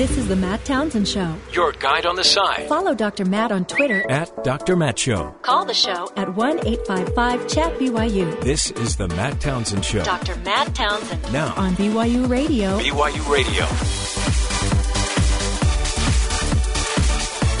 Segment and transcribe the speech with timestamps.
[0.00, 1.36] This is the Matt Townsend Show.
[1.52, 2.66] Your guide on the side.
[2.70, 3.26] Follow Dr.
[3.26, 4.74] Matt on Twitter At Dr.
[4.74, 5.34] Matt Show.
[5.42, 8.40] Call the show at 1 855 Chat BYU.
[8.40, 10.02] This is the Matt Townsend Show.
[10.02, 10.36] Dr.
[10.36, 12.78] Matt Townsend Now, on BYU Radio.
[12.78, 13.66] BYU Radio.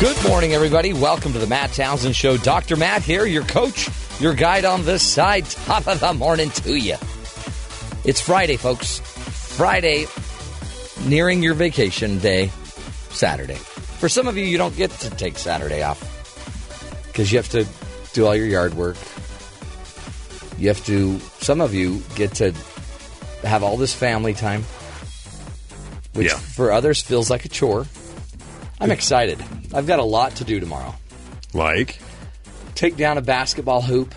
[0.00, 0.94] Good morning, everybody.
[0.94, 2.38] Welcome to the Matt Townsend Show.
[2.38, 2.76] Dr.
[2.76, 5.44] Matt here, your coach, your guide on this side.
[5.50, 6.96] Top of the morning to you.
[8.06, 9.00] It's Friday, folks.
[9.00, 10.06] Friday,
[11.06, 12.50] nearing your vacation day,
[13.10, 13.54] Saturday.
[13.54, 16.00] For some of you, you don't get to take Saturday off
[17.08, 17.66] because you have to
[18.12, 18.96] do all your yard work.
[20.58, 22.52] You have to, some of you get to
[23.44, 24.62] have all this family time,
[26.14, 26.36] which Yeah.
[26.36, 27.86] for others feels like a chore.
[28.80, 29.42] I'm excited.
[29.74, 30.94] I've got a lot to do tomorrow.
[31.54, 31.98] Like,
[32.74, 34.14] Take down a basketball hoop.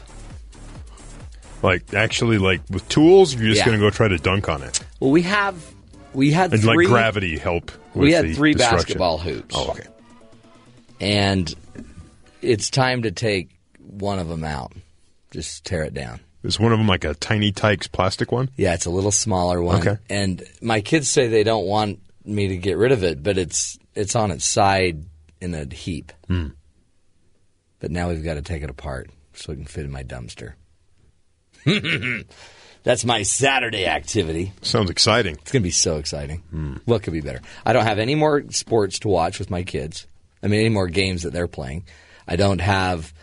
[1.61, 3.65] like actually, like with tools, you're just Yeah.
[3.65, 5.55] going to go try to dunk on it, Well, we have
[6.13, 7.71] we had and three like gravity help.
[7.93, 9.55] With we had three basketball hoops.
[9.57, 9.87] Oh, okay.
[10.99, 11.53] and
[12.41, 14.73] it's time to take one of them out.
[15.31, 16.19] Just tear it down.
[16.43, 18.49] Is one of them like a tiny Tykes plastic one?
[18.57, 19.79] Yeah, it's a little smaller one.
[19.79, 19.97] Okay.
[20.09, 23.79] And my kids say they don't want me to get rid of it, but it's
[23.95, 25.05] it's on its side
[25.39, 26.11] in a heap.
[26.27, 26.47] Hmm.
[27.79, 30.53] But now we've got to take it apart so it can fit in my dumpster.
[32.83, 34.51] That's my Saturday activity.
[34.61, 35.35] Sounds exciting.
[35.41, 36.81] It's going to be so exciting.
[36.85, 37.41] What could be better?
[37.65, 40.05] I don't have any more sports to watch with my kids.
[40.41, 41.85] I mean, any more games that they're playing.
[42.27, 43.13] I don't have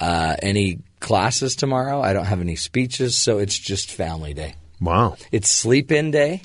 [0.00, 2.00] uh, any classes tomorrow.
[2.00, 4.54] I don't have any speeches, so it's just family day.
[4.80, 5.16] Wow.
[5.30, 6.42] It's sleep in day,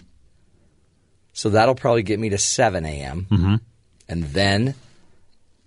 [1.32, 3.28] so that'll probably get me to 7 a.m.
[3.30, 3.56] Mm-hmm.
[4.10, 4.76] And then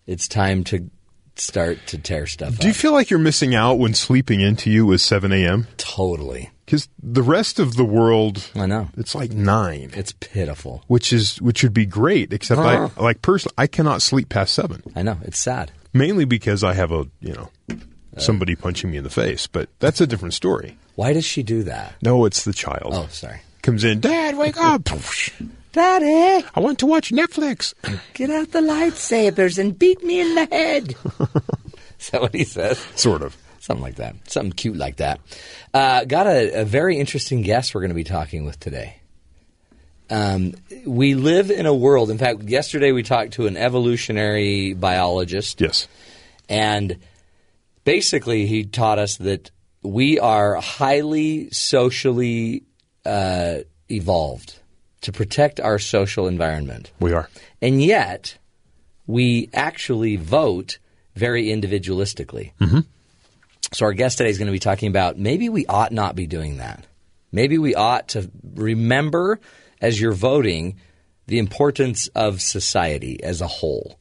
[0.07, 0.91] it's time to
[1.37, 4.91] start to tear stuff Do you feel like you're missing out when sleeping into you
[4.93, 5.67] is 7 a.m.?
[5.77, 6.51] totally.
[6.69, 8.89] Because the rest of the world, I know.
[8.99, 10.85] it's like nine, It's pitiful.
[10.87, 12.31] which is which would be great.
[12.31, 13.03] Except I uh-huh.
[13.03, 15.17] like personally, I cannot sleep past seven, I know.
[15.23, 15.73] It's sad.
[15.95, 19.47] mainly because I have a you know uh, somebody punching me in the face.
[19.47, 20.77] But that's a different story.
[20.95, 21.95] Why does she do that?
[22.03, 22.93] No, it's the child.
[22.93, 23.41] Oh, sorry.
[23.63, 24.83] Comes in, Dad, wake up!
[25.73, 27.73] Daddy, I want to watch Netflix.
[28.13, 30.95] get out the lightsabers and beat me in the head.
[31.99, 32.79] Is that what he says?
[32.95, 33.35] Sort of.
[33.69, 34.17] Something like that.
[34.31, 35.21] Something cute like that.
[35.75, 38.97] Uh, got a, a very interesting guest we're going to be talking with today.
[40.09, 40.55] Um,
[40.87, 42.11] we live in a world.
[42.11, 45.87] In fact, yesterday we talked to an evolutionary biologist, Yes.
[46.49, 46.97] and
[47.85, 49.51] basically he taught us that
[49.83, 52.63] we are highly socially
[53.05, 53.59] uh,
[53.91, 54.59] evolved
[55.03, 56.91] to protect our social environment.
[57.01, 57.29] We are.
[57.61, 58.39] And yet,
[59.07, 60.79] we actually vote
[61.15, 62.53] very individualistically.
[63.73, 66.27] So, our guest today is going to be talking about maybe we ought not be
[66.27, 66.87] doing that.
[67.33, 69.41] Maybe we ought to remember
[69.81, 70.77] as you're voting
[71.27, 73.99] the importance of society as a whole.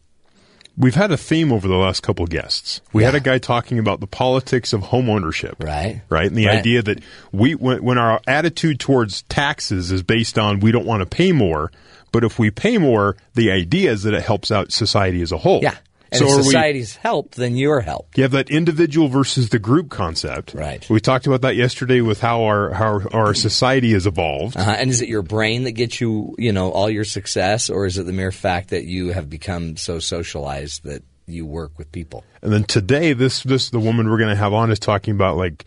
[0.77, 2.81] We've had a theme over the last couple of guests.
[2.93, 5.55] We had a guy talking about the politics of home ownership.
[5.59, 6.03] Right.
[6.07, 6.27] Right.
[6.27, 6.59] And the Right.
[6.59, 6.99] idea that
[7.31, 11.31] we, when, when our attitude towards taxes is based on we don't want to pay
[11.31, 11.71] more,
[12.11, 15.37] but if we pay more, the idea is that it helps out society as a
[15.37, 15.61] whole.
[15.63, 15.75] Yeah.
[16.11, 18.17] And so if are we, society's helped, then you're helped.
[18.17, 20.53] you have that individual versus the group concept.
[20.53, 20.87] Right.
[20.89, 24.57] We talked about that yesterday with how our, how our society has evolved.
[24.57, 24.71] Uh-huh.
[24.71, 27.97] And is it your brain that gets you, you know, all your success, or is
[27.97, 32.23] it the mere fact that you have become so socialized that you work with people?
[32.41, 35.37] And then today, this this the woman we're going to have on is talking about
[35.37, 35.65] like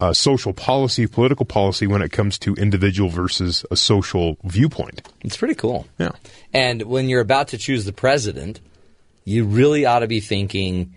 [0.00, 5.08] uh, social policy, political policy when it comes to individual versus a social viewpoint.
[5.22, 5.86] It's pretty cool.
[5.98, 6.10] Yeah.
[6.52, 8.60] And when you're about to choose the president,
[9.24, 10.94] you really ought to be thinking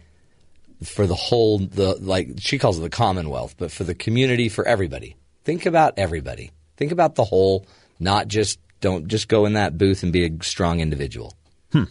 [0.84, 4.68] for the whole the like she calls it the commonwealth, but for the community, for
[4.68, 5.16] everybody.
[5.44, 6.52] Think about everybody.
[6.78, 7.66] Think about the whole,
[8.00, 11.34] not just don't just go in that booth and be a strong individual.
[11.72, 11.84] Hmm.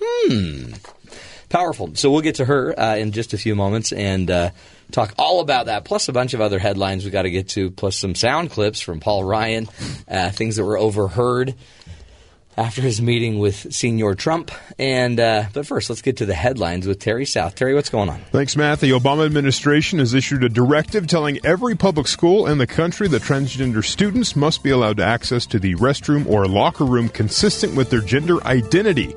[0.00, 0.72] Hmm.
[1.48, 1.94] Powerful.
[1.94, 4.50] So we'll get to her uh, in just a few moments and uh,
[4.90, 7.70] talk all about that, plus a bunch of other headlines we got to get to,
[7.70, 9.68] plus some sound clips from Paul Ryan,
[10.08, 11.54] uh, things that were overheard
[12.56, 14.50] after his meeting with Senior Trump.
[14.78, 17.54] And uh, but first, let's get to the headlines with Terry South.
[17.54, 18.20] Terry, what's going on?
[18.32, 18.80] Thanks, Matt.
[18.80, 23.22] The Obama administration has issued a directive telling every public school in the country that
[23.22, 28.00] transgender students must be allowed access to the restroom or locker room consistent with their
[28.00, 29.14] gender identity.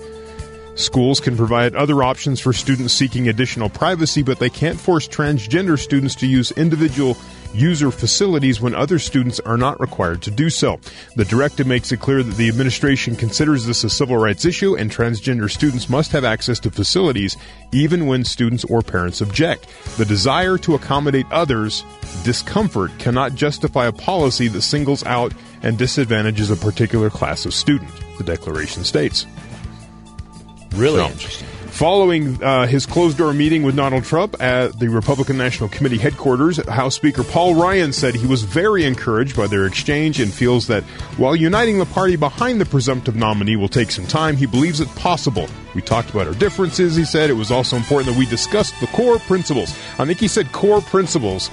[0.80, 5.78] Schools can provide other options for students seeking additional privacy, but they can't force transgender
[5.78, 7.18] students to use individual
[7.54, 10.80] user facilities when other students are not required to do so.
[11.18, 14.90] The directive makes it clear that the administration considers this a civil rights issue and
[14.90, 17.36] transgender students must have access to facilities
[17.74, 19.68] even when students or parents object.
[19.98, 21.84] The desire to accommodate others'
[22.24, 27.92] discomfort cannot justify a policy that singles out and disadvantages a particular class of student,
[28.18, 29.26] the declaration states.
[30.76, 31.48] Really So, interesting.
[31.70, 36.58] Following uh, his closed door meeting with Donald Trump at the Republican National Committee headquarters,
[36.68, 40.84] House Speaker Paul Ryan said he was very encouraged by their exchange and feels that
[41.16, 44.90] while uniting the party behind the presumptive nominee will take some time, he believes it
[44.96, 45.48] possible.
[45.74, 47.30] We talked about our differences, he said.
[47.30, 49.72] It was also important that we discussed the core principles.
[50.00, 51.50] I think he said core principles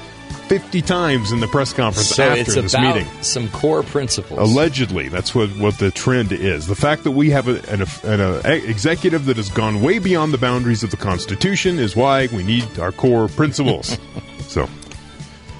[0.48, 3.06] 50 times in the press conference So after this meeting.
[3.22, 4.38] some core principles.
[4.38, 6.66] Allegedly, that's what, what the trend is.
[6.68, 10.38] The fact that we have a, an, an executive that has gone way beyond the
[10.38, 13.98] boundaries of the Constitution is why we need our core principles.
[14.42, 14.68] so,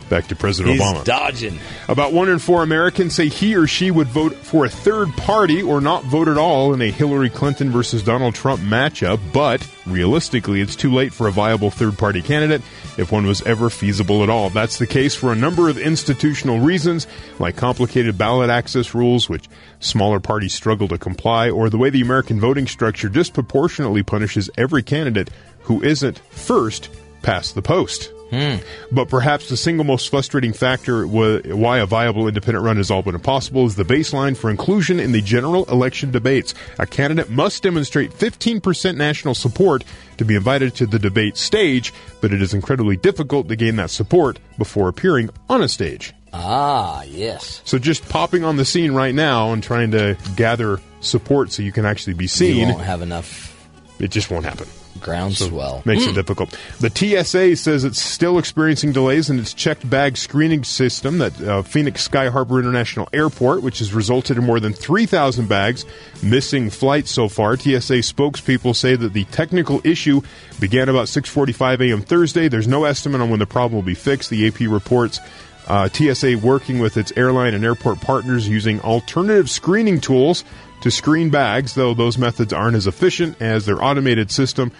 [0.08, 1.04] back to President He's Obama.
[1.04, 1.58] dodging.
[1.88, 5.62] About one in four Americans say he or she would vote for a third party
[5.62, 10.60] or not vote at all in a Hillary Clinton versus Donald Trump matchup, but realistically,
[10.60, 12.62] it's too late for a viable third party candidate
[12.98, 14.50] if one was ever feasible at all.
[14.50, 17.06] That's the case for a number of institutional reasons,
[17.38, 19.48] like complicated ballot access rules, which
[19.80, 24.82] smaller parties struggle to comply, or the way the American voting structure disproportionately punishes every
[24.82, 25.30] candidate
[25.60, 26.88] who isn't first
[27.22, 28.12] past the post.
[28.30, 33.14] But perhaps the single most frustrating factor why a viable independent run has all but
[33.14, 36.54] impossible is the baseline for inclusion in the general election debates.
[36.78, 39.84] A candidate must demonstrate 15% national support
[40.18, 43.90] to be invited to the debate stage, but it is incredibly difficult to gain that
[43.90, 46.12] support before appearing on a stage.
[46.32, 47.62] Ah, yes.
[47.64, 51.72] So just popping on the scene right now and trying to gather support so you
[51.72, 53.56] can actually be You seen, won't have enough
[53.98, 54.66] it just won't happen.
[55.00, 55.82] Groundswell.
[55.84, 56.58] Makes it difficult.
[56.80, 61.62] The TSA says it's still experiencing delays in its checked bag screening system at uh,
[61.62, 65.84] Phoenix Sky Harbor International Airport, which has resulted in more than 3,000 bags
[66.22, 67.56] missing flights so far.
[67.56, 70.20] TSA spokespeople say that the technical issue
[70.60, 72.02] began about 6:45 a.m.
[72.02, 72.48] Thursday.
[72.48, 74.30] There's no estimate on when the problem will be fixed.
[74.30, 75.20] The AP reports
[75.66, 80.44] uh, TSA working with its airline and airport partners using alternative screening tools
[80.86, 84.70] to screen bags, though those methods aren't as efficient as their automated system.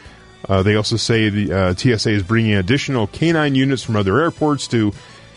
[0.49, 4.69] Uh, they also say the uh, TSA is bringing additional canine units from other airports
[4.69, 4.93] to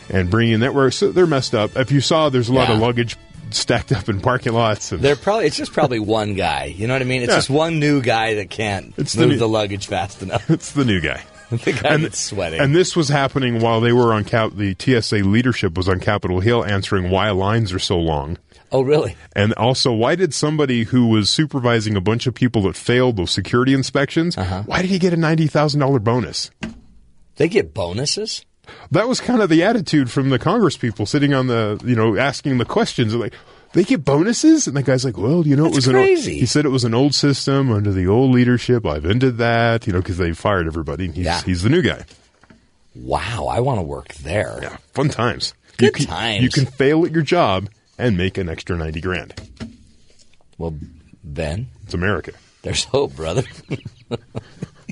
[0.09, 0.97] and bringing networks.
[0.97, 1.75] So they're messed up.
[1.75, 3.17] If you saw, there's a lot of luggage
[3.49, 4.91] stacked up in parking lots.
[4.91, 6.65] And They're probably it's just probably one guy.
[6.65, 7.23] You know what I mean?
[7.23, 7.37] It's Yeah.
[7.37, 10.47] just one new guy that can't It's the move new- the luggage fast enough.
[10.51, 11.23] it's the new guy.
[11.49, 12.59] the guy that's sweating.
[12.61, 14.51] And this was happening while they were on Cap.
[14.53, 18.37] The TSA leadership was on Capitol Hill answering why lines are so long.
[18.71, 19.15] Oh, really?
[19.35, 23.31] And also, why did somebody who was supervising a bunch of people that failed those
[23.31, 24.63] security inspections, Uh-huh.
[24.65, 26.51] why did he get a $90,000 bonus?
[27.37, 28.45] They get bonuses.
[28.91, 32.17] That was kind of the attitude from the Congress people sitting on the, you know,
[32.17, 33.15] asking the questions.
[33.15, 33.33] Like,
[33.73, 34.67] they get bonuses?
[34.67, 36.39] And the guy's like, well, you know, it That's was an old, crazy.
[36.39, 38.85] he said it was an old system under the old leadership.
[38.85, 41.07] I've ended that, you know, because they fired everybody.
[41.07, 41.41] He's, Yeah.
[41.41, 42.03] he's the new guy.
[42.95, 44.59] Wow, I want to work there.
[44.61, 45.53] Yeah, fun times.
[45.77, 46.43] Good you can, times.
[46.43, 49.33] You can fail at your job and make an extra 90 grand.
[50.57, 50.73] Well,
[51.23, 52.31] Ben, It's America.
[52.63, 53.43] there's hope, brother.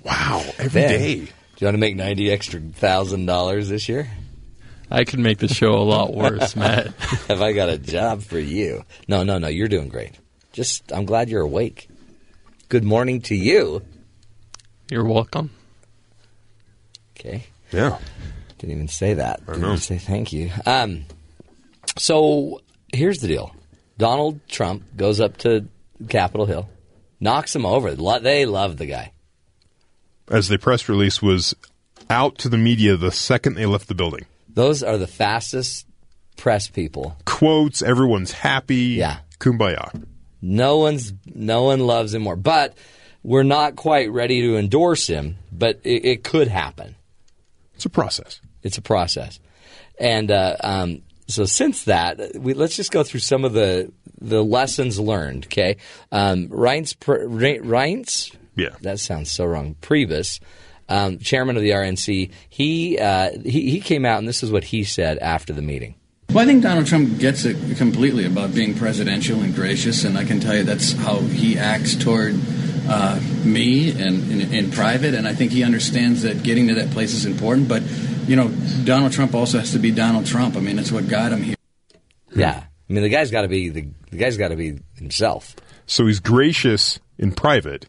[0.04, 1.16] Wow, every Ben, day.
[1.16, 1.22] do
[1.60, 4.10] you want to make ninety extra thousand dollars this year?
[4.90, 6.94] I could make the show a lot worse, Matt.
[7.28, 8.84] Have I got a job for you?
[9.10, 9.50] No, no, no.
[9.50, 10.14] You're doing great.
[10.54, 11.90] Just, I'm glad you're awake.
[12.70, 13.82] Good morning to you.
[14.90, 15.50] You're welcome.
[17.20, 17.48] Okay.
[17.72, 17.98] Yeah.
[18.60, 19.46] Didn't even say that.
[19.46, 19.68] Didn't know.
[19.70, 20.52] even say thank you.
[20.66, 21.04] Um,
[21.98, 22.62] so
[22.98, 23.56] here's the deal:
[23.98, 25.68] Donald Trump goes up to
[26.10, 26.70] Capitol Hill,
[27.20, 27.96] knocks him over.
[27.96, 29.12] They love the guy.
[30.30, 31.56] As the press release was
[32.10, 34.26] out to the media the second they left the building.
[34.50, 35.86] Those are the fastest
[36.36, 37.18] press people.
[37.26, 38.76] Quotes, everyone's happy.
[38.76, 39.20] Yeah.
[39.40, 40.06] Kumbaya.
[40.42, 42.36] No one's no one loves him more.
[42.36, 42.76] But
[43.24, 45.38] we're not quite ready to endorse him.
[45.52, 46.96] But it, it could happen.
[47.76, 48.42] It's a process.
[48.64, 49.40] It's a process,
[50.00, 54.44] and uh, um, so since that, we, let's just go through some of the the
[54.44, 55.46] lessons learned.
[55.46, 55.78] Okay,
[56.12, 57.26] um, Reince, Pre-
[57.60, 58.70] Reince, Yeah.
[58.82, 59.76] that sounds so wrong.
[59.82, 60.40] Priebus,
[60.90, 64.64] um, chairman of the RNC, he, uh, he he came out and this is what
[64.64, 65.96] he said after the meeting.
[66.30, 70.26] Well, I think Donald Trump gets it completely about being presidential and gracious, and I
[70.26, 72.36] can tell you that's how he acts toward
[72.90, 75.14] uh, me and in, in private.
[75.14, 77.68] And I think he understands that getting to that place is important.
[77.68, 77.84] But
[78.28, 78.50] you know,
[78.84, 80.56] Donald Trump also has to be Donald Trump.
[80.56, 81.56] I mean, it's what got him here.
[82.36, 85.56] Yeah, I mean the guy's got to be the, the guy's got to be himself.
[85.86, 87.88] So he's gracious in private,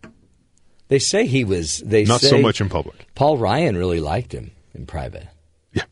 [0.89, 1.79] They say he was.
[1.79, 3.07] They not say so much in public.
[3.15, 5.27] Paul Ryan really liked him in private.
[5.73, 5.85] Yeah.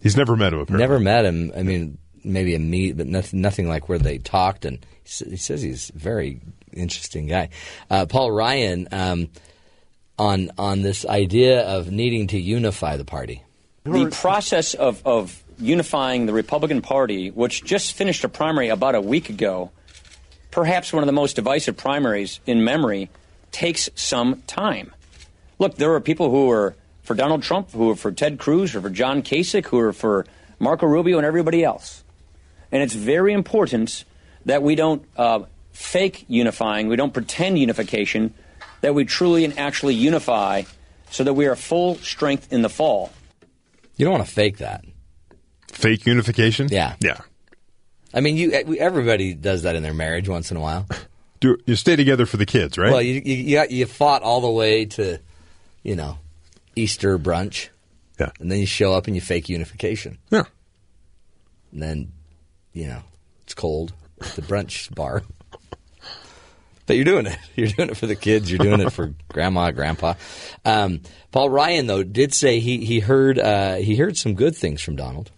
[0.00, 0.82] He's never met him, apparently.
[0.82, 1.52] Never met him.
[1.56, 4.64] I mean, maybe a meet, but nothing, nothing like where they talked.
[4.64, 6.40] And he, says he's very
[6.74, 7.48] interesting guy.
[7.90, 9.28] Uh, Paul Ryan um,
[10.18, 13.42] on on this idea of needing to unify the party.
[13.84, 19.00] The process of, of unifying the Republican Party, which just finished a primary about a
[19.00, 19.70] week ago,
[20.50, 23.10] perhaps one of the most divisive primaries in memory,
[23.52, 24.92] takes some time.
[25.58, 28.80] Look, there are people who are for Donald Trump, who are for Ted Cruz, or
[28.80, 30.24] for John Kasich, who are for
[30.58, 32.02] Marco Rubio, and everybody else.
[32.72, 34.04] And it's very important
[34.46, 35.40] that we don't uh,
[35.74, 38.32] fake unifying, we don't pretend unification,
[38.80, 40.62] that we truly and actually unify
[41.10, 43.12] so that we are full strength in the fall.
[43.96, 44.84] You don't want to fake that.
[45.68, 46.68] Fake unification?
[46.70, 46.96] Yeah.
[47.00, 47.18] Yeah.
[48.12, 50.86] I mean, you everybody does that in their marriage once in a while.
[51.40, 52.90] Do you stay together for the kids, right?
[52.92, 55.18] Well, you you, you, got, you fought all the way to,
[55.82, 56.18] you know,
[56.74, 57.68] Easter brunch,
[58.18, 58.30] yeah.
[58.40, 60.44] and then you show up and you fake unification, Yeah.
[61.72, 62.12] and then,
[62.72, 63.02] you know,
[63.42, 65.22] it's cold at the brunch bar.
[66.86, 67.38] But you're doing it.
[67.56, 68.50] You're doing it for the kids.
[68.50, 70.14] You're doing it for grandma, grandpa.
[70.64, 71.00] Um,
[71.32, 74.96] Paul Ryan though did say he he heard uh, he heard some good things from
[74.96, 75.30] Donald.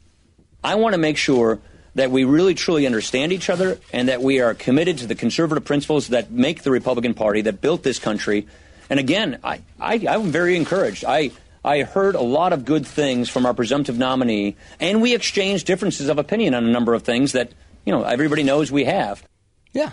[0.65, 1.61] I want to make sure
[1.97, 5.65] that we really truly understand each other and that we are committed to the conservative
[5.65, 8.47] principles that make the Republican Party, that built this country.
[8.91, 11.05] And again, I, I, I'm very encouraged.
[11.07, 11.31] I,
[11.65, 16.09] I heard a lot of good things from our presumptive nominee, and we exchanged differences
[16.09, 17.53] of opinion on a number of things that,
[17.87, 19.27] you know, everybody knows we have.
[19.73, 19.93] Yeah.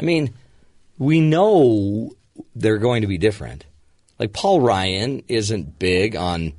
[0.00, 0.32] I mean,
[0.98, 2.12] we know
[2.54, 3.66] they're going to be different.
[4.18, 6.54] Like Paul Ryan isn't big on,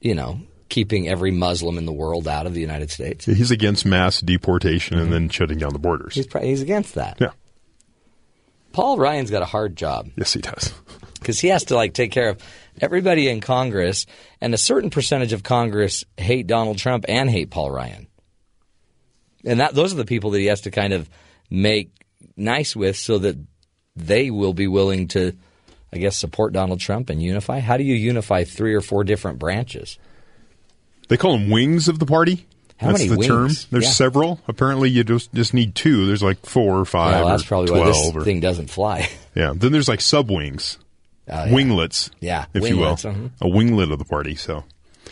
[0.00, 3.26] you know, keeping every Muslim in the world out of the United States.
[3.26, 5.12] He's against mass deportation and mm-hmm.
[5.12, 6.14] then shutting down the borders.
[6.14, 7.18] He's pro- he's against that.
[7.20, 7.30] Yeah.
[8.72, 10.72] Paul Ryan's got a hard job Yes, he does.
[11.18, 12.42] because he has to like take care of
[12.80, 14.06] everybody in Congress,
[14.40, 18.06] and a certain percentage of Congress hate Donald Trump and hate Paul Ryan,
[19.44, 21.10] and that those are the people that he has to kind of
[21.50, 21.99] make
[22.40, 23.36] nice with, so that
[23.96, 25.32] they will be willing to,
[25.92, 27.60] I guess, support Donald Trump and unify.
[27.60, 29.98] How do you unify three or four different branches?
[31.08, 32.46] They call them wings of the party.
[32.78, 33.42] How that's many the term.
[33.44, 33.66] wings?
[33.70, 33.90] There's Yeah.
[33.90, 34.40] several.
[34.48, 36.06] Apparently, you just just need two.
[36.06, 37.16] There's like four or five.
[37.16, 37.86] well, that's or probably twelve.
[37.86, 39.08] why this or, thing doesn't fly.
[39.34, 39.52] Yeah.
[39.54, 40.76] Then there's like sub wings,
[41.28, 41.52] Oh, yeah.
[41.54, 42.10] winglets.
[42.20, 43.30] Yeah, if you will, winglets, mhm.
[43.40, 44.34] a winglet of the party.
[44.34, 44.64] So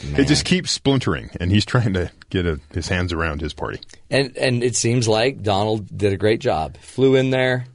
[0.02, 0.20] Man.
[0.20, 3.80] it just keeps splintering, and he's trying to get a, his hands around his party.
[4.10, 6.76] And and it seems like Donald did a great job.
[6.78, 7.66] Flew in there,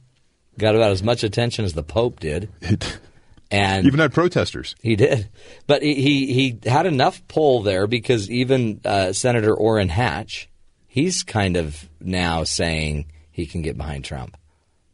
[0.58, 2.98] got about as much attention as the Pope did, It
[3.50, 4.74] and even had protesters.
[4.82, 5.28] he did.
[5.66, 10.48] But he he, he had enough pull there because even uh, Senator Orrin Hatch,
[10.86, 14.36] he's kind of now saying he can get behind Trump,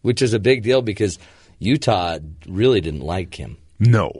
[0.02, 1.18] which is a big deal because
[1.58, 3.58] Utah really didn't like him.
[3.78, 4.12] No,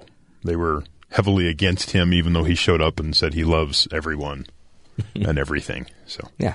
[0.45, 4.47] they were heavily against him, even though he showed up and said he loves everyone
[5.15, 5.87] and everything.
[6.07, 6.55] So Yeah.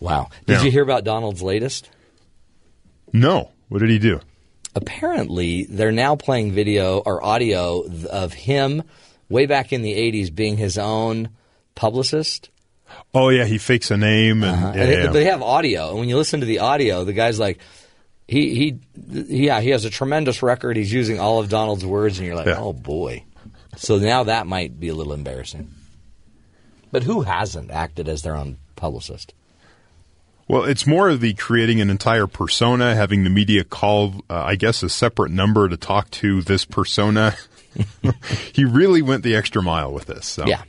[0.00, 0.28] Wow.
[0.46, 0.62] Did Yeah.
[0.64, 1.90] you hear about Donald's latest?
[3.12, 4.20] no, what did he do?
[4.74, 8.82] apparently they're now playing video or audio of him
[9.30, 11.30] way back in the 80s being his own
[11.74, 12.50] publicist.
[13.14, 14.72] Oh yeah, he fakes a name and Uh-huh.
[14.76, 15.10] yeah, and they, yeah.
[15.12, 15.88] they have audio.
[15.90, 17.58] And when you listen to the audio, the guy's like,
[18.28, 18.78] he, he,
[19.34, 20.76] yeah, he has a tremendous record.
[20.76, 23.24] He's using all of Donald's words, and you're like, oh boy.
[23.78, 25.72] So now that might be a little embarrassing.
[26.90, 29.34] But who hasn't acted as their own publicist?
[30.48, 34.54] Well, it's more of the creating an entire persona, having the media call, uh, I
[34.54, 37.34] guess, a separate number to talk to this persona.
[38.52, 40.26] he really went the extra mile with this.
[40.26, 40.46] So.
[40.46, 40.62] Yeah.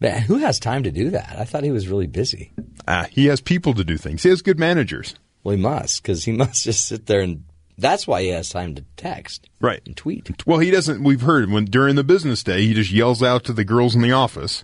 [0.00, 1.36] But who has time to do that?
[1.38, 2.52] I thought he was really busy.
[2.86, 4.22] Ah, he has people to do things.
[4.22, 5.14] He has good managers.
[5.44, 7.44] Well, he must, because he must just sit there and
[7.78, 9.48] that's why he has time to text.
[9.60, 9.80] Right.
[9.86, 10.46] And tweet.
[10.46, 11.02] Well, he doesn't.
[11.02, 14.02] We've heard when during the business day, he just yells out to the girls in
[14.02, 14.62] the office,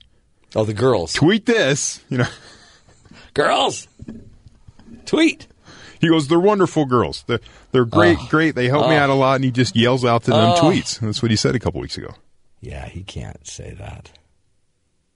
[0.54, 1.12] Oh, the girls.
[1.12, 2.26] "Tweet this!" You know,
[3.34, 3.86] Girls!
[5.04, 5.46] Tweet!
[6.00, 7.24] he goes, "They're wonderful girls.
[7.26, 7.40] They're,
[7.72, 8.26] they're great, Oh.
[8.30, 8.54] great.
[8.54, 11.00] They help me out a lot." And he just yells out to them tweets.
[11.00, 12.14] That's what he said a couple weeks ago.
[12.60, 14.10] Yeah, he can't say that.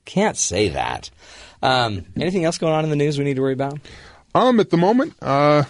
[0.05, 1.11] Can't say that.
[1.63, 3.79] Um, anything else going on in the news we need to worry about?
[4.35, 5.65] Um, at the moment, uh,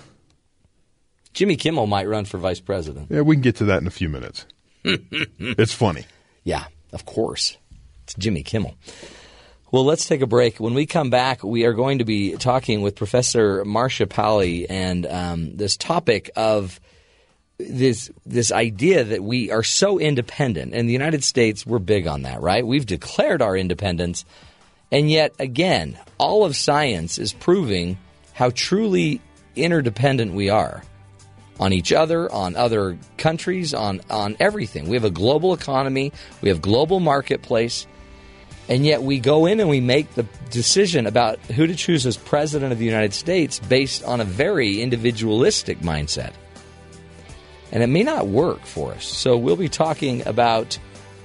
[1.33, 3.09] Jimmy Kimmel might run for vice president.
[3.11, 4.47] yeah, we can get to that in a few minutes.
[4.85, 6.07] it's funny.
[6.45, 7.57] Yeah, of course.
[8.05, 8.75] It's Jimmy Kimmel.
[9.73, 10.59] Well, let's take a break.
[10.59, 15.07] When we come back, we are going to be talking with Professor Marcia Pally and
[15.07, 16.81] um, this topic of
[17.57, 20.75] this this idea that we are so independent.
[20.75, 22.67] In the United States, we're big on that, right?
[22.67, 24.25] We've declared our independence,
[24.91, 27.97] and yet again, all of science is proving
[28.33, 29.21] how truly
[29.55, 30.83] interdependent we are
[31.61, 34.89] on each other, on other countries, on on everything.
[34.89, 37.87] We have a global economy, we have global marketplace,
[38.71, 42.17] and yet we go in and we make the decision about who to choose as
[42.17, 46.33] president of the United States based on a very individualistic mindset.
[47.73, 49.05] And it may not work for us.
[49.05, 50.79] So we'll be talking about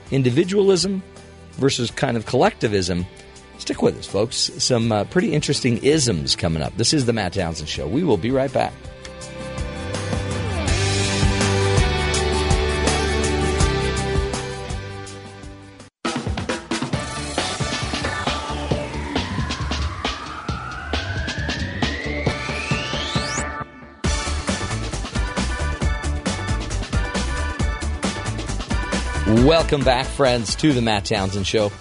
[0.09, 1.03] individualism
[1.51, 3.05] versus kind of collectivism.
[3.59, 4.51] Stick with us, folks.
[4.57, 6.75] Some uh, pretty interesting isms coming up.
[6.77, 7.87] This is the Matt Townsend Show.
[7.87, 8.73] We will be right back.
[29.45, 31.71] Welcome back, friends, to the Matt Townsend Show.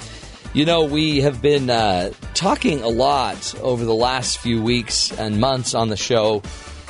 [0.52, 5.40] You know, we have been uh, talking a lot over the last few weeks and
[5.40, 6.42] months on the show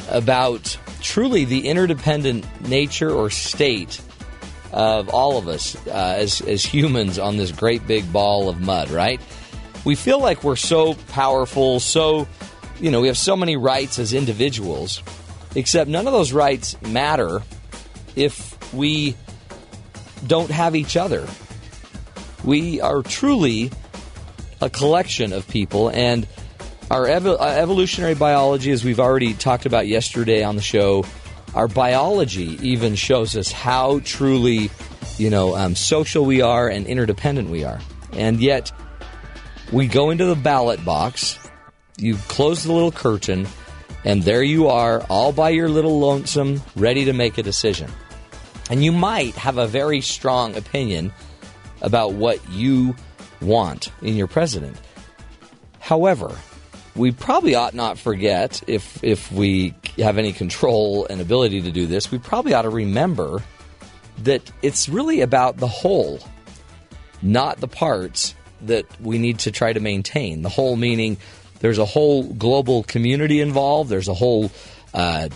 [0.08, 4.00] about truly the interdependent nature or state
[4.72, 8.90] of all of us uh, as, as humans on this great big ball of mud,
[8.90, 9.20] right?
[9.84, 12.26] We feel like we're so powerful, so,
[12.80, 15.04] you know, we have so many rights as individuals,
[15.54, 17.42] except none of those rights matter
[18.16, 19.14] if we
[20.26, 21.26] don't have each other.
[22.44, 23.70] We are truly
[24.60, 26.26] a collection of people, and
[26.90, 31.04] our ev- uh, evolutionary biology, as we've already talked about yesterday on the show,
[31.54, 34.70] our biology even shows us how truly,
[35.18, 37.80] you know, um, social we are and interdependent we are.
[38.12, 38.72] And yet,
[39.72, 41.38] we go into the ballot box,
[41.96, 43.46] you close the little curtain,
[44.04, 47.90] and there you are, all by your little lonesome, ready to make a decision.
[48.70, 51.12] And you might have a very strong opinion
[51.82, 52.96] about what you
[53.40, 54.76] want in your president.
[55.80, 56.34] However,
[56.96, 61.86] we probably ought not forget, if, if we have any control and ability to do
[61.86, 63.42] this, we probably ought to remember
[64.22, 66.20] that it's really about the whole,
[67.20, 70.42] not the parts that we need to try to maintain.
[70.42, 71.18] The whole meaning
[71.60, 74.50] there's a whole global community involved, there's a whole
[74.94, 75.28] uh,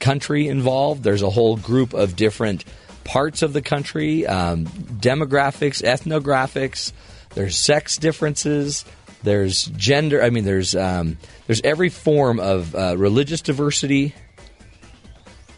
[0.00, 1.02] country involved.
[1.02, 2.64] There's a whole group of different
[3.04, 6.92] parts of the country, um, demographics, ethnographics.
[7.34, 8.84] There's sex differences.
[9.22, 10.22] There's gender.
[10.22, 14.14] I mean, there's um, there's every form of uh, religious diversity,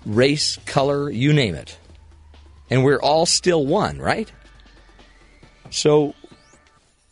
[0.06, 1.76] race, color, you name it,
[2.70, 4.30] and we're all still one, right?
[5.70, 6.14] So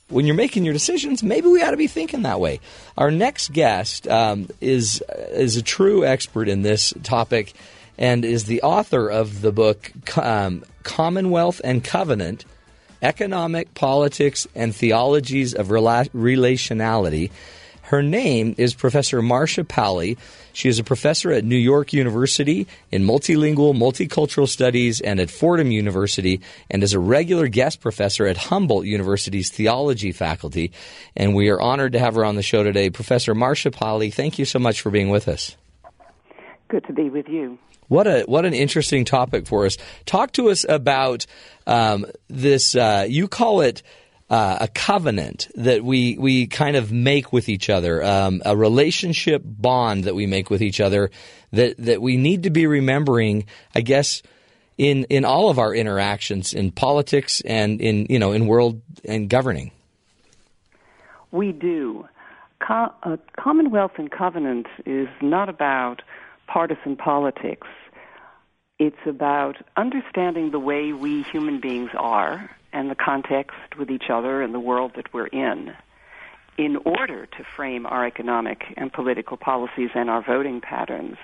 [0.08, 2.60] when you're making your decisions, maybe we ought to be thinking that way.
[2.98, 7.52] Our next guest um, is is a true expert in this topic,
[7.96, 12.44] and is the author of the book um, Commonwealth and Covenant:
[13.00, 17.30] Economic Politics and Theologies of Rela- Relationality.
[17.82, 20.18] Her name is Professor Marcia Pally.
[20.58, 25.70] She is a professor at New York University in multilingual, multicultural studies and at Fordham
[25.70, 30.72] University, and is a regular guest professor at Humboldt University's theology faculty.
[31.14, 32.90] And we are honored to have her on the show today.
[32.90, 35.56] Professor Marcia Pally, thank you so much for being with us.
[36.66, 37.56] Good to be with you.
[37.86, 39.76] What a what an interesting topic for us.
[40.06, 41.24] Talk to us about
[41.68, 42.74] um, this.
[42.74, 43.84] Uh, you call it
[44.30, 49.42] uh, a covenant that we we kind of make with each other, um, a relationship
[49.44, 51.10] bond that we make with each other
[51.52, 53.46] that that we need to be remembering.
[53.74, 54.22] I guess
[54.76, 59.28] in in all of our interactions in politics and in you know in world and
[59.28, 59.70] governing.
[61.30, 62.06] We do.
[62.66, 66.02] Co- uh, Commonwealth and Covenant is not about
[66.46, 67.66] partisan politics.
[68.78, 74.42] It's about understanding the way we human beings are and the context with each other
[74.42, 75.74] and the world that we're in
[76.56, 81.16] in order to frame our economic and political policies and our voting patterns.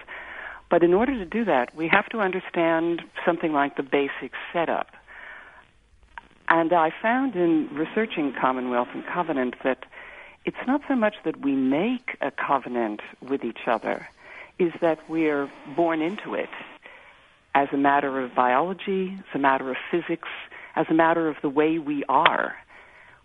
[0.70, 4.88] But in order to do that, we have to understand something like the basic setup.
[6.48, 9.85] And I found in researching Commonwealth and Covenant that
[10.44, 14.09] it's not so much that we make a covenant with each other,
[14.59, 16.50] is that we're born into it
[17.54, 20.28] as a matter of biology, as a matter of physics,
[20.77, 22.55] as a matter of the way we are.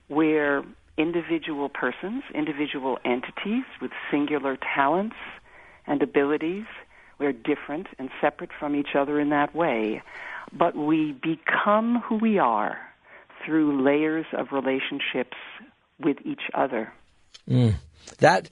[0.08, 0.64] We're
[0.98, 5.16] individual persons, individual entities with singular talents
[5.88, 6.66] and abilities.
[7.20, 10.02] We're different and separate from each other in that way.
[10.52, 12.78] But we become who we are
[13.46, 15.38] through layers of relationships
[16.00, 16.92] with each other.
[17.50, 17.76] Mm.
[18.20, 18.50] That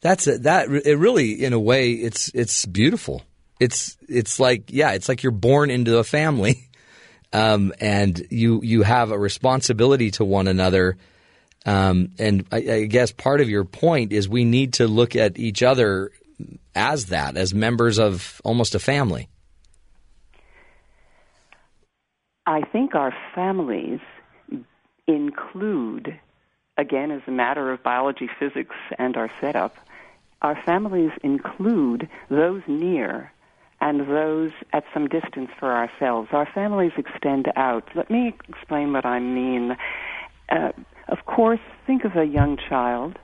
[0.00, 3.22] that's a, that it really in a way it's it's beautiful.
[3.58, 6.65] It's it's like yeah, it's like you're born into a family
[7.36, 10.96] um, and you you have a responsibility to one another.
[11.66, 15.36] Um, and I, I, guess part of your point is we need to look at
[15.36, 16.12] each other
[16.74, 19.28] as that, as members of almost a family.
[22.46, 23.98] I think our families
[25.08, 26.18] include,
[26.78, 29.76] again, as a matter of biology, physics, and our setup,
[30.40, 33.32] our families include those near
[33.80, 36.28] and those at some distance for ourselves.
[36.32, 37.84] Our families extend out.
[37.94, 39.76] Let me explain what I mean.
[40.48, 40.72] Uh,
[41.08, 43.18] of course, think of a young child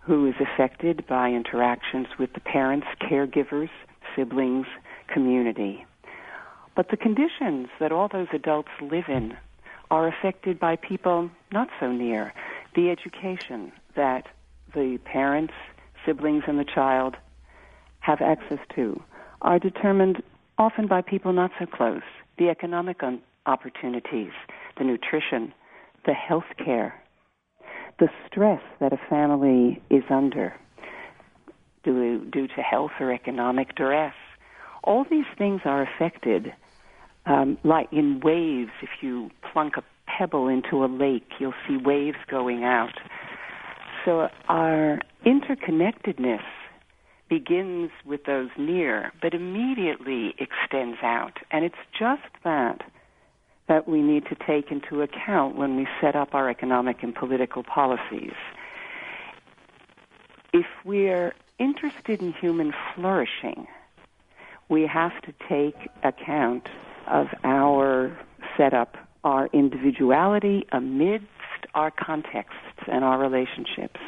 [0.00, 3.70] who is affected by interactions with the parents, caregivers,
[4.16, 4.66] siblings,
[5.08, 5.86] community.
[6.74, 9.36] But the conditions that all those adults live in
[9.90, 12.32] are affected by people not so near.
[12.74, 14.26] The education that
[14.74, 15.52] the parents,
[16.04, 17.16] siblings, and the child
[18.00, 19.00] have access to
[19.42, 20.22] are determined
[20.58, 22.02] often by people not so close.
[22.38, 24.30] The economic un- opportunities,
[24.78, 25.52] the nutrition,
[26.06, 27.00] the health care,
[27.98, 30.54] the stress that a family is under
[31.84, 34.14] due, due to health or economic duress.
[34.84, 36.52] All these things are affected
[37.26, 38.70] um, like in waves.
[38.82, 42.94] If you plunk a pebble into a lake, you'll see waves going out.
[44.04, 46.42] So our interconnectedness
[47.32, 51.38] begins with those near, but immediately extends out.
[51.50, 52.82] And it's just that
[53.68, 57.62] that we need to take into account when we set up our economic and political
[57.62, 58.34] policies.
[60.52, 63.66] If we're interested in human flourishing,
[64.68, 66.68] we have to take account
[67.06, 68.14] of our
[68.58, 71.28] setup, our individuality amidst
[71.74, 74.00] our contexts and our relationships.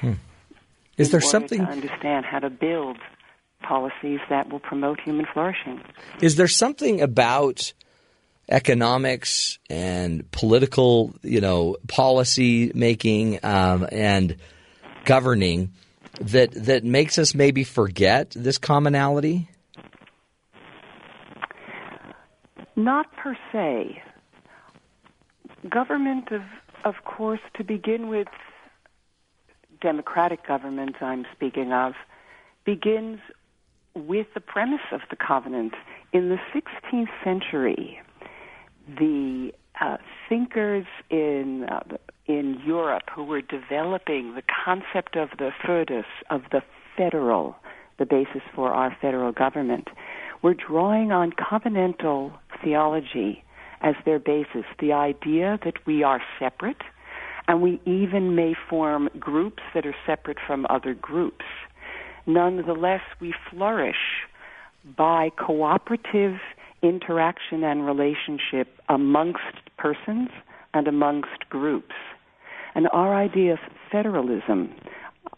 [0.00, 0.14] Hmm.
[0.98, 2.98] Is there something to understand how to build
[3.62, 5.80] policies that will promote human flourishing?
[6.20, 7.72] Is there something about
[8.48, 14.36] economics and political, you know, policy making um, and
[15.04, 15.72] governing
[16.20, 19.48] that that makes us maybe forget this commonality?
[22.76, 24.02] Not per se.
[25.68, 26.42] Government, of,
[26.84, 28.28] of course, to begin with,
[29.80, 31.94] democratic government I'm speaking of,
[32.64, 33.20] begins
[33.94, 35.74] with the premise of the covenant.
[36.12, 38.00] In the 16th century,
[38.86, 39.96] the uh,
[40.28, 41.80] thinkers in uh,
[42.26, 46.62] in Europe who were developing the concept of the foedus, of the
[46.96, 47.56] federal,
[47.98, 49.88] the basis for our federal government,
[50.42, 53.42] were drawing on covenantal theology
[53.80, 56.82] as their basis, the idea that we are separate
[57.48, 61.46] and we even may form groups that are separate from other groups.
[62.26, 64.26] Nonetheless, we flourish
[64.96, 66.36] by cooperative
[66.82, 69.40] interaction and relationship amongst
[69.78, 70.28] persons
[70.74, 71.94] and amongst groups.
[72.74, 73.58] And our idea of
[73.90, 74.72] federalism,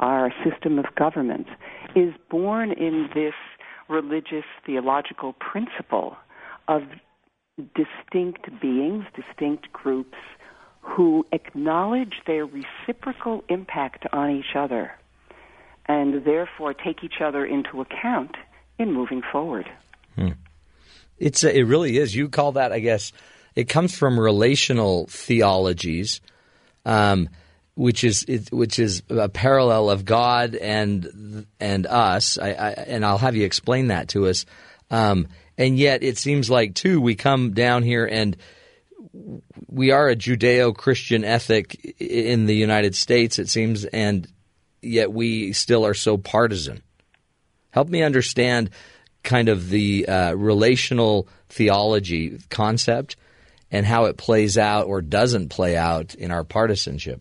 [0.01, 1.47] our system of government,
[1.95, 3.35] is born in this
[3.89, 6.17] religious theological principle
[6.67, 6.83] of
[7.75, 10.19] distinct beings, distinct groups
[10.81, 14.93] who acknowledge their reciprocal impact on each other
[15.87, 18.37] and therefore take each other into account
[18.79, 19.69] in moving forward.
[20.17, 20.31] Hmm.
[21.19, 22.15] It's a, it really is.
[22.15, 23.13] You call that, I guess,
[23.55, 26.21] it comes from relational theologies,
[26.87, 27.29] um,
[27.75, 32.39] which is it, which is a parallel of God and and us.
[32.39, 34.47] I, I, and I'll have you explain that to us.
[34.91, 38.37] Um, and yet, it seems like too we come down here and
[39.67, 43.39] we are a Judeo-Christian ethic in the United States.
[43.39, 44.27] It seems, and
[44.83, 46.83] yet we still are so partisan.
[47.71, 48.71] Help me understand
[49.23, 53.17] kind of the uh, relational theology concept
[53.71, 57.21] and how it plays out or doesn't play out in our partisanship.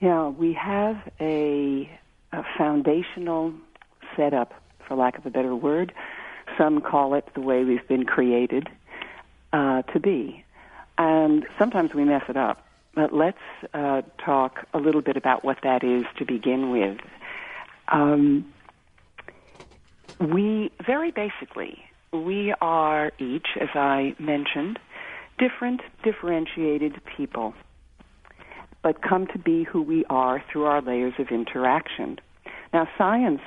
[0.00, 1.90] Yeah, we have a,
[2.32, 3.52] a foundational
[4.16, 4.54] setup,
[4.86, 5.92] for lack of a better word.
[6.56, 8.68] Some call it the way we've been created
[9.52, 10.44] uh, to be.
[10.96, 12.64] And sometimes we mess it up.
[12.94, 13.38] But let's
[13.74, 16.98] uh, talk a little bit about what that is to begin with.
[17.88, 18.52] Um,
[20.20, 21.78] we, very basically,
[22.12, 24.78] we are each, as I mentioned,
[25.38, 27.54] different, differentiated people,
[28.82, 32.18] but come to be who we are through our layers of interaction.
[32.72, 33.42] Now, science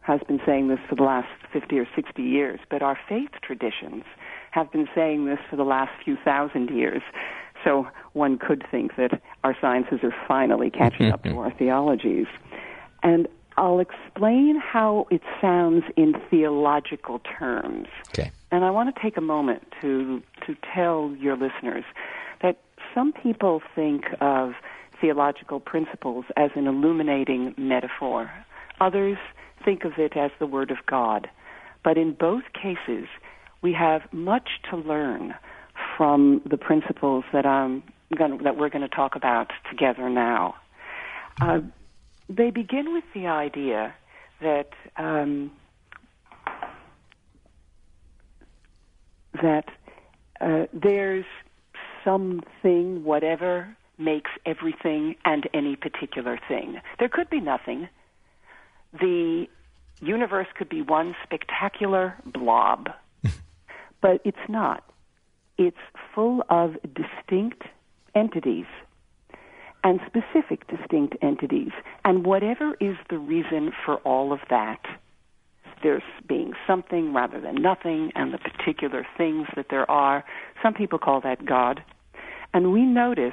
[0.00, 4.04] has been saying this for the last 50 or 60 years, but our faith traditions
[4.54, 7.02] have been saying this for the last few thousand years.
[7.64, 12.26] So one could think that our sciences are finally catching up to our theologies.
[13.02, 17.88] And I'll explain how it sounds in theological terms.
[18.16, 18.30] Okay.
[18.52, 21.84] And I want to take a moment to to tell your listeners
[22.40, 22.58] that
[22.94, 24.52] some people think of
[25.00, 28.30] theological principles as an illuminating metaphor.
[28.80, 29.18] Others
[29.64, 31.28] think of it as the word of God.
[31.82, 33.08] But in both cases,
[33.64, 35.34] we have much to learn
[35.96, 37.82] from the principles that I'm
[38.16, 40.54] going that we're going to talk about together now.
[41.40, 41.60] Uh,
[42.28, 43.94] they begin with the idea
[44.42, 45.50] that um,
[49.42, 49.64] that
[50.42, 51.24] uh, there's
[52.04, 56.82] something, whatever makes everything and any particular thing.
[56.98, 57.88] There could be nothing.
[58.92, 59.46] The
[60.02, 62.90] universe could be one spectacular blob
[64.04, 64.84] but it's not.
[65.56, 65.78] It's
[66.14, 67.62] full of distinct
[68.14, 68.66] entities
[69.82, 71.70] and specific distinct entities.
[72.04, 74.84] And whatever is the reason for all of that,
[75.82, 80.22] there's being something rather than nothing and the particular things that there are.
[80.62, 81.82] Some people call that God.
[82.52, 83.32] And we notice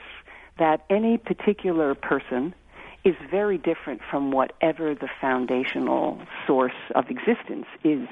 [0.57, 2.55] that any particular person
[3.03, 8.07] is very different from whatever the foundational source of existence is.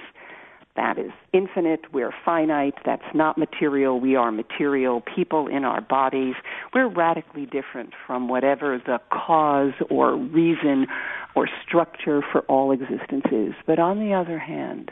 [0.75, 1.82] That is infinite.
[1.91, 2.75] We're finite.
[2.86, 3.99] That's not material.
[3.99, 5.01] We are material.
[5.01, 6.36] People in our bodies.
[6.73, 10.88] We're radically different from whatever the cause or reason
[11.36, 13.53] or structure for all existence is.
[13.65, 14.91] But on the other hand,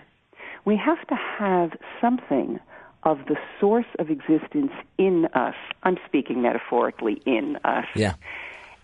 [0.66, 2.60] we have to have something
[3.04, 5.56] of the source of existence in us.
[5.84, 7.86] I'm speaking metaphorically in us.
[7.96, 8.16] Yeah.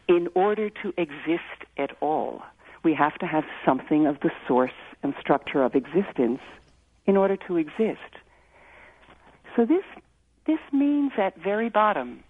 [0.08, 2.42] In order to exist at all,
[2.84, 6.40] we have to have something of the source and structure of existence
[7.06, 8.00] in order to exist.
[9.56, 9.84] So this
[10.46, 12.24] this means at very bottom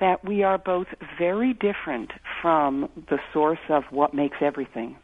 [0.00, 0.86] that we are both
[1.18, 4.96] very different from the source of what makes everything.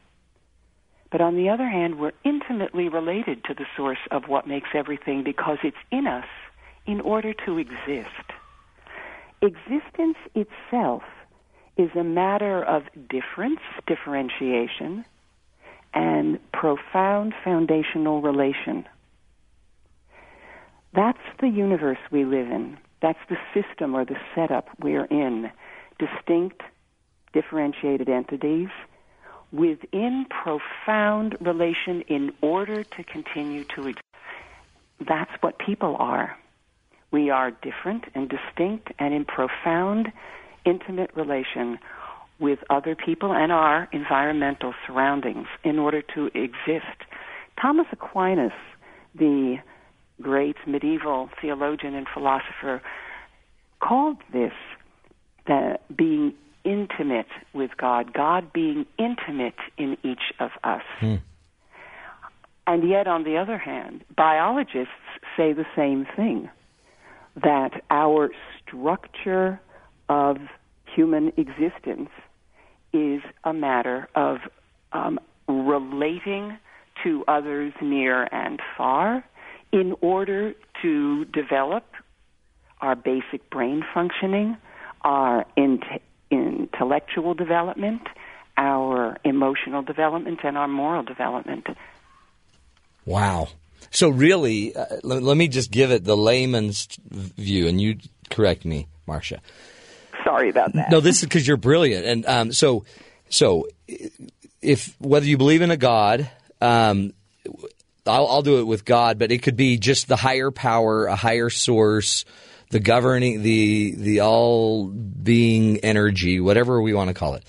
[1.11, 5.25] But on the other hand, we're intimately related to the source of what makes everything
[5.25, 6.27] because it's in us
[6.87, 8.33] in order to exist.
[9.43, 11.03] Existence itself
[11.77, 15.05] is a matter of difference, differentiation,
[15.93, 18.85] and profound foundational relation.
[20.95, 22.79] That's the universe we live in.
[23.03, 25.51] That's the system or the setup we're in.
[25.99, 26.63] Distinct,
[27.33, 28.69] differentiated entities
[29.53, 34.05] within profound relation in order to continue to exist.
[35.07, 36.37] That's what people are.
[37.11, 40.13] We are different and distinct and in profound,
[40.65, 41.79] intimate relation
[42.41, 47.05] with other people and our environmental surroundings in order to exist.
[47.61, 48.53] Thomas Aquinas,
[49.15, 49.59] the
[50.21, 52.83] great medieval theologian and philosopher,
[53.81, 54.53] called this
[55.47, 60.83] the being intimate with God, God being intimate in each of us.
[60.99, 61.17] Hmm.
[62.67, 64.93] And yet, on the other hand, biologists
[65.37, 66.49] say the same thing
[67.37, 68.31] that our
[68.67, 69.61] structure
[70.09, 70.39] of
[70.95, 72.09] human existence
[72.93, 74.39] is a matter of
[74.93, 76.57] um, relating
[77.03, 79.25] to others near and far
[79.75, 81.83] in order to develop
[82.81, 84.57] our basic brain functioning,
[85.03, 88.03] our int- intellectual development,
[88.57, 91.67] our emotional development, and our moral development.
[93.05, 93.49] Wow.
[93.91, 97.97] So really, uh, let, let me just give it the layman's view, and you
[98.31, 99.41] correct me, Marcia.
[100.23, 100.89] Sorry about that.
[100.89, 102.85] No, this is because you're brilliant, and um, so
[103.29, 103.67] so
[104.63, 107.13] if whether you believe in a God, um,
[108.07, 111.17] I'll, I'll do it with God, but it could be just the higher power, a
[111.17, 112.25] higher source,
[112.71, 117.45] the governing, the the all being energy, whatever we want to call it.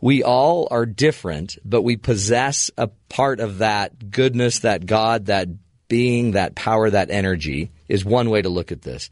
[0.00, 5.48] We all are different, but we possess a part of that goodness, that God, that
[5.88, 9.10] being, that power, that energy is one way to look at this,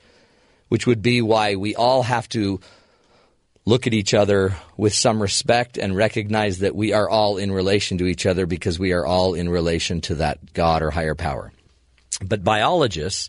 [0.69, 2.59] which would be why we all have to
[3.71, 7.99] look at each other with some respect and recognize that we are all in relation
[7.99, 11.53] to each other because we are all in relation to that God or higher power.
[12.21, 13.29] But biologists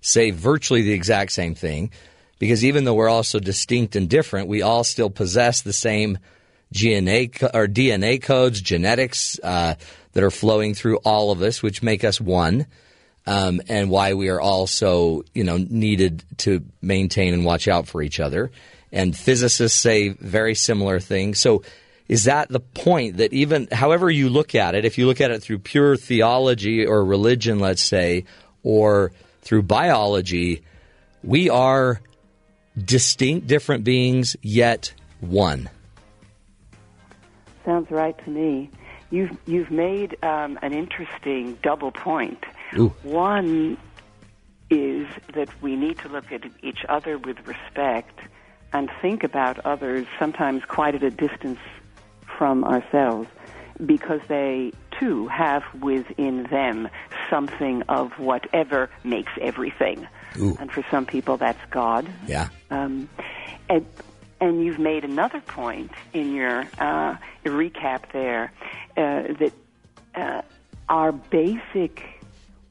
[0.00, 1.90] say virtually the exact same thing
[2.38, 6.18] because even though we're all so distinct and different, we all still possess the same
[6.72, 9.74] DNA or DNA codes, genetics uh,
[10.12, 12.66] that are flowing through all of us, which make us one.
[13.26, 17.86] Um, and why we are all so, you know, needed to maintain and watch out
[17.86, 18.50] for each other
[18.92, 21.40] and physicists say very similar things.
[21.40, 21.62] So
[22.08, 25.30] is that the point that even however you look at it, if you look at
[25.30, 28.24] it through pure theology or religion, let's say,
[28.64, 30.62] or through biology,
[31.22, 32.00] we are
[32.76, 35.70] distinct different beings yet one.
[37.64, 38.70] Sounds right to me.
[39.10, 42.42] You've you've made um, an interesting double point.
[42.76, 42.94] Ooh.
[43.02, 43.76] One
[44.70, 48.18] is that we need to look at each other with respect
[48.72, 51.58] and think about others sometimes quite at a distance
[52.38, 53.28] from ourselves
[53.84, 56.88] because they too have within them
[57.28, 60.06] something of whatever makes everything.
[60.38, 60.56] Ooh.
[60.60, 62.08] And for some people, that's God.
[62.26, 62.48] Yeah.
[62.70, 63.08] Um,
[63.68, 63.86] and,
[64.40, 68.52] and you've made another point in your uh, recap there
[68.96, 69.52] uh, that
[70.14, 70.42] uh,
[70.88, 72.02] our basic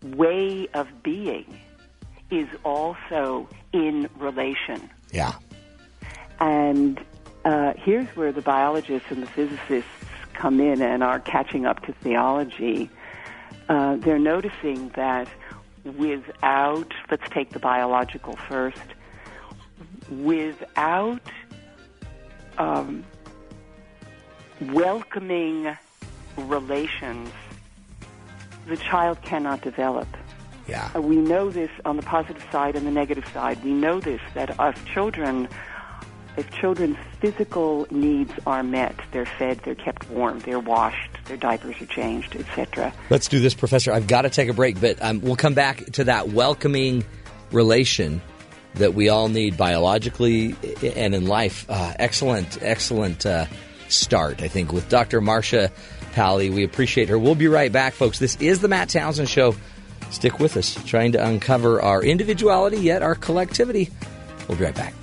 [0.03, 1.59] way of being
[2.31, 4.89] is also in relation.
[5.11, 5.33] Yeah.
[6.39, 6.99] And
[7.45, 9.89] uh, here's where the biologists and the physicists
[10.33, 12.89] come in and are catching up to theology.
[13.67, 15.27] Uh, they're noticing that
[15.83, 18.81] without, let's take the biological first,
[20.09, 21.21] without
[22.57, 23.03] um,
[24.61, 25.75] welcoming
[26.37, 27.29] relations,
[28.67, 30.07] the child cannot develop.
[30.67, 30.89] Yeah.
[30.95, 33.63] Uh, we know this on the positive side and the negative side.
[33.63, 35.47] We know this that if children,
[36.39, 41.81] if children's physical needs are met, they're fed, they're kept warm, they're washed, their diapers
[41.81, 42.93] are changed, etc.
[43.09, 43.91] Let's do this, Professor.
[43.91, 47.03] I've got to take a break, but um, we'll come back to that welcoming
[47.51, 48.21] relation
[48.75, 50.55] that we all need biologically
[50.95, 51.65] and in life.
[51.69, 53.45] Uh, excellent, excellent uh,
[53.89, 55.21] start, I think, with Dr.
[55.21, 55.71] Marcia
[56.13, 56.49] Pally.
[56.49, 57.19] We appreciate her.
[57.19, 58.19] We'll be right back, folks.
[58.19, 59.55] This is the Matt Townsend Show.
[60.11, 63.89] Stick with us, trying to uncover our individuality, yet our collectivity.
[64.47, 64.93] We'll be right back.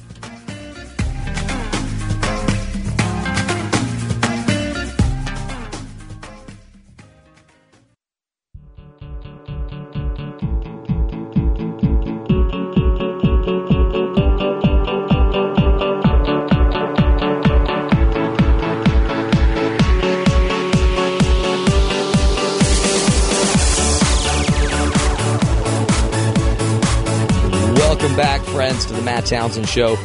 [29.26, 29.96] Townsend Show.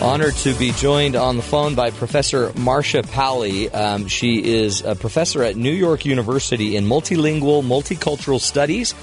[0.00, 3.70] Honored to be joined on the phone by Professor Marcia Pally.
[3.70, 8.94] Um, she is a professor at New York University in multilingual, multicultural studies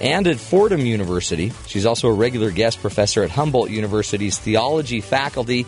[0.00, 1.52] and at Fordham University.
[1.66, 5.66] She's also a regular guest professor at Humboldt University's theology faculty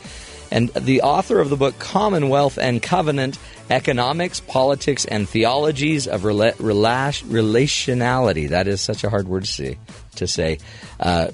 [0.53, 6.55] and the author of the book Commonwealth and Covenant Economics, Politics, and Theologies of Rela-
[6.55, 8.51] Relationality.
[8.51, 9.79] That is such a hard word to say.
[10.17, 10.59] To say.
[11.01, 11.29] Uh,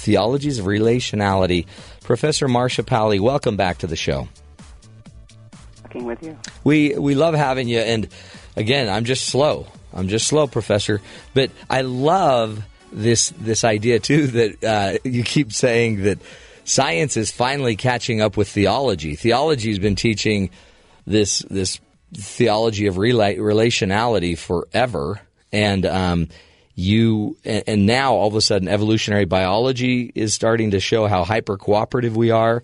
[0.00, 1.66] Theologies of Relationality.
[2.02, 4.28] Professor Marcia Pally, welcome back to the show.
[5.84, 6.38] Working with you.
[6.64, 8.08] We we love having you, and
[8.56, 9.66] again, I'm just slow.
[9.92, 11.02] I'm just slow, Professor.
[11.34, 16.18] But I love this this idea too that uh, you keep saying that
[16.64, 19.16] science is finally catching up with theology.
[19.16, 20.50] Theology has been teaching
[21.06, 21.78] this this
[22.14, 25.20] theology of rela- relationality forever,
[25.52, 26.28] and um,
[26.80, 31.56] you and, now all of a sudden evolutionary biology is starting to show how hyper
[31.56, 32.62] cooperative we are,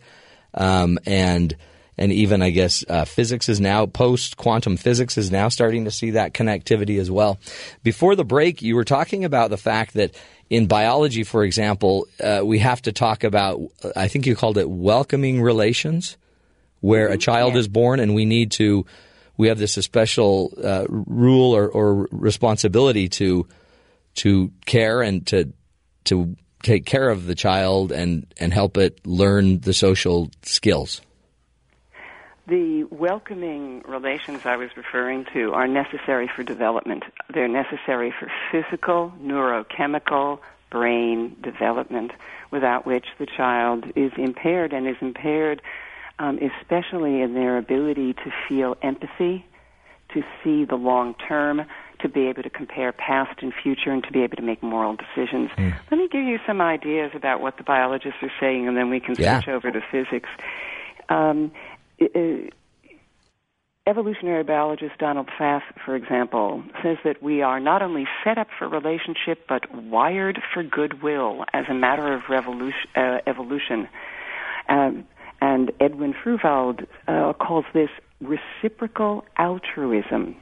[0.54, 1.56] um, and
[1.98, 5.90] and even I guess uh, physics is now post quantum physics is now starting to
[5.90, 7.38] see that connectivity as well.
[7.82, 10.14] Before the break, you were talking about the fact that
[10.48, 13.60] in biology, for example, uh, we have to talk about
[13.94, 16.16] I think you called it welcoming relations,
[16.80, 18.86] where a child is born, and we need to
[19.36, 23.46] we have this special uh, rule or, or responsibility to
[24.16, 25.52] to care and to
[26.04, 31.00] to take care of the child and and help it learn the social skills.
[32.48, 37.02] The welcoming relations I was referring to are necessary for development.
[37.34, 40.38] They're necessary for physical, neurochemical,
[40.70, 42.12] brain development,
[42.52, 45.60] without which the child is impaired and is impaired
[46.18, 49.44] um, especially in their ability to feel empathy,
[50.14, 51.62] to see the long term,
[52.06, 54.96] to be able to compare past and future, and to be able to make moral
[54.96, 55.50] decisions.
[55.90, 59.00] Let me give you some ideas about what the biologists are saying, and then we
[59.00, 59.40] can Yeah.
[59.40, 60.28] switch over to physics.
[61.08, 61.52] Um,
[62.00, 62.50] i-
[63.86, 68.68] evolutionary biologist Donald Pfaff, for example, says that we are not only set up for
[68.68, 73.88] relationship, but wired for goodwill as a matter of revolution, uh, evolution.
[74.68, 75.04] Um,
[75.40, 77.90] and Edwin Fruwald uh, calls this
[78.20, 80.34] reciprocal altruism,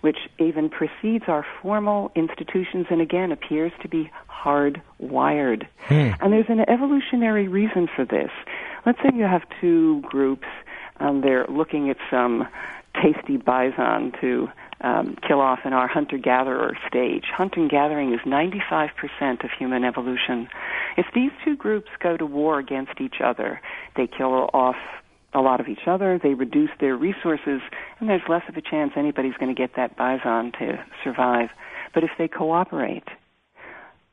[0.00, 5.66] which even precedes our formal institutions and again appears to be hardwired.
[6.20, 8.30] And there's an evolutionary reason for this.
[8.84, 10.46] Let's say you have two groups,
[11.00, 12.46] um, they're looking at some
[13.02, 14.48] tasty bison to
[14.80, 17.24] um, kill off in our hunter gatherer stage.
[17.34, 18.90] Hunting and gathering is 95%
[19.44, 20.48] of human evolution.
[20.96, 23.60] If these two groups go to war against each other,
[23.96, 24.76] they kill off
[25.36, 27.60] a lot of each other, they reduce their resources,
[28.00, 31.50] and there's less of a chance anybody's going to get that bison to survive.
[31.92, 33.04] But if they cooperate,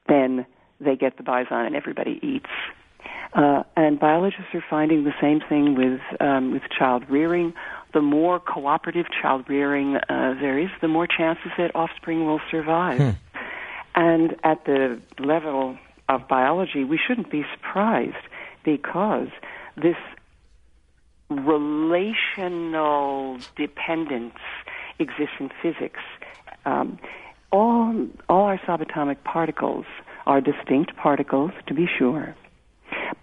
[0.08, 0.46] then
[0.82, 2.50] they get the bison and everybody eats.
[3.34, 7.54] Uh, and biologists are finding the same thing with um, with child rearing.
[7.94, 13.00] The more cooperative child rearing uh, there is, the more chances that offspring will survive.
[13.96, 15.78] And at the level
[16.10, 18.26] of biology, we shouldn't be surprised
[18.64, 19.30] because
[19.76, 19.98] this
[21.40, 24.36] relational dependence
[25.00, 26.00] exists in physics.
[26.66, 27.00] Um,
[27.52, 29.86] all, all our subatomic particles
[30.26, 32.36] are distinct particles, to be sure,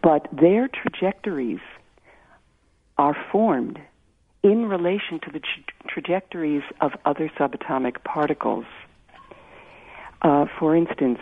[0.02, 1.60] but their trajectories
[2.98, 3.78] are formed
[4.42, 8.64] in relation to the tra- trajectories of other subatomic particles.
[10.22, 11.18] Uh, for instance,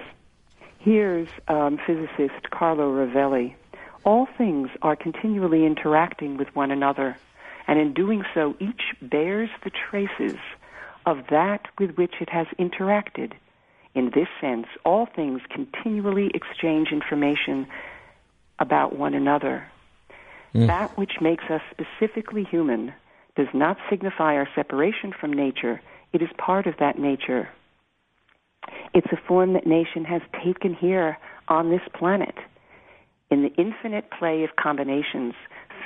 [0.78, 3.54] here's um, physicist Carlo Rovelli.
[4.04, 7.16] All things are continually interacting with one another,
[7.66, 10.38] and in doing so, each bears the traces
[11.04, 13.32] of that with which it has interacted
[13.98, 17.66] in this sense, all things continually exchange information
[18.60, 19.66] about one another.
[20.52, 20.66] Hmm.
[20.66, 22.94] That which makes us specifically human
[23.36, 25.80] does not signify our separation from nature,
[26.12, 27.48] it is part of that nature.
[28.94, 31.18] It's a form that nation has taken here
[31.48, 32.34] on this planet
[33.30, 35.34] in the infinite play of combinations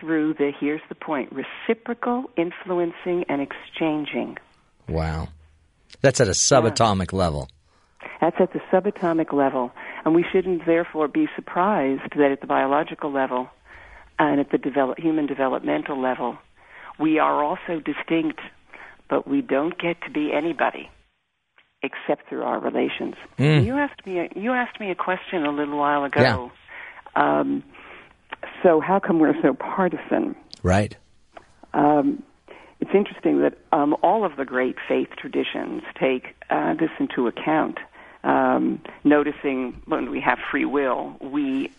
[0.01, 4.39] through the, here's the point, reciprocal influencing and exchanging.
[4.89, 5.29] Wow.
[6.01, 7.49] That's at a subatomic level.
[8.21, 9.73] That's at the subatomic level.
[10.05, 13.49] And we shouldn't therefore be surprised that at the biological level
[14.19, 16.39] and at the develop, human developmental level,
[16.99, 18.41] we are also distinct,
[19.09, 20.91] but we don't get to be anybody
[21.83, 23.15] except through our relations.
[23.39, 23.65] Mm.
[23.65, 24.21] You asked me.
[24.21, 26.53] A, you asked me a question a little while ago.
[27.15, 27.63] Um,
[28.63, 30.35] so how come we're so partisan?
[30.63, 30.97] Right.
[31.75, 32.23] Um,
[32.81, 37.79] it's interesting that um, all of the great faith traditions take uh, this into account.
[38.25, 41.73] Um, noticing when we have free will, we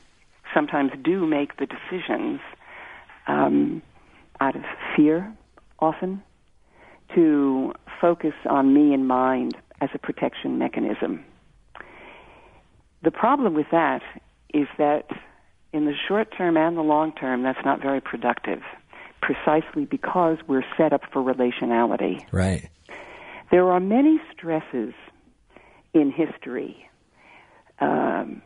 [0.53, 2.41] sometimes do make the decisions
[3.27, 3.81] um,
[4.39, 4.63] out of
[4.95, 5.33] fear,
[5.79, 6.21] often,
[7.15, 11.23] to focus on me and mind as a protection mechanism.
[13.03, 14.01] The problem with that
[14.53, 15.09] is that
[15.71, 18.61] in the short term and the long term, that's not very productive,
[19.21, 22.23] precisely because we're set up for relationality.
[22.31, 22.69] Right.
[23.51, 24.93] There are many stresses
[25.93, 26.89] in history,
[27.79, 28.41] um,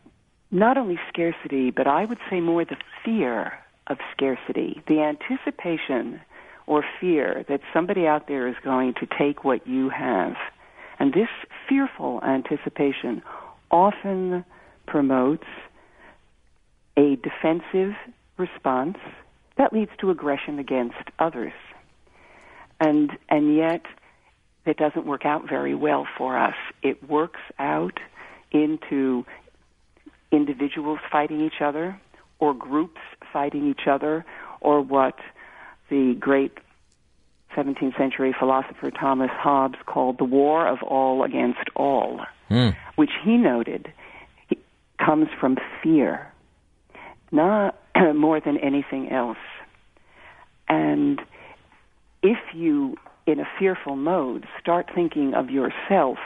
[0.51, 3.53] not only scarcity, but I would say more the fear
[3.87, 6.19] of scarcity, the anticipation
[6.65, 10.35] or fear that somebody out there is going to take what you have.
[10.99, 11.29] And this
[11.69, 13.21] fearful anticipation
[13.71, 14.43] often
[14.85, 15.47] promotes
[16.97, 17.95] a defensive
[18.37, 18.97] response
[19.57, 21.53] that leads to aggression against others.
[22.79, 23.83] And, and yet,
[24.65, 26.55] it doesn't work out very well for us.
[26.83, 27.99] It works out
[28.51, 29.25] into
[30.31, 31.99] individuals fighting each other,
[32.39, 34.25] or groups fighting each other,
[34.59, 35.15] or what
[35.89, 36.51] the great
[37.55, 42.75] 17th century philosopher Thomas Hobbes called the war of all against all, Mm.
[42.95, 43.91] which he noted
[44.99, 46.31] comes from fear,
[47.31, 47.75] not
[48.15, 49.37] more than anything else.
[50.69, 51.21] And
[52.23, 56.17] if you, in a fearful mode, start thinking of yourself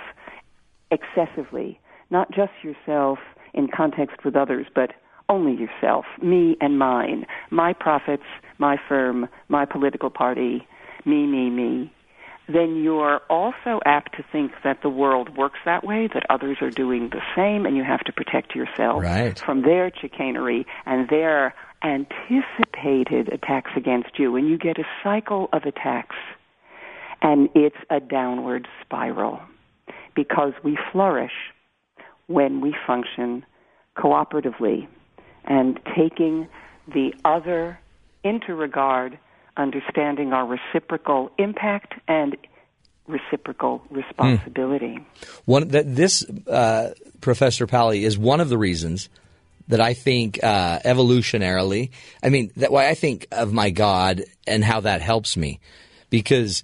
[0.89, 1.79] excessively,
[2.09, 3.19] not just yourself
[3.53, 4.91] in context with others, but
[5.29, 8.23] only yourself, me and mine, my profits,
[8.57, 10.67] my firm, my political party,
[11.05, 11.91] me, me, me,
[12.53, 16.71] then you're also apt to think that the world works that way, that others are
[16.71, 19.37] doing the same, and you have to protect yourself Right.
[19.39, 24.35] from their chicanery and their anticipated attacks against you.
[24.35, 26.15] And you get a cycle of attacks,
[27.21, 29.39] and it's a downward spiral
[30.15, 31.31] because we flourish
[32.27, 33.45] when we function
[33.97, 34.87] cooperatively
[35.45, 36.47] and taking
[36.87, 37.79] the other
[38.23, 39.17] into regard,
[39.57, 42.37] understanding our reciprocal impact and
[43.07, 44.99] reciprocal responsibility.
[45.45, 49.09] One that this uh, Professor Pally is one of the reasons
[49.67, 51.91] that I think uh, evolutionarily.
[52.23, 55.59] I mean, that why I think of my God and how that helps me,
[56.09, 56.63] because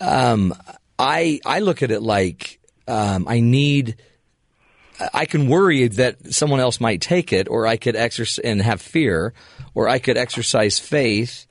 [0.00, 0.54] um,
[0.98, 3.96] I I look at it like um, I need.
[5.14, 8.80] I can worry that someone else might take it, or I could exercise and have
[8.80, 9.32] fear,
[9.72, 11.46] or I could exercise faith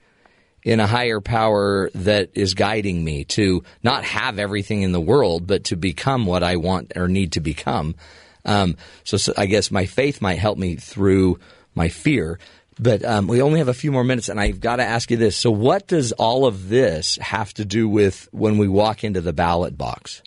[0.68, 5.48] in a higher power that is guiding me to not have everything in the world,
[5.48, 7.96] but to become what I want or need to become.
[8.44, 11.40] Um, so, so I guess my faith might help me through
[11.74, 12.38] my fear.
[12.78, 15.16] But um, we only have a few more minutes, and I've got to ask you
[15.16, 15.38] this.
[15.38, 19.32] So, what does all of this have to do with when we walk into the
[19.32, 20.22] ballot box?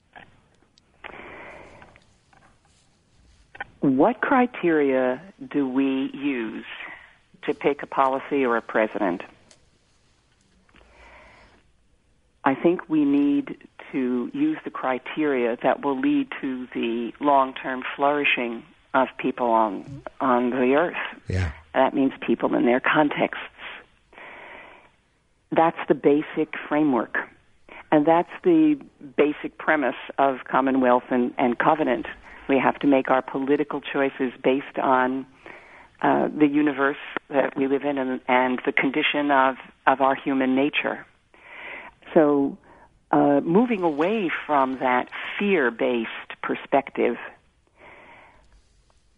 [3.81, 5.21] What criteria
[5.53, 6.65] do we use
[7.43, 9.21] to pick a policy or a president?
[12.45, 13.57] I think we need
[13.93, 18.63] to use the criteria that will lead to the long-term flourishing
[18.95, 20.97] of people on on the earth.
[21.29, 21.53] Yeah.
[21.75, 23.45] That means people in their contexts.
[25.53, 27.17] That's the basic framework.
[27.93, 28.79] And that's the
[29.17, 32.07] basic premise of Commonwealth and, and Covenant.
[32.49, 35.27] We have to make our political choices based on
[36.03, 36.97] uh, the universe
[37.29, 41.05] that we live in and, and the condition of, of our human nature.
[42.15, 42.59] So,
[43.11, 45.09] uh, moving away from that
[45.39, 46.09] fear based
[46.43, 47.17] perspective,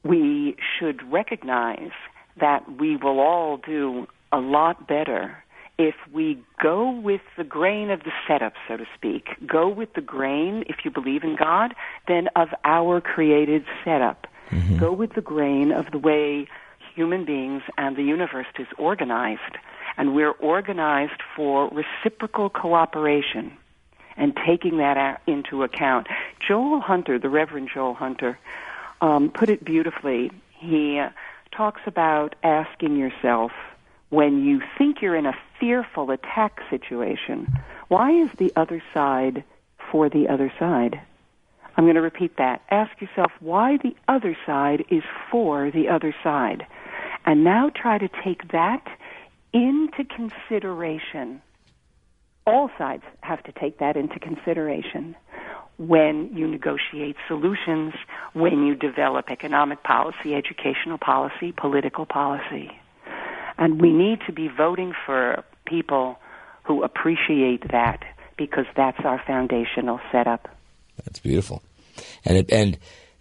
[0.02, 1.92] we should recognize
[2.40, 5.42] that we will all do a lot better
[5.78, 10.00] if we go with the grain of the setup, so to speak, go with the
[10.00, 11.74] grain, if you believe in God,
[12.08, 14.26] then of our created setup.
[14.50, 14.78] Mm-hmm.
[14.78, 16.46] Go with the grain of the way
[16.94, 19.56] human beings and the universe is organized.
[19.96, 23.56] And we're organized for reciprocal cooperation
[24.16, 26.06] and taking that into account.
[26.46, 28.38] Joel Hunter, the Reverend Joel Hunter,
[29.00, 30.30] um, put it beautifully.
[30.58, 31.10] He uh,
[31.50, 33.52] talks about asking yourself
[34.10, 37.50] when you think you're in a fearful attack situation,
[37.88, 39.42] why is the other side
[39.90, 41.00] for the other side?
[41.76, 42.62] I'm going to repeat that.
[42.70, 46.66] Ask yourself why the other side is for the other side.
[47.24, 48.86] And now try to take that
[49.52, 51.42] into consideration.
[52.46, 55.14] All sides have to take that into consideration
[55.78, 57.94] when you negotiate solutions,
[58.34, 62.70] when you develop economic policy, educational policy, political policy.
[63.58, 66.18] And we need to be voting for people
[66.64, 68.02] who appreciate that
[68.36, 70.48] because that's our foundational setup.
[71.04, 71.62] That's beautiful,
[72.24, 72.78] and and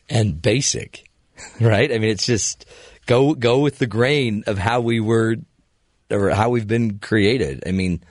[0.10, 1.10] and basic,
[1.62, 1.92] right?
[1.92, 2.66] I mean, it's just
[3.06, 5.38] go go with the grain of how we were
[6.12, 7.64] or how we've been created.
[7.66, 8.02] I mean,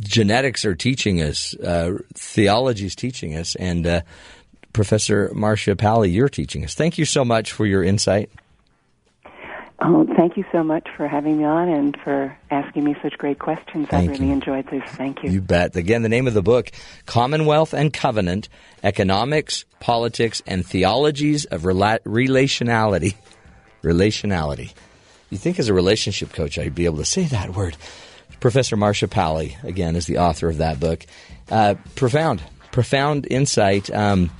[0.00, 4.00] genetics are teaching us, uh, theology is teaching us, and uh,
[4.72, 6.74] Professor Marcia Pally, you're teaching us.
[6.74, 8.30] Thank you so much for your insight.
[9.82, 13.38] Oh, thank you so much for having me on and for asking me such great
[13.38, 13.88] questions.
[13.88, 14.32] Thank I really you.
[14.34, 14.82] enjoyed this.
[14.90, 15.30] Thank you.
[15.30, 15.74] You bet.
[15.74, 16.70] Again, the name of the book,
[17.06, 18.50] Commonwealth and Covenant,
[18.82, 23.14] Economics, Politics, and Theologies of Rela- Relationality.
[23.82, 24.74] Relationality.
[25.30, 27.76] You think as a relationship coach I'd be able to say that word.
[28.40, 31.04] Professor Marcia Pally, again, is the author of that book.
[31.50, 33.90] Uh, profound, profound insight.
[33.90, 34.30] Um,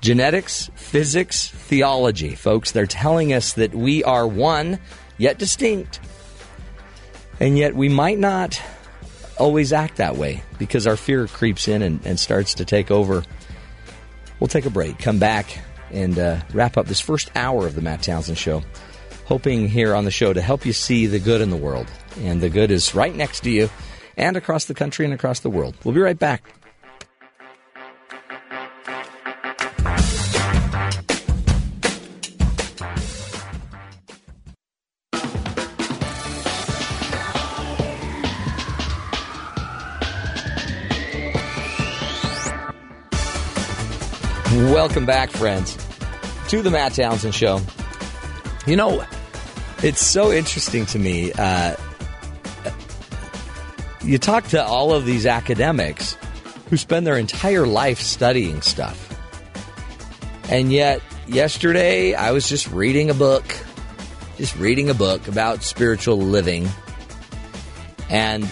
[0.00, 2.72] genetics, physics, theology, folks.
[2.72, 4.78] They're telling us that we are one,
[5.18, 6.00] yet distinct.
[7.38, 8.60] And yet we might not
[9.38, 13.24] always act that way because our fear creeps in and, and starts to take over.
[14.38, 15.58] We'll take a break, come back,
[15.90, 18.62] and uh, wrap up this first hour of the Matt Townsend Show.
[19.30, 21.86] Hoping here on the show to help you see the good in the world.
[22.18, 23.70] And the good is right next to you
[24.16, 25.76] and across the country and across the world.
[25.84, 26.52] We'll be right back.
[44.72, 45.76] Welcome back, friends,
[46.48, 47.60] to the Matt Townsend Show.
[48.66, 49.04] You know,
[49.82, 51.32] it's so interesting to me.
[51.32, 51.74] Uh,
[54.02, 56.16] you talk to all of these academics
[56.68, 59.06] who spend their entire life studying stuff.
[60.50, 63.44] And yet, yesterday, I was just reading a book,
[64.36, 66.68] just reading a book about spiritual living.
[68.08, 68.48] And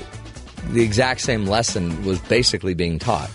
[0.68, 3.30] the exact same lesson was basically being taught.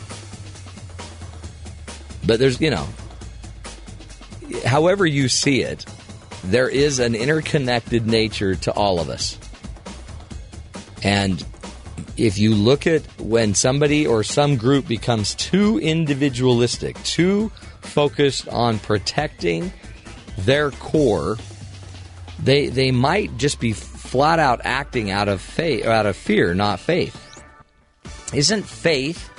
[2.26, 2.88] But there's, you know,
[4.66, 5.86] however you see it,
[6.44, 9.38] there is an interconnected nature to all of us.
[11.02, 11.44] And
[12.18, 17.50] if you look at when somebody or some group becomes too individualistic, too
[17.82, 19.72] focused on protecting
[20.38, 21.38] their core,
[22.39, 26.80] they they might just be flat out acting out of faith, out of fear, not
[26.80, 27.20] faith.
[28.34, 29.30] Isn't faith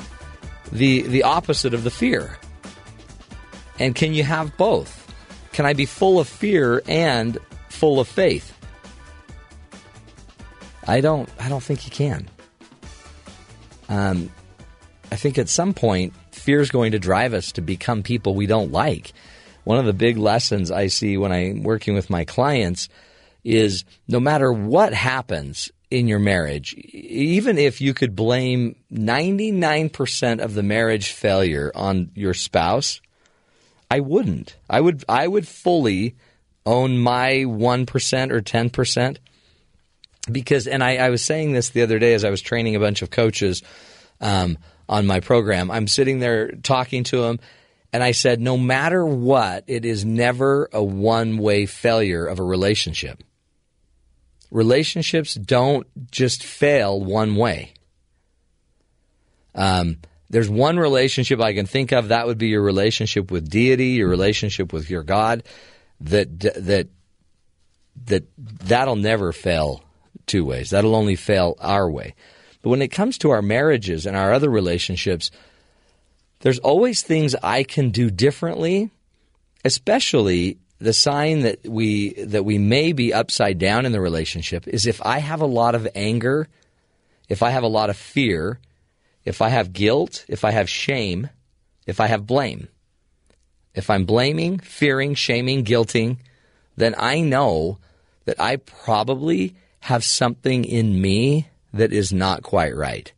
[0.73, 2.39] the the opposite of the fear?
[3.79, 4.94] And can you have both?
[5.55, 7.39] Can I be full of fear and
[7.69, 8.53] full of faith?
[10.85, 11.29] I don't.
[11.39, 12.29] I don't think you can.
[13.89, 14.31] Um,
[15.13, 18.49] I think at some point fear is going to drive us to become people we
[18.49, 19.13] don't like.
[19.63, 22.89] One of the big lessons I see when I'm working with my clients
[23.45, 30.55] is no matter what happens in your marriage, even if you could blame 99% of
[30.55, 33.01] the marriage failure on your spouse,
[33.91, 34.57] I wouldn't.
[34.69, 36.17] I would I would fully
[36.67, 39.17] own my 1% or 10%
[40.33, 42.81] because and I, I was saying this the other day as I was training a
[42.81, 43.63] bunch of coaches
[44.21, 44.59] um,
[44.89, 45.71] on my program.
[45.71, 47.39] I'm sitting there talking to them
[47.93, 52.43] and I said, no matter what, it is never a one way failure of a
[52.43, 53.23] relationship.
[54.51, 57.75] Relationships don't just fail one way.
[59.55, 59.99] Um,
[60.35, 64.09] there's one relationship I can think of that would be your relationship with deity, your
[64.09, 65.45] relationship with your God.
[66.01, 66.89] That that
[68.07, 69.85] that that'll never fail
[70.27, 70.71] two ways.
[70.71, 72.17] That'll only fail our way.
[72.63, 75.31] But when it comes to our marriages and our other relationships,
[76.41, 78.91] there's always things I can do differently,
[79.65, 84.85] especially the sign that we that we may be upside down in the relationship is
[84.85, 86.49] if I have a lot of anger
[87.29, 88.59] if I have a lot of fear,
[89.25, 91.31] if I have guilt, if I have shame,
[91.87, 92.69] if I have blame.
[93.75, 96.19] If I'm blaming, fearing, shaming, guilting,
[96.77, 97.79] then I know
[98.25, 103.13] that I probably have something in me that is not quite right.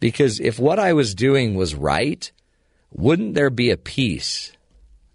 [0.00, 2.30] Because if what I was doing was right,
[2.92, 4.52] wouldn't there be a peace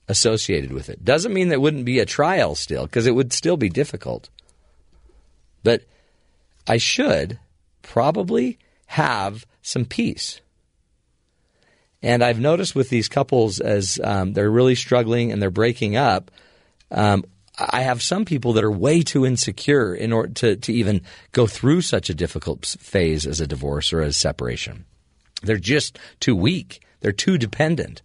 [0.07, 1.03] associated with it?
[1.03, 4.29] Doesn't mean there wouldn't be a trial still, because it would still be difficult.
[5.63, 5.83] But
[6.67, 7.39] I should
[7.81, 8.57] probably
[8.87, 10.41] have some peace.
[12.03, 16.29] And I've noticed with these couples as um, they're really struggling and they're breaking up,
[16.91, 17.23] um,
[17.57, 21.01] I have some people that are way too insecure in order to, to even
[21.31, 24.85] go through such a difficult phase as a divorce or a separation.
[25.43, 26.81] They're just too weak.
[26.99, 28.01] They're too dependent.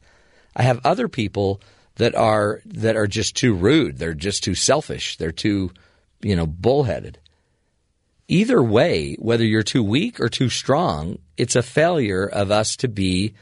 [0.54, 1.60] I have other people
[1.96, 3.98] that are that are just too rude.
[3.98, 5.16] They're just too selfish.
[5.16, 5.72] They're too,
[6.20, 7.18] you know, bullheaded.
[8.28, 12.88] Either way, whether you're too weak or too strong, it's a failure of us to
[12.88, 13.32] be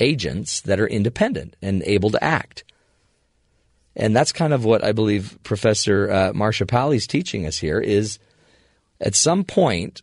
[0.00, 2.64] agents that are independent and able to act.
[3.96, 8.18] And that's kind of what I believe Professor uh, Marcia is teaching us here is
[9.00, 10.02] at some point,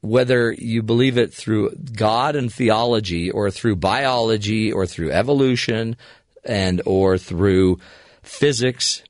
[0.00, 5.96] whether you believe it through God and theology or through biology or through evolution
[6.44, 7.78] and or through
[8.22, 9.02] physics,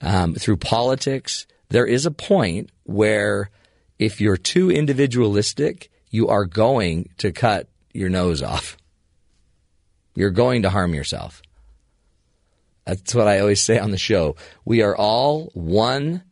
[0.00, 3.50] um, through politics, there is a point where
[3.98, 8.76] if you're too individualistic, you are going to cut your nose off.
[10.14, 11.42] You're going to harm yourself.
[12.84, 14.36] That's what I always say on the show.
[14.64, 16.22] We are all one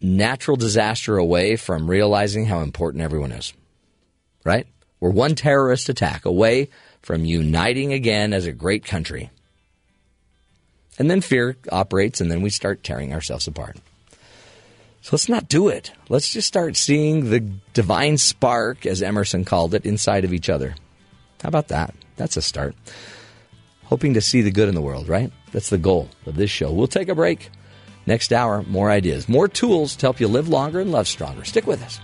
[0.00, 3.52] natural disaster away from realizing how important everyone is.
[4.44, 4.66] Right?
[4.98, 6.70] We're one terrorist attack away
[7.02, 9.30] from uniting again as a great country.
[10.98, 13.76] And then fear operates, and then we start tearing ourselves apart.
[15.06, 15.92] So let's not do it.
[16.08, 20.74] Let's just start seeing the divine spark, as Emerson called it, inside of each other.
[21.40, 21.94] How about that?
[22.16, 22.74] That's a start.
[23.84, 25.30] Hoping to see the good in the world, right?
[25.52, 26.72] That's the goal of this show.
[26.72, 27.50] We'll take a break.
[28.04, 31.44] Next hour, more ideas, more tools to help you live longer and love stronger.
[31.44, 32.00] Stick with us.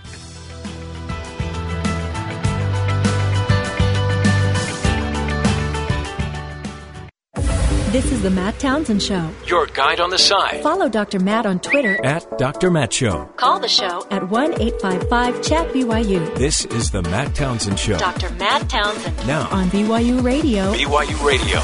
[7.93, 9.29] This is the Matt Townsend Show.
[9.45, 11.19] Your guide on the side Follow Dr.
[11.19, 12.03] Matt on Twitter.
[12.03, 12.71] at Dr.
[12.71, 13.25] Matt Show.
[13.37, 16.35] Call the show at 1 855 Chat BYU.
[16.35, 17.99] This is the Matt Townsend Show.
[17.99, 18.31] Dr.
[18.31, 20.73] Matt Townsend Now, on BYU Radio.
[20.73, 21.59] BYU Radio.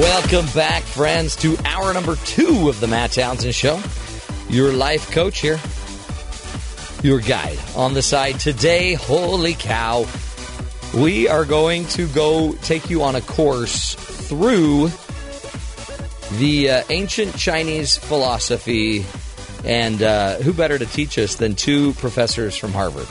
[0.00, 3.82] Welcome back, friends, to hour number two of the Matt Townsend Show.
[4.48, 5.58] Your life coach here,
[7.02, 8.94] your guide on the side today.
[8.94, 10.06] Holy cow.
[10.94, 14.90] We are going to go take you on a course through
[16.38, 19.04] the uh, ancient Chinese philosophy.
[19.64, 23.06] And uh, who better to teach us than two professors from Harvard?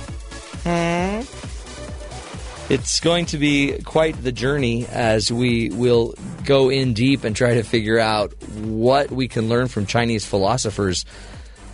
[2.68, 6.16] It's going to be quite the journey as we will
[6.46, 11.06] go in deep and try to figure out what we can learn from Chinese philosophers.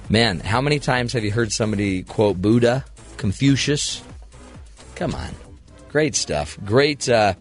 [0.09, 2.83] Man, how many times have you heard somebody quote Buddha,
[3.15, 4.03] Confucius?
[4.95, 5.33] Come on.
[5.91, 6.57] Great stuff.
[6.65, 7.33] Great uh,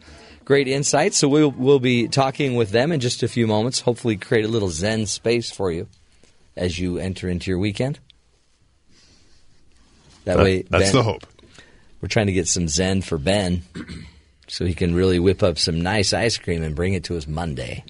[0.45, 1.17] great insights.
[1.19, 3.81] So we'll, we'll be talking with them in just a few moments.
[3.81, 5.87] Hopefully create a little zen space for you
[6.57, 8.01] as you enter into your weekend.
[10.25, 11.27] That, That- way that's Ben- the hope.
[12.01, 13.63] we're trying to get some Zen for Ben
[14.49, 17.27] so he can really whip up some nice ice cream and bring it to us
[17.27, 17.85] Monday.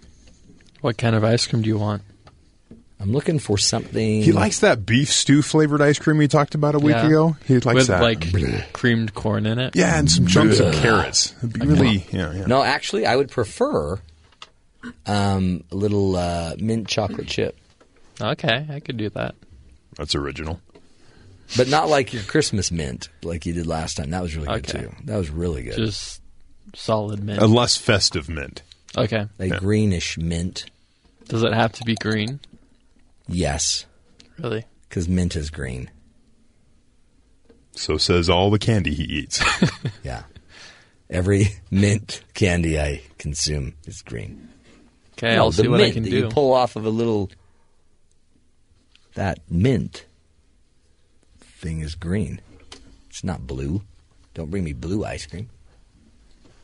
[0.81, 2.03] What kind of ice cream do you want?
[3.01, 4.23] I'm looking for something.
[4.23, 7.07] He likes that beef stew flavored ice cream we talked about a week Yeah.
[7.07, 7.37] ago.
[7.47, 8.03] He likes With that.
[8.03, 9.75] like creamed corn in it.
[9.75, 11.35] yeah, and some chunks of carrots.
[11.39, 12.45] It'd be really, yeah, yeah.
[12.47, 13.99] No, actually, I would prefer
[15.07, 17.57] um, a little uh, mint chocolate chip,
[18.21, 19.35] Okay, I could do that.
[19.97, 20.61] That's original.
[21.57, 24.11] but not like your Christmas mint like you did last time.
[24.11, 24.93] That was really good too.
[25.05, 25.77] That was really good.
[25.77, 26.21] Just
[26.75, 27.41] solid mint.
[27.41, 28.63] A less festive mint.
[28.97, 29.27] okay.
[29.39, 30.67] a greenish mint.
[31.29, 32.41] Does it have to be green?
[33.33, 33.87] Yes,
[34.39, 34.65] Really?
[34.89, 35.91] because mint is green.
[37.73, 39.43] So says all the candy he eats.
[40.03, 40.23] Yeah,
[41.09, 44.49] every mint candy I consume is green.
[45.13, 46.17] Okay, No, I'll the see what mint I can that do.
[46.17, 47.31] You pull off of a little.
[49.15, 50.07] That mint
[51.41, 52.41] thing is green.
[53.09, 53.83] It's not blue.
[54.35, 55.51] Don't bring me blue ice cream.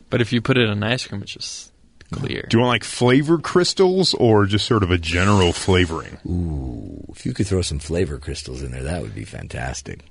[0.09, 1.71] But if you put it in ice cream, it's just
[2.11, 2.45] clear.
[2.49, 6.17] Do you want like flavor crystals or just sort of a general flavoring?
[6.25, 10.01] Ooh, if you could throw some flavor crystals in there, that would be fantastic.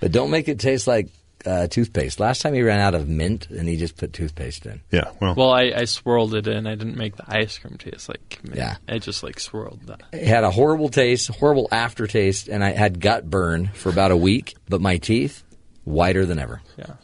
[0.00, 1.08] But don't make it taste like
[1.46, 2.20] uh, toothpaste.
[2.20, 4.80] Last time he ran out of mint, and he just put toothpaste in.
[4.90, 6.66] Yeah, well, Well, I, I swirled it in.
[6.66, 8.56] I didn't make the ice cream taste like mint.
[8.56, 8.76] Yeah.
[8.88, 10.02] I just like swirled that.
[10.12, 14.16] It had a horrible taste, horrible aftertaste, and I had gut burn for about a
[14.16, 14.54] week.
[14.68, 15.42] But my teeth
[15.84, 16.62] whiter than ever.
[16.78, 16.94] Yeah.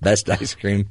[0.00, 0.88] Best ice cream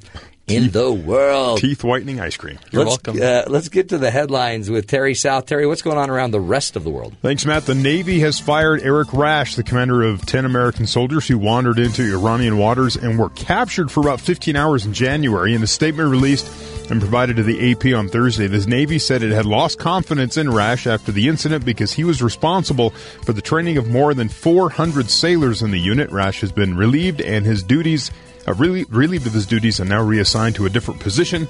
[0.48, 1.58] in the world.
[1.58, 2.58] teeth whitening ice cream.
[2.70, 3.22] You're let's, welcome.
[3.22, 5.46] Uh, let's get to the headlines with Terry South.
[5.46, 7.16] Terry, what's going on around the rest of the world?
[7.20, 7.66] Thanks, Matt.
[7.66, 12.02] The Navy has fired Eric Rasch, the commander of 10 American soldiers who wandered into
[12.02, 15.54] Iranian waters and were captured for about 15 hours in January.
[15.54, 16.46] In a statement released
[16.90, 20.48] and provided to the AP on Thursday, the Navy said it had lost confidence in
[20.50, 25.10] Rasch after the incident because he was responsible for the training of more than 400
[25.10, 26.10] sailors in the unit.
[26.10, 28.12] Rasch has been relieved and his duties
[28.52, 31.48] really relieved of his duties and now reassigned to a different position.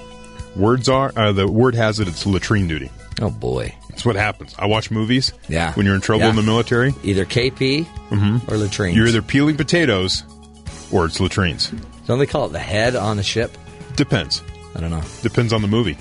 [0.55, 2.89] Words are uh, the word has it it's latrine duty.
[3.21, 4.55] Oh boy, That's what happens.
[4.59, 5.33] I watch movies.
[5.49, 5.73] Yeah.
[5.73, 6.29] When you're in trouble Yeah.
[6.31, 7.85] in the military, either KP
[8.49, 8.93] or latrine.
[8.95, 10.23] you're either peeling potatoes
[10.91, 11.71] or it's latrines.
[12.05, 13.57] Don't they call it the head on the ship?
[13.95, 14.41] Depends.
[14.75, 15.03] I don't know.
[15.23, 15.97] Depends on the movie.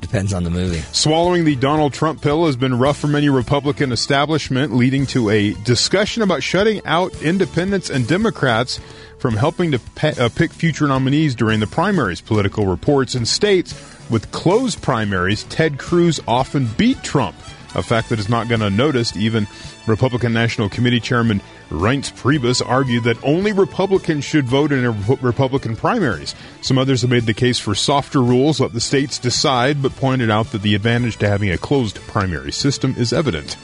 [0.00, 0.80] Depends on the movie.
[0.92, 5.52] Swallowing the Donald Trump pill has been rough for many Republican establishment, leading to a
[5.64, 8.78] discussion about shutting out independents and Democrats
[9.18, 12.20] from helping to pe- uh, pick future nominees during the primaries.
[12.20, 13.74] Political reports in states
[14.10, 17.36] with closed primaries, Ted Cruz often beat Trump,
[17.74, 19.16] a fact that is not going to noticed.
[19.16, 19.46] Even
[19.86, 21.40] Republican National Committee Chairman
[21.70, 26.34] Reince Priebus argued that only Republicans should vote in a Repu- Republican primaries.
[26.60, 30.30] Some others have made the case for softer rules, let the states decide, but pointed
[30.30, 33.56] out that the advantage to having a closed primary system is evident.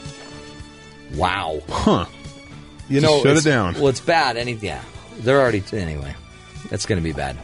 [1.15, 1.61] Wow.
[1.69, 2.07] Huh.
[2.89, 3.75] You Just know, shut it down.
[3.75, 4.37] Well, it's bad.
[4.37, 4.83] Any yeah,
[5.21, 6.15] they're already anyway.
[6.71, 7.37] That's going to be bad.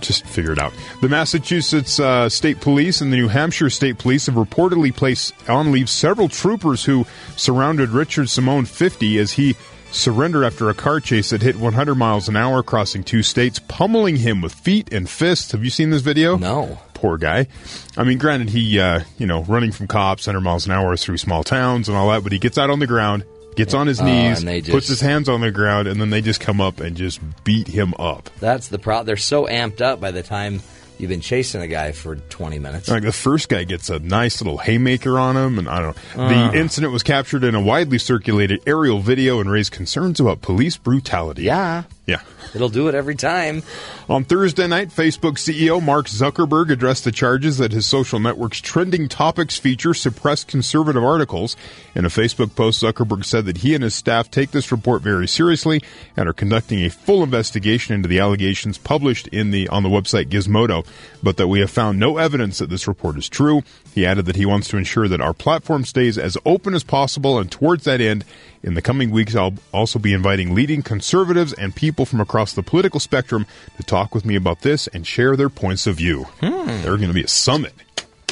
[0.00, 0.72] just figure it out.
[1.00, 5.72] The Massachusetts uh, State Police and the New Hampshire State Police have reportedly placed on
[5.72, 7.06] leave several troopers who
[7.36, 9.56] surrounded Richard Simone 50 as he
[9.90, 14.16] surrendered after a car chase that hit 100 miles an hour, crossing two states, pummeling
[14.16, 15.52] him with feet and fists.
[15.52, 16.36] Have you seen this video?
[16.36, 16.78] No.
[16.94, 17.46] Poor guy.
[17.96, 21.16] I mean, granted, he, uh, you know, running from cops 100 miles an hour through
[21.16, 23.24] small towns and all that, but he gets out on the ground,
[23.58, 26.08] gets on his Oh, knees, and just- puts his hands on the ground, and then
[26.10, 28.30] they just come up and just beat him up.
[28.40, 29.06] That's the problem.
[29.06, 30.62] They're so amped up by the time
[30.98, 32.88] you've been chasing a guy for 20 minutes.
[32.88, 36.22] Like the first guy gets a nice little haymaker on him, and I don't know.
[36.24, 36.50] Ah.
[36.50, 40.76] The incident was captured in a widely circulated aerial video and raised concerns about police
[40.76, 41.42] brutality.
[41.42, 41.82] Yeah.
[42.08, 42.22] Yeah.
[42.54, 43.62] It'll do it every time.
[44.08, 49.08] On Thursday night, Facebook CEO Mark Zuckerberg addressed the charges that his social network's trending
[49.08, 51.54] topics feature suppressed conservative articles.
[51.94, 55.28] In a Facebook post, Zuckerberg said that he and his staff take this report very
[55.28, 55.82] seriously
[56.16, 60.30] and are conducting a full investigation into the allegations published in the on the website
[60.30, 60.86] Gizmodo,
[61.22, 63.62] but that we have found no evidence that this report is true.
[63.94, 67.38] He added that he wants to ensure that our platform stays as open as possible,
[67.38, 68.24] and towards that end,
[68.62, 72.62] in the coming weeks, I'll also be inviting leading conservatives and people from across the
[72.62, 73.46] political spectrum
[73.76, 76.26] to talk with me about this and share their points of view.
[76.40, 77.74] There's going to be a summit.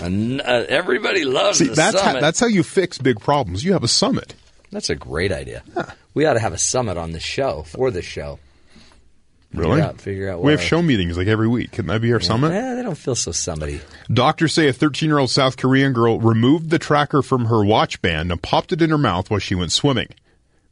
[0.02, 2.20] And, uh, everybody loves See, that's how, summit.
[2.20, 3.64] that's how you fix big problems.
[3.64, 4.34] You have a summit.
[4.70, 5.62] That's a great idea.
[6.12, 8.38] We ought to have a summit on the show for the show.
[9.56, 9.80] Really?
[9.80, 11.72] out- figure out we have show meetings like every week.
[11.72, 12.52] Can that be our summit?
[12.52, 13.80] Eh, they don't feel so somebody.
[14.12, 18.00] Doctors say a 13 year old South Korean girl removed the tracker from her watch
[18.02, 20.08] band and popped it in her mouth while she went swimming.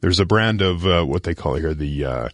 [0.01, 2.29] There's a brand of uh, what they call it here the uh,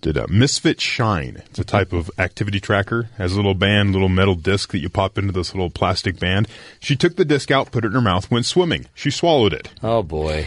[0.00, 1.42] did uh, Misfit Shine.
[1.46, 3.08] It's a type of activity tracker.
[3.16, 6.46] Has a little band, little metal disc that you pop into this little plastic band.
[6.80, 8.86] She took the disc out, put it in her mouth, went swimming.
[8.94, 9.70] She swallowed it.
[9.82, 10.46] Oh boy.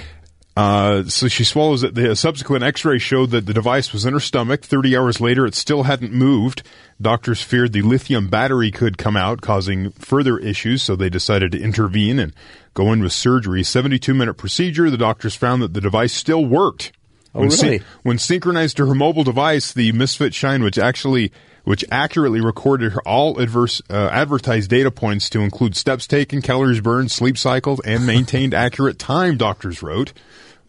[0.58, 1.94] Uh, so she swallows it.
[1.94, 4.64] The subsequent X-ray showed that the device was in her stomach.
[4.64, 6.64] Thirty hours later, it still hadn't moved.
[7.00, 10.82] Doctors feared the lithium battery could come out, causing further issues.
[10.82, 12.34] So they decided to intervene and
[12.74, 13.64] go in with surgery.
[13.64, 14.90] Seventy-two minute procedure.
[14.90, 16.92] The doctors found that the device still worked.
[17.36, 17.82] Oh, when, really?
[18.02, 21.32] when synchronized to her mobile device, the Misfit Shine, which actually
[21.66, 27.12] which accurately recorded all adverse uh, advertised data points to include steps taken, calories burned,
[27.12, 29.38] sleep cycles, and maintained accurate time.
[29.38, 30.14] Doctors wrote.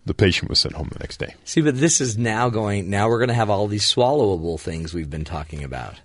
[0.09, 1.35] The patient was sent home the next day.
[1.45, 2.89] See, but this is now going.
[2.89, 6.01] Now we're going to have all these swallowable things we've been talking about.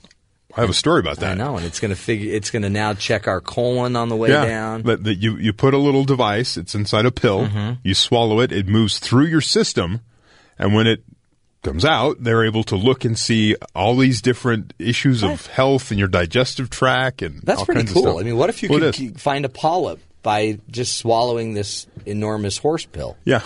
[0.56, 1.32] I have a story about that.
[1.32, 2.32] I know, and it's going to figure.
[2.34, 4.82] It's going to now check our colon on the way yeah, down.
[4.82, 6.58] But that you you put a little device.
[6.58, 7.48] It's inside a pill.
[7.48, 7.80] Mm-hmm.
[7.82, 8.52] You swallow it.
[8.52, 10.02] It moves through your system,
[10.60, 11.02] and when it
[11.64, 15.98] comes out, they're able to look and see all these different issues of health in
[15.98, 18.04] your digestive tract and That's all pretty kinds of cool.
[18.04, 18.20] stuff.
[18.20, 18.96] I mean, what if you Well, could it is.
[18.98, 23.16] keep- find a polyp by just swallowing this enormous horse pill?
[23.24, 23.42] Yeah.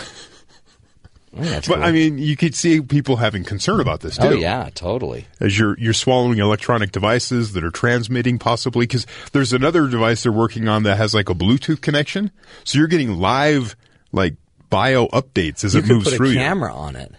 [1.38, 1.84] That's But cool.
[1.84, 4.24] I mean, you could see people having concern about this too.
[4.28, 5.26] oh yeah, totally.
[5.40, 10.32] as you're you're swallowing electronic devices that are transmitting possibly because there's another device they're
[10.32, 12.32] working on that has like a Bluetooth connection,
[12.64, 13.76] so you're getting live
[14.12, 14.36] like
[14.70, 16.36] bio updates as You it moves put through a you.
[16.38, 17.14] camera on it.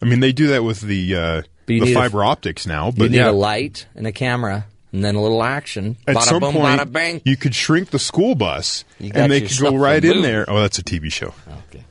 [0.00, 2.86] I mean, they do that with the uh, the need a- fiber optics now.
[2.86, 5.96] You But need yeah, a light and a camera, and then a little action.
[6.08, 7.22] at Bada some boom, point, bang.
[7.24, 10.44] you could shrink the school bus, and they could go right in there.
[10.48, 11.34] Oh, that's a TV show.
[11.68, 11.84] Okay.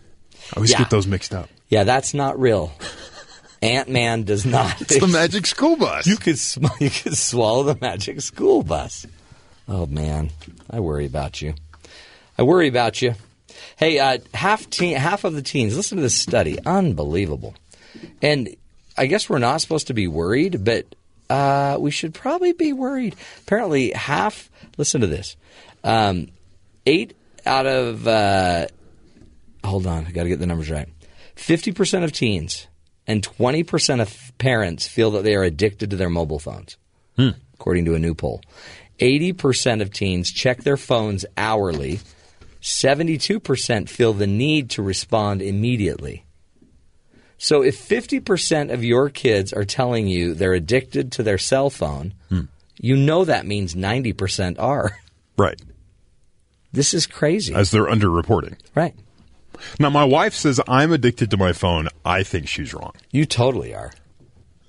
[0.54, 0.80] I always Yeah.
[0.80, 1.50] get those mixed up.
[1.70, 2.72] Yeah, that's not real.
[3.62, 4.82] Ant Man does not.
[4.82, 6.08] It's the magic school bus.
[6.08, 9.06] You could sm- you could swallow the magic school bus.
[9.68, 10.32] Oh man,
[10.70, 11.54] I worry about you.
[12.38, 13.14] I worry about you.
[13.78, 15.76] Hey, uh, half teen, half of the teens.
[15.76, 16.58] Listen to this study.
[16.66, 17.54] Unbelievable.
[18.22, 18.56] And
[18.98, 20.86] I guess we're not supposed to be worried, but
[21.30, 23.16] uh, we should probably be worried.
[23.46, 24.50] Apparently, half.
[24.78, 25.36] Listen to this.
[25.84, 26.28] Um,
[26.86, 28.08] eight out of.
[28.08, 28.68] Uh,
[29.64, 30.88] hold on, I got to get the numbers right.
[31.36, 32.68] Fifty percent of teens
[33.08, 36.78] and twenty percent of parents feel that they are addicted to their mobile phones,
[37.16, 37.30] hmm.
[37.54, 38.42] according to a new poll.
[39.00, 42.00] Eighty percent of teens check their phones hourly.
[42.62, 46.26] Seventy-two percent feel the need to respond immediately.
[47.44, 52.14] So if 50% of your kids are telling you they're addicted to their cell phone,
[52.30, 52.42] hmm.
[52.80, 55.00] you know that means 90% are.
[55.38, 55.60] right,
[56.72, 57.56] This is crazy.
[57.56, 58.60] as they're underreporting.
[58.76, 58.94] right.
[59.80, 61.88] Now, my wife says I'm addicted to my phone.
[62.06, 62.94] I think she's wrong.
[63.12, 63.92] You totally are.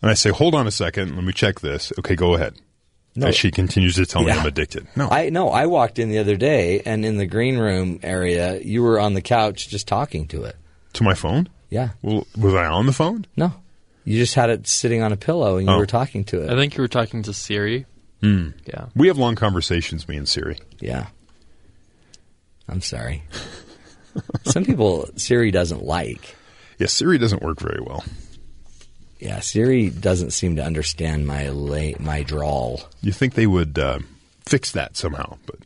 [0.02, 1.14] And I say, hold on a second.
[1.14, 1.92] Let me check this.
[1.98, 2.54] Okay, go ahead.
[3.14, 3.26] No.
[3.28, 4.86] As she continues to tell me I'm addicted.
[4.96, 5.08] No.
[5.10, 8.82] I no, I walked in the other day and in the green room area, you
[8.82, 10.56] were on the couch just talking to it.
[10.94, 11.48] to my phone?
[11.68, 11.90] Yeah.
[12.00, 13.26] Well, was I on the phone?
[13.36, 13.52] No.
[14.04, 15.78] You just had it sitting on a pillow and you Oh.
[15.78, 16.50] were talking to it.
[16.50, 17.84] I think you were talking to Siri.
[18.22, 18.48] Hmm.
[18.66, 18.86] Yeah.
[18.96, 20.58] We have long conversations, me and Siri.
[20.80, 21.06] Yeah.
[22.68, 23.24] I'm sorry.
[24.44, 26.36] Some people Siri doesn't like.
[26.78, 28.04] Yeah, Siri doesn't work very well.
[29.18, 31.50] Yeah, Siri doesn't seem to understand my
[31.98, 32.82] my drawl.
[33.02, 34.00] You think they would uh,
[34.44, 35.60] fix that somehow, but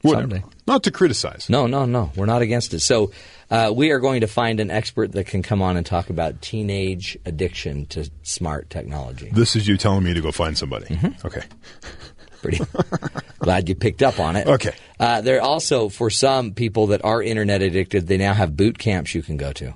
[0.00, 0.22] whatever.
[0.22, 0.44] Someday.
[0.66, 1.50] Not to criticize.
[1.50, 2.12] No, no, no.
[2.16, 2.80] We're not against it.
[2.80, 3.10] So
[3.50, 6.40] uh, we are going to find an expert that can come on and talk about
[6.40, 9.30] teenage addiction to smart technology.
[9.32, 10.86] This is you telling me to go find somebody.
[10.86, 11.26] Mm-hmm.
[11.26, 11.42] Okay.
[12.44, 12.60] Pretty
[13.38, 14.46] glad you picked up on it.
[14.46, 14.74] Okay.
[15.00, 19.14] Uh, there also, for some people that are internet addicted, they now have boot camps
[19.14, 19.72] you can go to.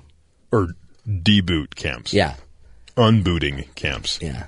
[0.51, 0.67] Or
[1.07, 2.13] deboot camps.
[2.13, 2.35] Yeah,
[2.95, 4.19] Unbooting camps.
[4.21, 4.47] yeah,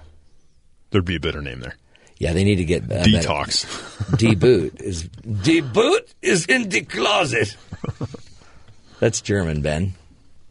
[0.91, 1.75] There'd be a better name there.
[2.19, 2.33] yeah.
[2.33, 3.65] They need to get uh, Detox.
[4.17, 7.55] Deboot is deboot is in the closet.
[8.99, 9.93] That's German, Ben.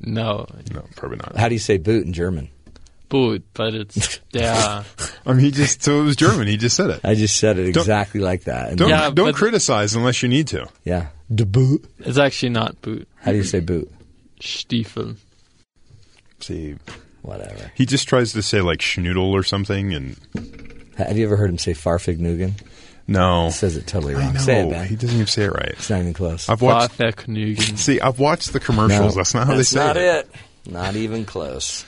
[0.00, 1.36] No, no, probably not.
[1.36, 2.48] How do you say boot in German?
[3.10, 4.84] Boot, but it's yeah.
[5.26, 6.46] I mean, he just, so it was German.
[6.48, 7.00] He just said it.
[7.04, 8.70] I just said it Don't- exactly like that.
[8.70, 10.66] And Don't, Yeah, don't but- criticize unless you need to.
[10.84, 11.84] yeah, the deboot.
[11.98, 13.06] It's actually not boot.
[13.16, 13.92] How do you say boot?
[14.40, 15.16] Stiefel.
[16.40, 16.76] See,
[17.22, 17.70] Whatever.
[17.74, 20.16] he just tries to say like schnoodle or something, and
[20.96, 22.52] Have you ever heard him say Farfignugan?
[23.06, 23.46] no.
[23.46, 24.32] He says it totally I wrong.
[24.34, 24.40] know.
[24.40, 24.88] Say it, Ben.
[24.88, 25.68] He doesn't even say it right.
[25.72, 26.48] It's not even close.
[26.48, 26.96] I've watched.
[26.96, 27.76] Vergnügen.
[27.76, 29.14] See, I've watched the commercials.
[29.14, 30.30] No, that's not how that's they say not it.
[30.64, 30.72] it.
[30.72, 31.84] Not even close.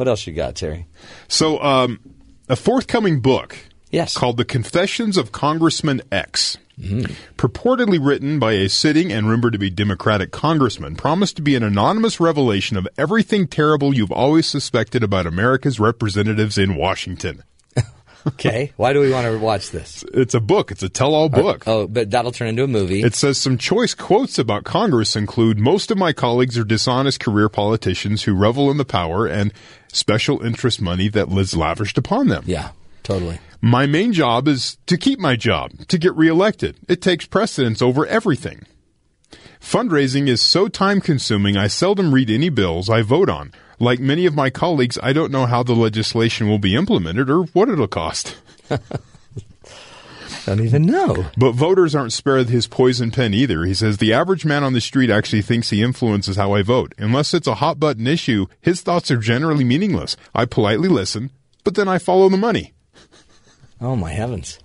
[0.00, 0.86] What else you got, Terry?
[1.28, 2.00] So, um,
[2.48, 3.58] a forthcoming book
[3.90, 4.16] Yes.
[4.16, 6.56] called The Confessions of Congressman X,
[7.36, 11.62] purportedly written by a sitting and rumored to be Democratic congressman, promised to be an
[11.62, 17.42] anonymous revelation of everything terrible you've always suspected about America's representatives in Washington.
[18.26, 18.72] Okay.
[18.76, 20.04] Why do we want to watch this?
[20.12, 20.70] It's a book.
[20.70, 21.64] It's a tell-all book.
[21.66, 23.02] Oh, but that'll turn into a movie.
[23.02, 27.48] It says some choice quotes about Congress include most of my colleagues are dishonest career
[27.48, 29.52] politicians who revel in the power and
[29.92, 32.44] special interest money that is lavished upon them.
[32.46, 32.70] yeah,
[33.02, 33.38] totally.
[33.62, 36.76] My main job is to keep my job, to get reelected.
[36.88, 38.64] It takes precedence over everything.
[39.60, 43.52] Fundraising is so time consuming, I seldom read any bills I vote on.
[43.80, 47.44] Like many of my colleagues, I don't know how the legislation will be implemented or
[47.44, 48.36] what it'll cost.
[50.46, 51.26] Don't even know.
[51.36, 53.64] But voters aren't spared his poison pen either.
[53.64, 56.94] He says the average man on the street actually thinks he influences how I vote.
[56.98, 60.16] Unless it's a hot button issue, his thoughts are generally meaningless.
[60.34, 61.30] I politely listen,
[61.64, 62.72] but then I follow the money.
[63.80, 64.58] Oh my heavens.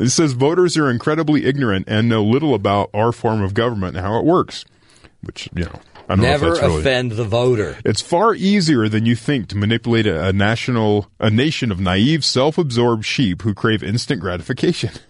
[0.00, 4.06] It says voters are incredibly ignorant and know little about our form of government and
[4.06, 4.64] how it works.
[5.22, 6.80] Which, you know, Never know if that's really.
[6.80, 7.76] offend the voter.
[7.84, 12.24] It's far easier than you think to manipulate a, a national, a nation of naive,
[12.24, 14.90] self-absorbed sheep who crave instant gratification.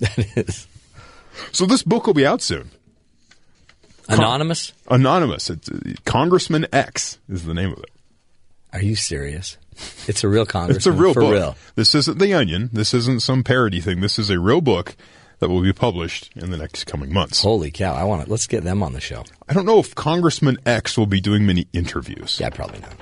[0.00, 0.66] That is
[1.52, 2.70] So this book will be out soon.
[4.08, 4.72] anonymous.
[4.90, 5.50] Anonymous.
[5.50, 7.90] It's, uh, Congressman X is the name of it.
[8.72, 9.56] Are you serious?
[10.08, 10.76] It's a real congressman.
[10.76, 11.32] It's a real book.
[11.32, 11.56] real.
[11.76, 12.70] This isn't The Onion.
[12.72, 14.00] This isn't some parody thing.
[14.00, 14.96] This is a real book
[15.44, 17.42] that will be published in the next coming months.
[17.42, 17.94] Holy cow!
[17.94, 18.28] I want it.
[18.28, 19.24] Let's get them on the show.
[19.46, 22.38] I don't know if Congressman X will be doing many interviews.
[22.40, 22.94] Yeah, probably not.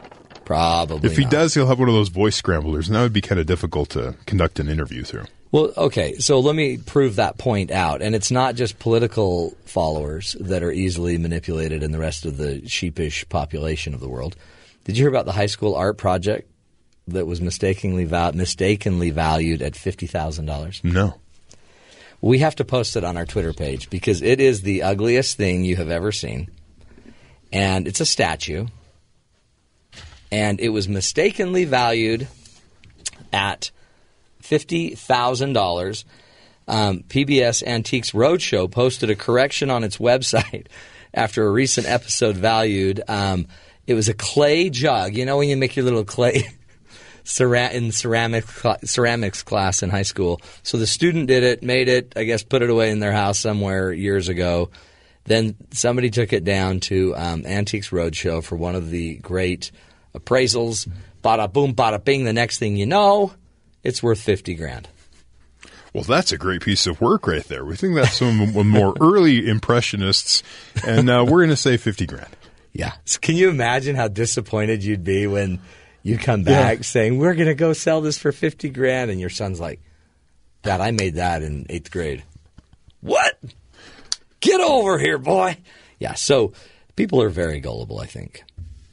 [0.45, 1.09] Probably.
[1.09, 1.31] If he not.
[1.31, 3.91] does, he'll have one of those voice scramblers, and that would be kind of difficult
[3.91, 5.27] to conduct an interview through.
[5.53, 8.03] Well, okay, so let me prove that point out.
[8.03, 12.67] And it's not just political followers that are easily manipulated in the rest of the
[12.69, 14.35] sheepish population of the world.
[14.85, 16.51] Did you hear about the high school art project
[17.07, 20.81] that was mistakenly val- mistakenly valued at fifty thousand dollars?
[20.83, 21.21] No.
[22.23, 25.65] We have to post it on our Twitter page because it is the ugliest thing
[25.65, 26.49] you have ever seen.
[27.53, 28.69] And it's a statue.
[30.31, 32.29] And it was mistakenly valued
[33.33, 33.73] at
[34.43, 36.05] $50,000.
[36.69, 40.69] Um, PBS Antiques Roadshow posted a correction on its website
[41.13, 43.03] after a recent episode valued.
[43.09, 43.49] Um,
[43.87, 45.17] it was a clay jug.
[45.17, 46.45] You know when you make your little clay
[47.25, 50.41] cera- in ceramic cl- ceramics class in high school.
[50.63, 53.39] So the student did it, made it, I guess, put it away in their house
[53.39, 54.71] somewhere years ago.
[55.25, 59.71] Then somebody took it down to um, Antiques Roadshow for one of the great
[60.15, 60.91] appraisals.
[61.23, 62.25] Bada boom, bada bing.
[62.25, 63.33] The next thing you know,
[63.85, 64.89] it's worth fifty grand.
[65.93, 67.65] Well, that's a great piece of work right there.
[67.65, 70.43] We think that's some of the more early impressionists,
[70.87, 72.35] and uh, we're going to say 50 grand.
[72.73, 72.93] Yeah.
[73.05, 75.61] So can you imagine how disappointed you'd be when
[76.03, 76.83] you come back Yeah.
[76.83, 79.11] saying, We're going to go sell this for 50 grand?
[79.11, 79.81] And your son's like,
[80.63, 82.23] Dad, I made that in eighth grade.
[83.01, 83.39] What?
[84.41, 85.57] Get over here, boy.
[85.99, 86.15] Yeah.
[86.15, 86.53] So
[86.97, 88.43] people are very gullible, I think.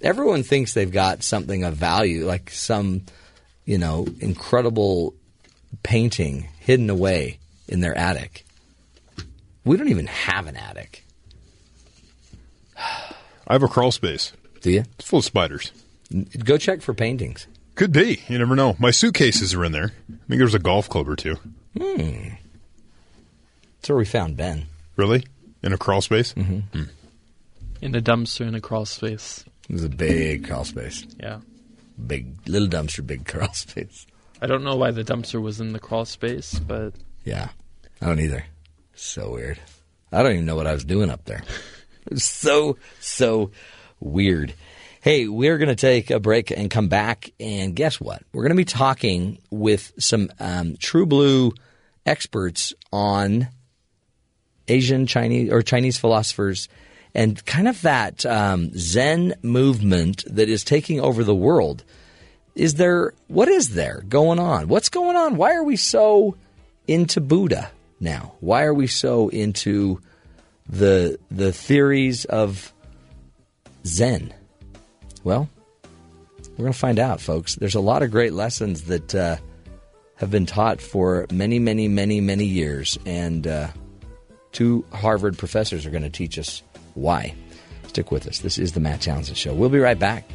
[0.01, 3.03] Everyone thinks they've got something of value, like some,
[3.65, 5.13] you know, incredible
[5.83, 8.45] painting hidden away in their attic.
[9.65, 11.03] We don't even have an attic.
[12.77, 14.31] I have a crawl space.
[14.61, 14.83] Do you?
[14.97, 15.71] It's full of spiders.
[16.43, 17.47] Go check for paintings.
[17.75, 18.21] Could be.
[18.27, 18.75] You never know.
[18.79, 19.91] My suitcases are in there.
[20.09, 21.35] I think there's a golf club or two.
[21.77, 22.29] Hmm.
[23.77, 24.65] That's where we found Ben.
[24.95, 25.25] Really?
[25.63, 26.33] In a crawl space?
[26.33, 26.83] Mm-hmm.
[27.81, 29.45] In a dumpster in a crawl space.
[29.69, 31.05] It was a big crawl space.
[31.19, 31.39] Yeah.
[32.05, 34.05] Big little dumpster, big crawl space.
[34.41, 36.93] I don't know why the dumpster was in the crawl space, but
[37.23, 37.49] Yeah.
[38.01, 38.45] I don't either.
[38.95, 39.59] So weird.
[40.11, 41.43] I don't even know what I was doing up there.
[42.05, 43.51] It was so, so
[43.99, 44.53] weird.
[45.01, 47.31] Hey, we're going to take a break and come back.
[47.39, 48.21] And guess what?
[48.33, 51.53] We're going to be talking with some um, true blue
[52.05, 53.47] experts on
[54.67, 56.67] Asian Chinese or Chinese philosophers
[57.15, 61.85] and kind of that um, Zen movement that is taking over the world.
[62.55, 64.67] Is there what is there going on?
[64.67, 65.37] What's going on?
[65.37, 66.35] Why are we so
[66.89, 67.71] into Buddha
[68.01, 68.33] now?
[68.41, 70.01] Why are we so into
[70.67, 72.73] the the theories of
[73.85, 74.33] Zen?
[75.23, 75.49] Well,
[76.51, 77.55] we're going to find out, folks.
[77.55, 79.37] There's a lot of great lessons that uh,
[80.15, 83.69] have been taught for many, many, many, many years, and uh,
[84.51, 86.61] two Harvard professors are going to teach us
[86.95, 87.33] why.
[87.87, 88.39] Stick with us.
[88.39, 89.53] This is the Matt Townsend Show.
[89.53, 90.29] We'll be right back.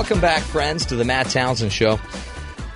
[0.00, 2.00] Welcome back, friends, to the Matt Townsend Show.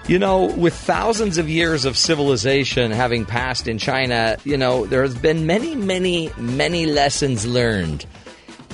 [0.07, 5.01] You know, with thousands of years of civilization having passed in China, you know, there
[5.01, 8.05] has been many, many, many lessons learned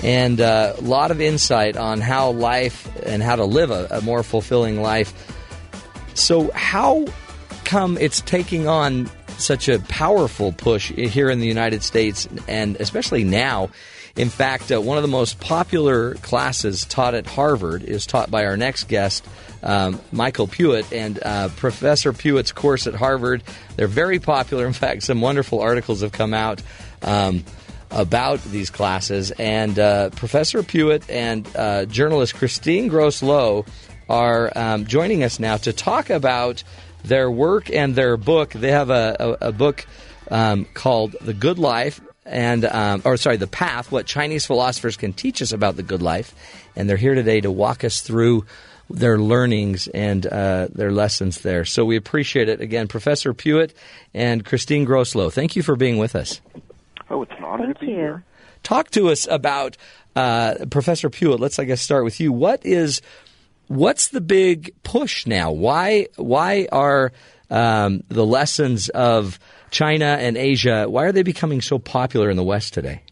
[0.03, 4.01] and uh, a lot of insight on how life and how to live a, a
[4.01, 5.15] more fulfilling life.
[6.15, 7.07] So, how
[7.65, 13.23] come it's taking on such a powerful push here in the United States and especially
[13.23, 13.71] now?
[14.17, 18.45] In fact, uh, one of the most popular classes taught at Harvard is taught by
[18.45, 19.27] our next guest,
[19.63, 23.43] um, Michael Puett, and uh, Professor Puett's course at Harvard.
[23.77, 24.67] They're very popular.
[24.69, 26.63] In fact, some wonderful articles have come out.
[27.03, 27.45] Um,
[27.91, 29.33] about these classes.
[29.33, 33.65] And uh, Professor Puett and uh, journalist Christine Gross-Loh
[34.09, 36.63] are um, joining us now to talk about
[37.05, 38.53] their work and their book.
[38.53, 39.87] They have a, a, a book
[40.31, 42.01] um, called The Good Life.
[42.27, 46.03] And, um, or sorry, The Path, what Chinese philosophers can teach us about the good
[46.03, 46.35] life.
[46.77, 48.45] And they're here today to walk us through
[48.89, 51.65] their learnings and uh, their lessons there.
[51.65, 52.61] So we appreciate it.
[52.61, 53.73] Again, Professor Puett
[54.13, 56.41] and Christine Gross-Loh, thank you for being with us.
[57.09, 57.97] Oh, it's an honor Thank to be you.
[57.97, 58.25] here.
[58.63, 59.77] Talk to us about
[60.15, 61.39] uh, Professor Puett.
[61.39, 62.33] Let's, I guess, start with you.
[62.33, 63.01] What is
[63.69, 65.51] what's the big push now?
[65.53, 67.13] Why why are
[67.49, 69.39] um, the lessons of
[69.71, 73.03] China and Asia why are they becoming so popular in the West today?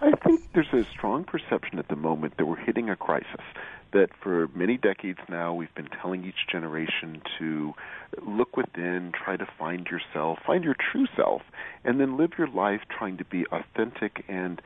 [0.00, 3.44] I think there's a strong perception at the moment that we're hitting a crisis.
[3.92, 7.74] That for many decades now, we've been telling each generation to
[8.22, 11.42] look within, try to find yourself, find your true self,
[11.84, 14.62] and then live your life trying to be authentic and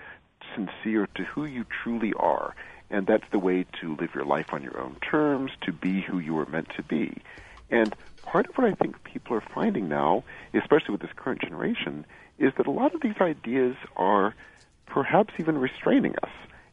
[0.54, 2.54] sincere to who you truly are.
[2.88, 6.20] And that's the way to live your life on your own terms, to be who
[6.20, 7.20] you were meant to be.
[7.70, 12.04] And part of what I think people are finding now, especially with this current generation,
[12.38, 14.34] is that a lot of these ideas are
[14.86, 16.30] perhaps even restraining us.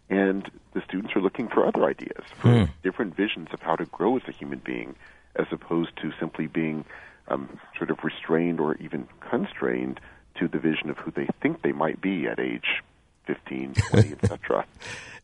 [0.09, 2.71] And the students are looking for other ideas, for Hmm.
[2.83, 4.95] different visions of how to grow as a human being,
[5.35, 6.85] as opposed to simply being
[7.29, 9.99] um, sort of restrained or even constrained
[10.35, 12.83] to the vision of who they think they might be at age
[13.25, 14.65] 15, 20, etc.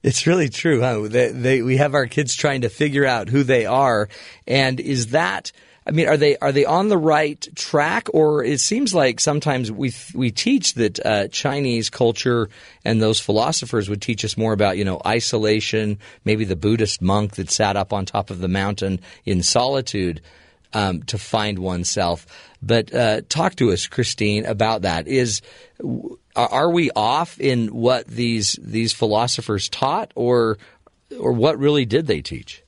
[0.01, 1.09] It's really true, huh?
[1.09, 4.07] They, they, we have our kids trying to figure out who they are,
[4.47, 5.51] and is that?
[5.85, 9.73] I mean, are they are they on the right track, or it seems like sometimes
[9.73, 12.49] we we teach that uh, Chinese culture
[12.85, 17.35] and those philosophers would teach us more about you know isolation, maybe the Buddhist monk
[17.35, 20.21] that sat up on top of the mountain in solitude
[20.73, 22.25] um, to find oneself.
[22.61, 25.07] But uh, talk to us, Christine, about that.
[25.07, 25.41] Is
[26.35, 30.57] are we off in what these these philosophers taught, or
[31.19, 32.63] or what really did they teach?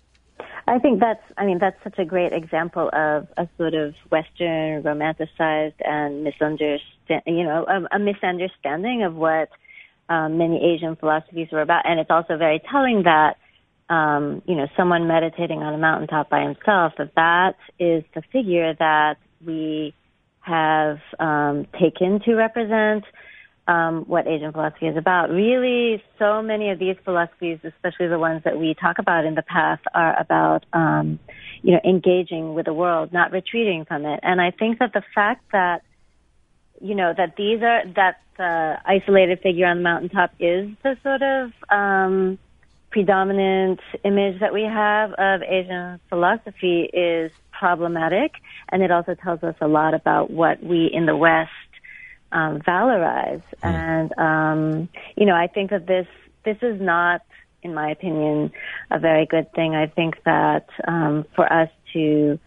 [0.68, 4.84] I think that's, I mean, that's such a great example of a sort of Western
[4.84, 9.50] romanticized and misunderstand, you know, a, a misunderstanding of what
[10.08, 11.86] um, many Asian philosophies were about.
[11.86, 13.38] And it's also very telling that,
[13.92, 18.74] um, you know, someone meditating on a mountaintop by himself, that that is the figure
[18.80, 19.94] that we
[20.40, 23.04] have um, taken to represent
[23.68, 25.30] um, what Asian philosophy is about.
[25.30, 29.42] Really, so many of these philosophies, especially the ones that we talk about in the
[29.42, 31.20] past, are about um,
[31.62, 34.22] you know engaging with the world, not retreating from it.
[34.24, 35.84] And I think that the fact that
[36.80, 41.22] you know that these are that the isolated figure on the mountaintop is the sort
[41.22, 42.40] of um,
[42.92, 48.34] predominant image that we have of Asian philosophy is problematic,
[48.70, 51.52] and it also tells us a lot about what we in the West
[52.32, 53.44] um, valorize.
[53.64, 56.08] And um, you know, I think that this
[56.44, 57.22] this is not,
[57.64, 58.52] in my opinion,
[58.90, 59.76] a very good thing.
[59.76, 62.40] I think that um, for us to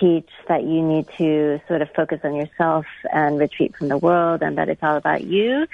[0.00, 4.42] teach that you need to sort of focus on yourself and retreat from the world,
[4.42, 5.66] and that it's all about you.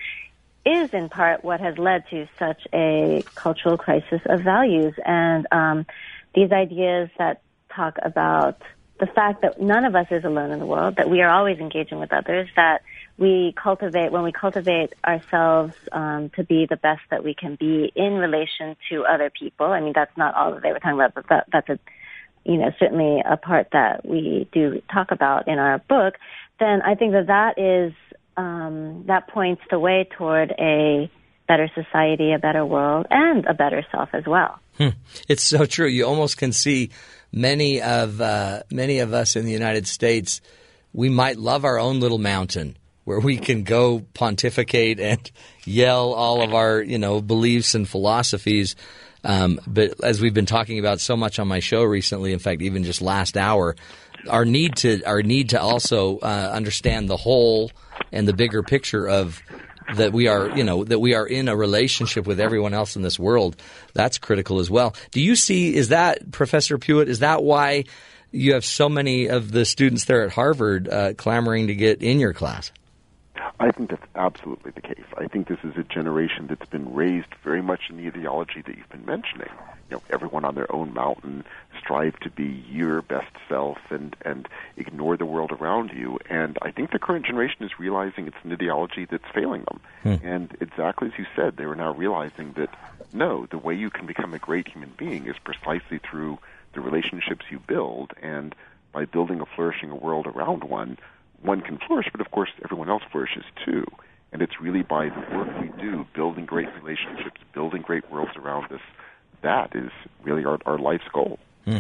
[0.65, 5.87] Is in part what has led to such a cultural crisis of values, and um,
[6.35, 7.43] these ideas that
[7.75, 8.63] talk about
[9.01, 11.59] the fact that none of us is alone in the world, that we are always
[11.59, 12.83] engaging with others, that
[13.19, 17.91] we cultivate, when we cultivate ourselves um, to be the best that we can be
[17.97, 19.67] in relation to other people.
[19.67, 21.79] I mean, that's not all that they were talking about, but that, that's a,
[22.45, 26.15] you know, certainly a part that we do talk about in our book.
[26.61, 27.93] Then I think that that is,
[28.37, 31.11] um, that points the way toward a
[31.49, 34.59] better society, a better world, and a better self as well.
[34.79, 34.89] Hmm.
[35.29, 35.87] It's so true.
[35.87, 36.91] You almost can see
[37.31, 40.41] many of uh, many of us in the United States.
[40.93, 45.31] We might love our own little mountain where we can go pontificate and
[45.65, 48.77] yell all of our you know beliefs and philosophies.
[49.25, 52.61] Um, but as we've been talking about so much on my show recently, in fact,
[52.61, 53.77] even just last hour,
[54.29, 57.71] our need to our need to also uh, understand the whole
[58.13, 59.43] and the bigger picture of
[59.97, 63.03] that we are you know that we are in a relationship with everyone else in
[63.03, 63.57] this world
[63.95, 67.09] that's critical as well do you see is that professor Puett?
[67.09, 67.85] is that why
[68.31, 72.21] you have so many of the students there at Harvard uh, clamoring to get in
[72.21, 72.73] your class
[73.61, 75.05] I think that's absolutely the case.
[75.17, 78.77] I think this is a generation that's been raised very much in the ideology that
[78.77, 79.51] you've been mentioning.
[79.91, 81.45] You know, everyone on their own mountain,
[81.79, 86.19] strive to be your best self and and ignore the world around you.
[86.29, 89.81] And I think the current generation is realizing it's an ideology that's failing them.
[90.03, 90.27] Hmm.
[90.27, 92.71] And exactly as you said, they are now realizing that
[93.13, 96.39] no, the way you can become a great human being is precisely through
[96.73, 98.55] the relationships you build and
[98.93, 100.99] by building a flourishing world around one,
[101.43, 103.85] one can flourish, but of course everyone else flourishes too.
[104.33, 108.73] And it's really by the work we do, building great relationships, building great worlds around
[108.73, 108.81] us,
[109.43, 109.91] that is
[110.23, 111.39] really our, our life's goal.
[111.65, 111.79] Hmm.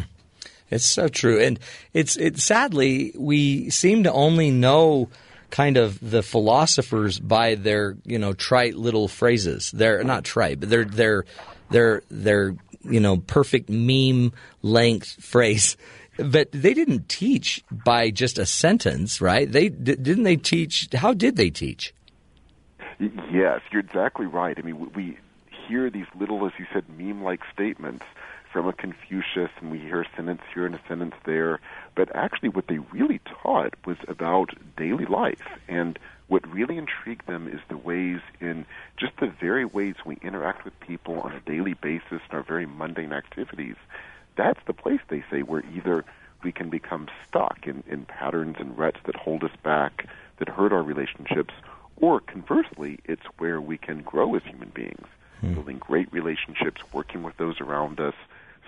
[0.71, 1.59] It's so true, and
[1.93, 2.39] it's it.
[2.39, 5.11] Sadly, we seem to only know
[5.51, 9.71] kind of the philosophers by their you know trite little phrases.
[9.73, 11.25] They're not trite, but they're they're
[11.71, 14.33] they're they're you know perfect meme
[14.63, 15.77] length phrase.
[16.19, 19.51] But they didn't teach by just a sentence, right?
[19.51, 20.89] They didn't they teach.
[20.95, 21.95] How did they teach?
[22.99, 24.57] Yes, you're exactly right.
[24.59, 25.19] I mean, we- we
[25.51, 28.05] hear these little, as you said, meme-like statements
[28.53, 31.59] from a Confucius, and we hear a sentence here and a sentence there.
[31.95, 35.43] But actually, what they really taught was about daily life.
[35.69, 35.99] And
[36.29, 38.67] what really intrigued them is the ways in
[38.99, 42.67] just the very ways we interact with people on a daily basis in our very
[42.67, 43.77] mundane activities.
[44.37, 46.05] That's the place, they say, where either
[46.43, 50.07] we can become stuck in, in patterns and ruts that hold us back,
[50.39, 51.55] that hurt our relationships,
[51.97, 55.07] or conversely, it's where we can grow as human beings,
[55.55, 58.15] building great relationships, working with those around us,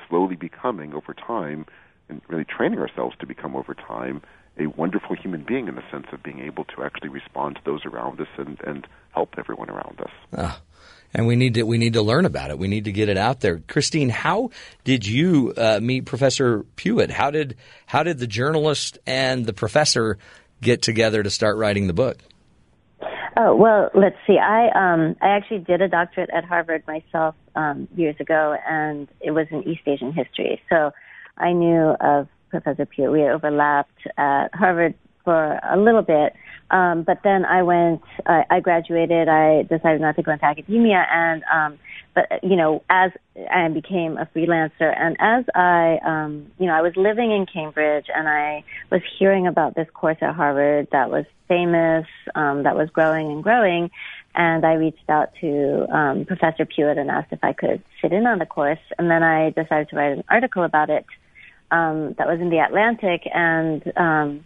[0.08, 1.66] slowly becoming over time,
[2.08, 4.22] and really training ourselves to become over time
[4.58, 7.84] a wonderful human being in the sense of being able to actually respond to those
[7.84, 10.10] around us and, and help everyone around us.
[10.36, 10.60] Ah,
[11.14, 12.58] and we need to we need to learn about it.
[12.58, 13.60] We need to get it out there.
[13.68, 14.50] Christine, how
[14.82, 17.10] did you uh, meet Professor Puett?
[17.10, 20.18] How did how did the journalist and the professor
[20.60, 22.18] get together to start writing the book?
[23.36, 24.38] Oh well, let's see.
[24.38, 29.30] I um I actually did a doctorate at Harvard myself um, years ago, and it
[29.30, 30.60] was in East Asian history.
[30.68, 30.92] So
[31.36, 33.12] I knew of Professor Puett.
[33.12, 36.34] We overlapped at Harvard for a little bit,
[36.70, 38.02] um, but then I went.
[38.26, 39.28] I, I graduated.
[39.28, 41.78] I decided not to go into academia, and um,
[42.14, 43.10] but you know, as
[43.50, 48.06] I became a freelancer, and as I, um, you know, I was living in Cambridge,
[48.14, 52.88] and I was hearing about this course at Harvard that was famous, um, that was
[52.90, 53.90] growing and growing,
[54.34, 58.26] and I reached out to um, Professor Puett and asked if I could sit in
[58.26, 61.04] on the course, and then I decided to write an article about it
[61.70, 64.44] um, that was in the Atlantic, and um,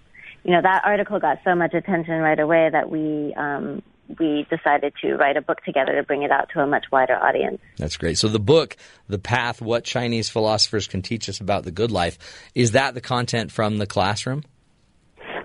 [0.49, 3.83] you know that article got so much attention right away that we um,
[4.19, 7.13] we decided to write a book together to bring it out to a much wider
[7.13, 7.61] audience.
[7.77, 8.17] That's great.
[8.17, 12.17] So the book, The Path: What Chinese Philosophers Can Teach Us About the Good Life,
[12.55, 14.43] is that the content from the classroom?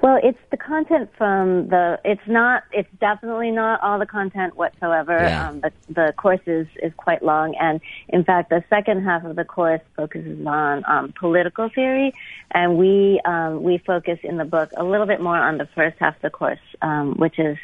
[0.02, 1.99] Well, it's content from the.
[2.03, 2.64] It's not.
[2.72, 5.18] It's definitely not all the content whatsoever.
[5.18, 5.49] Yeah.
[5.49, 9.35] Um, the the course is is quite long, and in fact, the second half of
[9.35, 12.14] the course focuses on um, political theory,
[12.52, 15.98] and we um, we focus in the book a little bit more on the first
[15.99, 17.57] half of the course, um, which is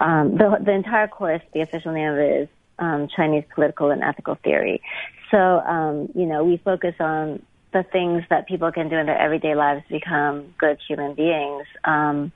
[0.00, 1.42] um, the the entire course.
[1.52, 2.48] The official name of it is
[2.78, 4.82] um, Chinese political and ethical theory.
[5.30, 7.42] So, um, you know, we focus on
[7.76, 11.66] the things that people can do in their everyday lives to become good human beings,
[11.84, 12.32] um,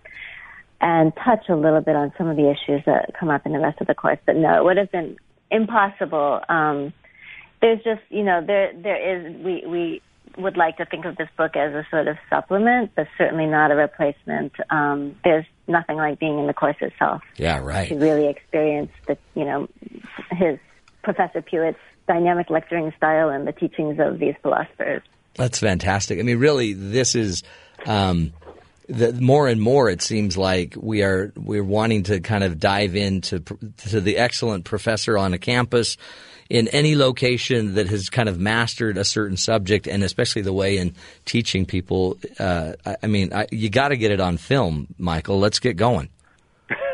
[0.83, 3.59] and touch a little bit on some of the issues that come up in the
[3.59, 4.19] rest of the course.
[4.27, 5.17] But no, it would have been
[5.51, 6.41] impossible.
[6.49, 6.93] Um,
[7.63, 10.03] there's just, you know, there there is we we
[10.39, 13.71] would like to think of this book as a sort of supplement, but certainly not
[13.71, 14.53] a replacement.
[14.71, 17.23] Um, there's nothing like being in the course itself.
[17.37, 17.89] Yeah, right.
[17.89, 19.69] To really experience the, you know,
[20.31, 20.59] his
[21.03, 25.03] Professor Puett's dynamic lecturing style and the teachings of these philosophers.
[25.35, 26.19] That's fantastic.
[26.19, 27.43] I mean, really, this is
[27.87, 28.33] um,
[28.89, 29.89] the, more and more.
[29.89, 33.41] It seems like we are we're wanting to kind of dive into
[33.89, 35.97] to the excellent professor on a campus
[36.49, 40.79] in any location that has kind of mastered a certain subject, and especially the way
[40.79, 40.95] in
[41.25, 42.19] teaching people.
[42.39, 45.39] Uh, I, I mean, I, you got to get it on film, Michael.
[45.39, 46.09] Let's get going.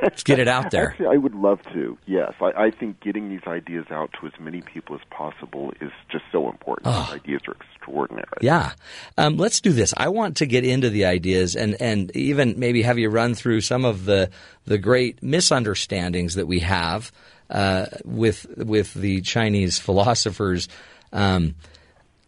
[0.02, 0.90] Let's get it out there.
[0.90, 1.98] Actually, I would love to.
[2.06, 5.90] Yes, I, I think getting these ideas out to as many people as possible is
[6.10, 6.86] just so important.
[6.86, 7.08] Oh.
[7.10, 8.38] These ideas are extraordinary.
[8.40, 8.72] Yeah.
[9.18, 9.94] Um, let's do this.
[9.96, 13.60] I want to get into the ideas and, and even maybe have you run through
[13.60, 14.30] some of the,
[14.64, 17.12] the great misunderstandings that we have
[17.50, 20.68] uh, with, with the Chinese philosophers.
[21.12, 21.54] Um,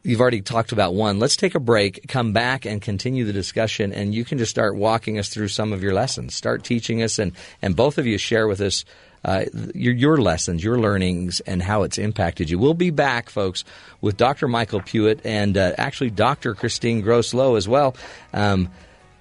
[0.02, 1.18] you've already talked about one.
[1.18, 3.92] Let's take a break, come back, and continue the discussion.
[3.92, 6.34] And you can just start walking us through some of your lessons.
[6.34, 8.84] Start teaching us, and, and both of you share with us
[9.24, 9.44] uh,
[9.74, 12.58] your, your lessons, your learnings, and how it's impacted you.
[12.58, 13.64] We'll be back, folks,
[14.00, 14.48] with Dr.
[14.48, 16.54] Michael Puett and uh, actually Dr.
[16.54, 17.96] Christine Gross-Loh as well.
[18.32, 18.70] Um,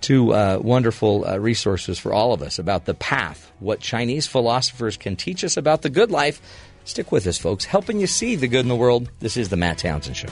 [0.01, 4.97] two uh, wonderful uh, resources for all of us about the path, what Chinese philosophers
[4.97, 6.41] can teach us about the good life.
[6.85, 9.09] Stick with us, folks, helping you see the good in the world.
[9.19, 10.29] This is the Matt Townsend Show.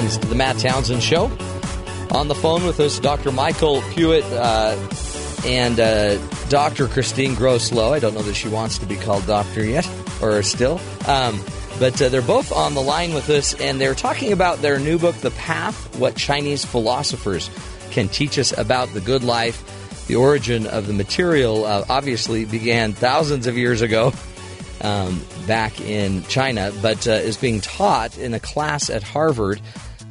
[0.00, 1.30] To the Matt Townsend Show.
[2.10, 3.30] On the phone with us, Dr.
[3.30, 4.74] Michael Puett uh,
[5.46, 6.16] and uh,
[6.48, 6.88] Dr.
[6.88, 7.92] Christine Gross-Loh.
[7.92, 9.86] I don't know that she wants to be called doctor yet,
[10.22, 10.80] or still.
[11.06, 11.38] Um,
[11.78, 14.98] but uh, they're both on the line with us, and they're talking about their new
[14.98, 17.50] book, The Path What Chinese Philosophers
[17.90, 20.06] Can Teach Us About the Good Life.
[20.06, 24.14] The origin of the material uh, obviously began thousands of years ago
[24.80, 29.60] um, back in China, but uh, is being taught in a class at Harvard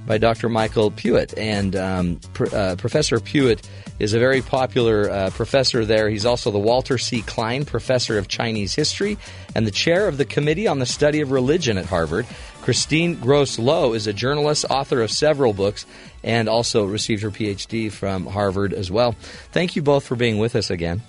[0.10, 0.50] by Dr.
[0.50, 1.38] Michael Puett.
[1.38, 3.62] And um, pr- uh, Professor Puett
[4.00, 6.10] is a very popular uh, professor there.
[6.10, 7.22] He's also the Walter C.
[7.22, 9.20] Klein Professor of Chinese History
[9.54, 12.26] and the chair of the Committee on the Study of Religion at Harvard.
[12.64, 15.86] Christine Gross-Loh is a journalist, author of several books,
[16.24, 19.12] and also received her PhD from Harvard as well.
[19.52, 21.04] Thank you both for being with us again.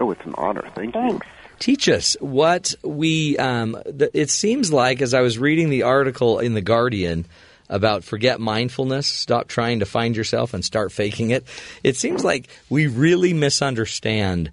[0.00, 0.68] Oh, it's an honor.
[0.74, 1.00] Thank you.
[1.00, 1.26] Thanks.
[1.60, 3.38] Teach us what we.
[3.38, 7.24] Um, th- it seems like as I was reading the article in the Guardian
[7.68, 11.44] about forget mindfulness, stop trying to find yourself and start faking it.
[11.82, 14.50] It seems like we really misunderstand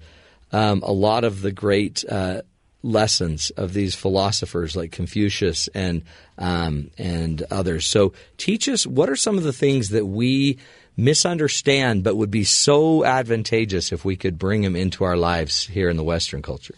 [0.51, 2.41] um, a lot of the great uh,
[2.83, 6.03] lessons of these philosophers like Confucius and
[6.37, 7.85] um, and others.
[7.85, 10.59] So teach us what are some of the things that we
[10.95, 15.89] misunderstand but would be so advantageous if we could bring them into our lives here
[15.89, 16.75] in the Western culture.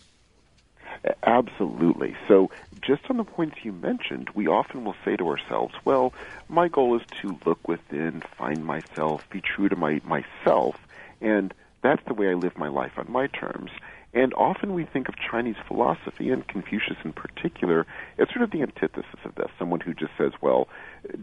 [1.23, 2.15] Absolutely.
[2.27, 2.49] So,
[2.85, 6.13] just on the points you mentioned, we often will say to ourselves, well,
[6.47, 10.75] my goal is to look within, find myself, be true to my myself,
[11.21, 13.71] and that's the way I live my life on my terms.
[14.13, 17.85] And often we think of Chinese philosophy, and Confucius in particular,
[18.17, 19.49] as sort of the antithesis of this.
[19.59, 20.69] Someone who just says, well,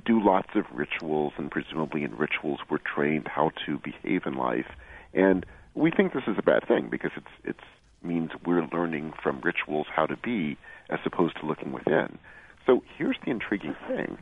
[0.04, 4.70] do lots of rituals, and presumably in rituals we're trained how to behave in life.
[5.14, 7.64] And we think this is a bad thing because it's, it's
[8.02, 10.58] means we're learning from rituals how to be
[10.92, 12.18] as opposed to looking within.
[12.66, 14.18] So here's the intriguing thing.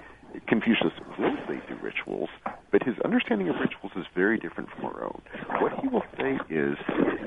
[0.47, 2.28] Confucius will say through rituals,
[2.70, 5.20] but his understanding of rituals is very different from our own.
[5.60, 6.76] What he will say is,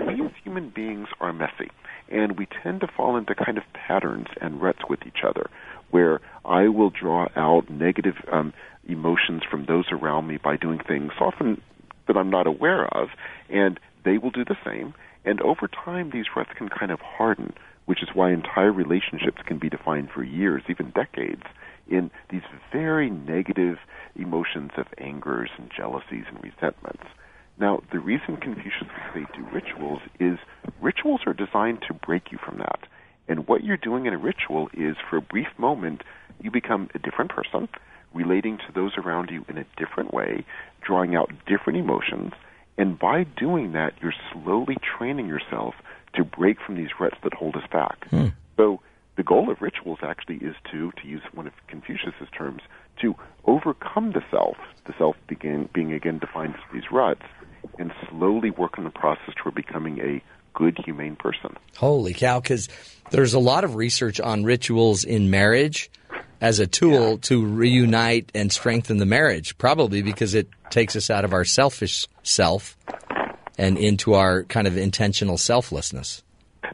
[0.08, 1.70] we as human beings are messy,
[2.10, 5.50] and we tend to fall into kind of patterns and ruts with each other,
[5.92, 8.54] where I will draw out negative um,
[8.88, 11.62] emotions from those around me by doing things often
[12.08, 13.10] that I'm not aware of,
[13.50, 14.94] and they will do the same.
[15.26, 17.54] And over time, these ruts can kind of harden,
[17.86, 21.44] which is why entire relationships can be defined for years, even decades
[21.88, 22.42] in these
[22.72, 23.78] very negative
[24.16, 27.04] emotions of angers and jealousies and resentments.
[27.60, 30.40] Now, the reason Confucius would say do rituals is
[30.82, 32.80] rituals are designed to break you from that.
[33.28, 36.04] And what you're doing in a ritual is, for a brief moment,
[36.42, 37.70] you become a different person,
[38.14, 40.46] relating to those around you in a different way,
[40.82, 42.34] drawing out different emotions.
[42.78, 45.76] And by doing that, you're slowly training yourself
[46.16, 48.08] to break from these ruts that hold us back.
[48.10, 48.28] Hmm.
[48.58, 48.82] So
[49.16, 52.62] the goal of rituals actually is to, to use one of Confucius's terms,
[53.02, 53.16] to
[53.46, 57.24] overcome the self, the self begin, being again defined as these ruts,
[57.78, 60.24] and slowly work on the process toward becoming a
[60.54, 61.56] good, humane person.
[61.78, 62.40] Holy cow!
[62.40, 62.70] Because
[63.12, 65.90] there's a lot of research on rituals in marriage
[66.42, 67.18] as a tool yeah.
[67.22, 69.58] to reunite and strengthen the marriage.
[69.58, 72.78] Probably because it takes us out of our selfish self
[73.58, 76.24] and into our kind of intentional selflessness.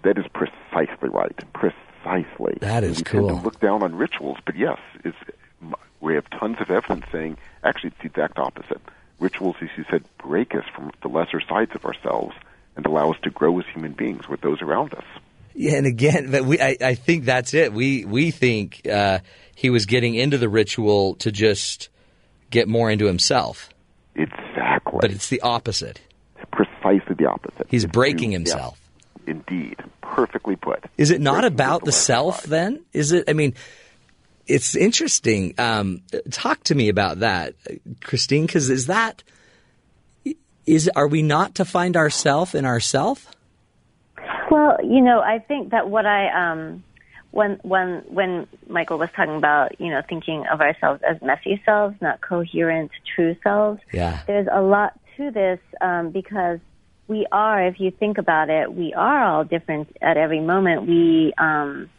[0.04, 1.36] That is precisely right.
[1.54, 2.58] Precisely.
[2.62, 3.28] That is we cool.
[3.28, 4.80] Tend to look down on rituals, but yes,
[6.00, 8.82] we have tons of evidence saying actually it's the exact opposite.
[9.20, 12.36] Rituals, as you said, break us from the lesser sides of ourselves
[12.76, 15.04] and allow us to grow as human beings with those around us.
[15.54, 17.74] Yeah, and again, but we, I, I think that's it.
[17.74, 19.20] We we think uh,
[19.56, 21.90] he was getting into the ritual to just
[22.50, 23.70] get more into himself.
[24.16, 25.00] Exactly.
[25.02, 26.00] But it's the opposite.
[26.82, 27.68] Precisely the opposite.
[27.70, 28.80] He's it's breaking himself.
[29.26, 29.78] Yeah, indeed.
[30.02, 30.84] Perfectly put.
[30.98, 32.84] Is it not about the self then?
[32.94, 33.30] Is it?
[33.30, 33.54] I mean,
[34.48, 35.54] it's interesting.
[35.58, 36.02] Um,
[36.32, 37.54] talk to me about that,
[38.02, 39.24] Christine, because is that
[40.66, 43.28] is are we not to find ourself in ourself?
[44.52, 46.84] Well, you know, I think that what I um,
[47.32, 51.96] when when when Michael was talking about you know thinking of ourselves as messy selves,
[52.02, 53.82] not coherent true selves.
[53.92, 56.60] Yeah, there's a lot to this um, because
[57.10, 60.86] we are, if you think about it, we are all different at every moment.
[60.88, 61.90] We um,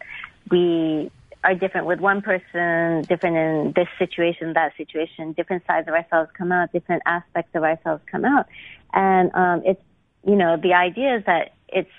[0.50, 1.10] we
[1.42, 5.32] are different with one person, different in this situation, that situation.
[5.32, 8.46] Different sides of ourselves come out, different aspects of ourselves come out,
[8.92, 9.82] and um, it's
[10.24, 11.90] you know the idea is that it's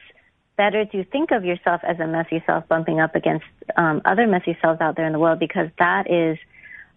[0.55, 4.57] better to think of yourself as a messy self bumping up against um, other messy
[4.61, 6.37] selves out there in the world because that is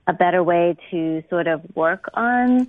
[0.06, 2.68] a better way to sort of work on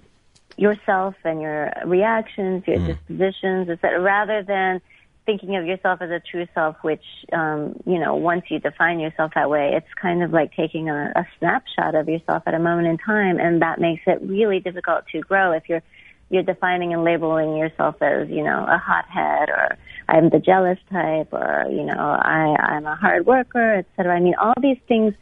[0.57, 2.87] yourself and your reactions, your mm.
[2.87, 4.81] dispositions, etc., rather than
[5.25, 7.03] thinking of yourself as a true self, which,
[7.33, 11.11] um, you know, once you define yourself that way, it's kind of like taking a,
[11.15, 15.03] a snapshot of yourself at a moment in time, and that makes it really difficult
[15.11, 15.81] to grow if you're
[16.29, 19.77] you're defining and labeling yourself as, you know, a hothead or
[20.09, 24.15] I'm the jealous type or, you know, I, I'm a hard worker, et cetera.
[24.15, 25.13] I mean, all these things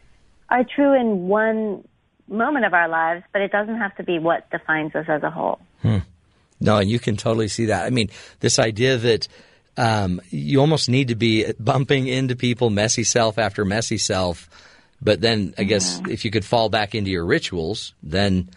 [0.49, 1.83] are true in one
[2.27, 5.29] moment of our lives, but it doesn't have to be what defines us as a
[5.29, 5.59] whole.
[5.81, 5.99] Hmm.
[6.59, 7.85] No, and you can totally see that.
[7.85, 8.09] I mean,
[8.39, 9.27] this idea that
[9.75, 14.49] um, you almost need to be bumping into people, messy self after messy self.
[15.01, 18.49] But then, I guess, if you could fall back into your rituals, then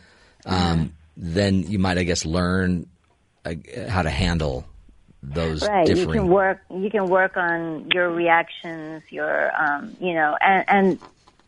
[0.45, 2.87] um, then you might, I guess, learn
[3.45, 3.55] uh,
[3.89, 4.65] how to handle
[5.23, 5.87] those right.
[5.87, 6.11] differing.
[6.11, 6.61] You can work.
[6.71, 10.99] You can work on your reactions, your, um, you know, and, and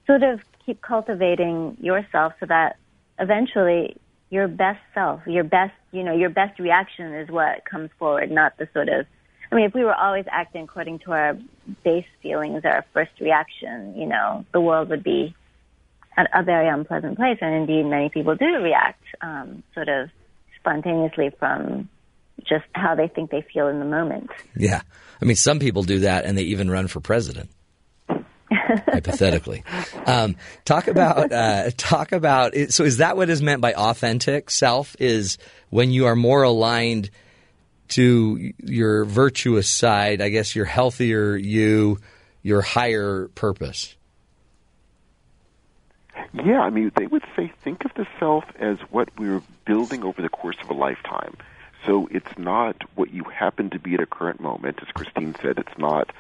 [0.07, 2.77] sort of keep cultivating yourself so that
[3.19, 3.97] eventually
[4.29, 8.53] your best self, your best, you know, your best reaction is what comes forward, not
[8.59, 9.07] the sort of
[9.51, 11.39] I mean, if we were always acting according to our
[11.83, 15.35] base feelings, our first reaction, you know, the world would be
[16.35, 17.39] a, very unpleasant place.
[17.41, 20.11] And indeed, many people do react um, sort of
[20.61, 21.89] spontaneously from
[22.41, 24.29] just how they think they feel in the moment.
[24.55, 24.83] Yeah.
[25.23, 27.49] I mean, some people do that and they even run for president.
[28.87, 29.65] Hypothetically.
[30.07, 32.55] Um, talk about uh, talk about.
[32.71, 34.97] So, is that what is meant by authentic self?
[34.99, 35.39] Is
[35.71, 37.11] when you are more aligned
[37.89, 40.21] to your virtuous side?
[40.21, 41.99] I guess your healthier you,
[42.43, 43.97] your higher purpose.
[46.33, 50.21] Yeah, I mean, they would say think of the self as what we're building over
[50.21, 51.37] the course of a lifetime.
[51.87, 55.59] So it's not what you happen to be at a current moment, as Christine said.
[55.59, 56.11] It's not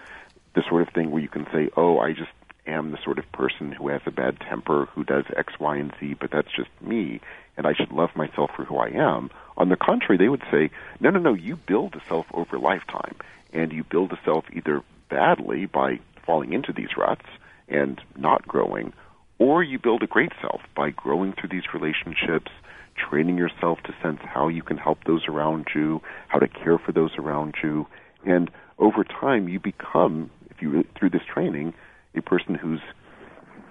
[0.54, 2.30] the sort of thing where you can say, "Oh, I just
[2.68, 5.92] am the sort of person who has a bad temper, who does X, Y, and
[5.98, 7.20] Z, but that's just me,
[7.56, 10.70] and I should love myself for who I am." On the contrary, they would say,
[11.00, 11.34] "No, no, no.
[11.34, 13.16] You build a self over lifetime,
[13.52, 17.26] and you build a self either badly by falling into these ruts
[17.68, 18.92] and not growing."
[19.38, 22.50] Or you build a great self by growing through these relationships,
[22.96, 26.92] training yourself to sense how you can help those around you, how to care for
[26.92, 27.86] those around you,
[28.24, 31.72] and over time you become, if you through this training,
[32.14, 32.80] a person who's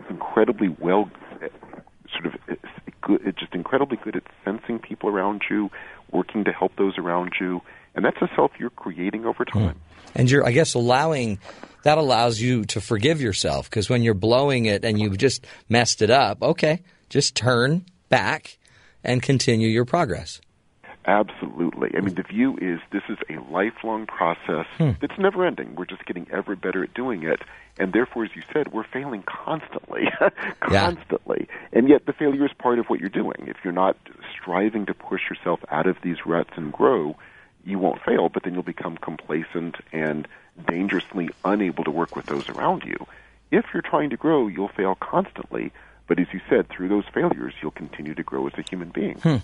[0.09, 1.09] incredibly well,
[2.14, 2.57] sort of
[3.01, 5.69] good, just incredibly good at sensing people around you,
[6.11, 7.61] working to help those around you,
[7.95, 9.73] and that's a self you're creating over time.
[9.73, 9.80] Hmm.
[10.15, 11.39] And you're, I guess, allowing
[11.84, 16.01] that allows you to forgive yourself because when you're blowing it and you've just messed
[16.01, 18.57] it up, okay, just turn back
[19.03, 20.41] and continue your progress.
[21.08, 21.92] Absolutely.
[21.98, 24.92] I mean, the view is this is a lifelong process Hmm.
[25.00, 25.74] that's never ending.
[25.76, 27.42] We're just getting ever better at doing it.
[27.80, 30.10] And therefore, as you said, we're failing constantly.
[30.60, 31.48] constantly.
[31.72, 33.46] And yet, the failure is part of what you're doing.
[33.48, 33.96] If you're not
[34.34, 37.16] striving to push yourself out of these ruts and grow,
[37.64, 40.28] you won't fail, but then you'll become complacent and
[40.68, 42.98] dangerously unable to work with those around you.
[43.52, 45.72] If you're trying to grow, you'll fail constantly.
[46.08, 49.20] But as you said, through those failures, you'll continue to grow as a human being.
[49.20, 49.38] Hmm.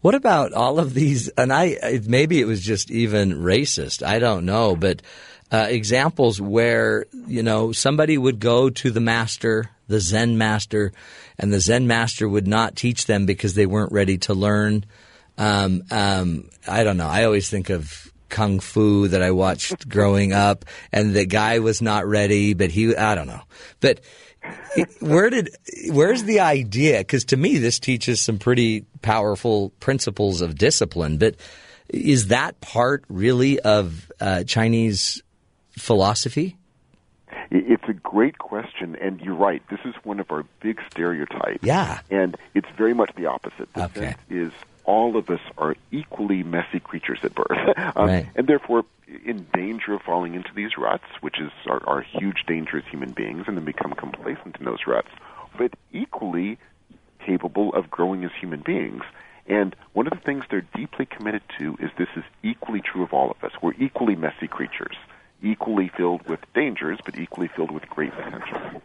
[0.00, 1.28] What about all of these?
[1.30, 4.02] And I maybe it was just even racist.
[4.06, 5.02] I don't know, but
[5.50, 10.92] uh, examples where you know somebody would go to the master, the Zen master,
[11.38, 14.84] and the Zen master would not teach them because they weren't ready to learn.
[15.36, 17.08] Um, um, I don't know.
[17.08, 21.80] I always think of kung fu that I watched growing up, and the guy was
[21.80, 23.42] not ready, but he I don't know,
[23.80, 24.00] but
[25.00, 25.50] where did
[25.90, 31.34] where's the idea because to me this teaches some pretty powerful principles of discipline but
[31.88, 35.22] is that part really of uh, chinese
[35.72, 36.56] philosophy
[37.50, 39.62] It's a great question, and you're right.
[39.70, 41.60] This is one of our big stereotypes.
[41.62, 42.00] Yeah.
[42.10, 43.72] And it's very much the opposite.
[43.72, 44.14] The Okay.
[44.28, 44.52] is
[44.88, 47.76] all of us are equally messy creatures at birth.
[47.94, 48.28] um, Right.
[48.34, 48.84] And therefore
[49.24, 53.12] in danger of falling into these ruts, which is our, our huge danger as human
[53.12, 55.10] beings, and then become complacent in those ruts,
[55.58, 56.58] but equally
[57.24, 59.02] capable of growing as human beings.
[59.46, 63.12] And one of the things they're deeply committed to is this is equally true of
[63.12, 63.52] all of us.
[63.62, 64.96] We're equally messy creatures,
[65.42, 68.82] equally filled with dangers, but equally filled with great potential.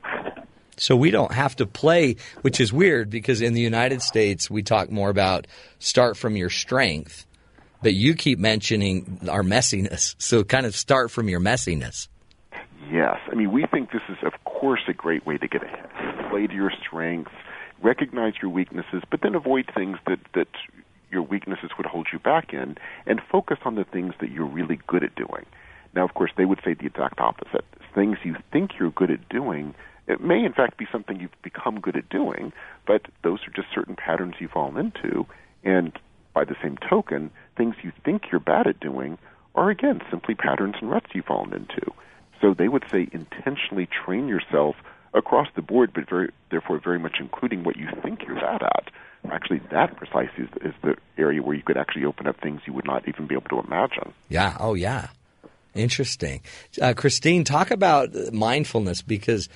[0.77, 4.63] So we don't have to play which is weird because in the united states we
[4.63, 5.47] talk more about
[5.79, 7.25] start from your strength
[7.81, 12.07] but you keep mentioning our messiness so kind of start from your messiness
[12.91, 13.17] Yes.
[13.31, 15.89] I mean, we think this is, of course, a great way to get ahead.
[16.29, 17.31] Play to your strengths,
[17.81, 20.47] recognize your weaknesses, but then avoid things that, that
[21.11, 24.79] your weaknesses would hold you back in, and focus on the things that you're really
[24.87, 25.45] good at doing.
[25.95, 27.65] Now, of course, they would say the exact opposite.
[27.93, 29.75] Things you think you're good at doing,
[30.07, 32.51] it may, in fact, be something you've become good at doing,
[32.85, 35.25] but those are just certain patterns you've fallen into,
[35.63, 35.97] and
[36.33, 39.17] by the same token, things you think you're bad at doing
[39.55, 41.93] are, again, simply patterns and ruts you've fallen into.
[42.41, 44.75] So they would say intentionally train yourself
[45.13, 48.89] across the board, but very, therefore very much including what you think you're bad at.
[49.31, 52.73] Actually, that precisely is, is the area where you could actually open up things you
[52.73, 54.11] would not even be able to imagine.
[54.27, 54.57] Yeah.
[54.59, 55.07] Oh, yeah.
[55.73, 56.41] Interesting.
[56.81, 59.47] Uh, Christine, talk about mindfulness because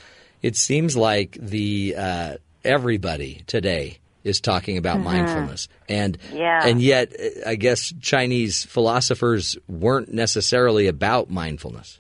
[0.48, 5.04] it seems like the uh, everybody today is talking about Mhm.
[5.04, 6.66] mindfulness, and Yeah.
[6.66, 7.12] and yet
[7.46, 12.00] I guess Chinese philosophers weren't necessarily about mindfulness.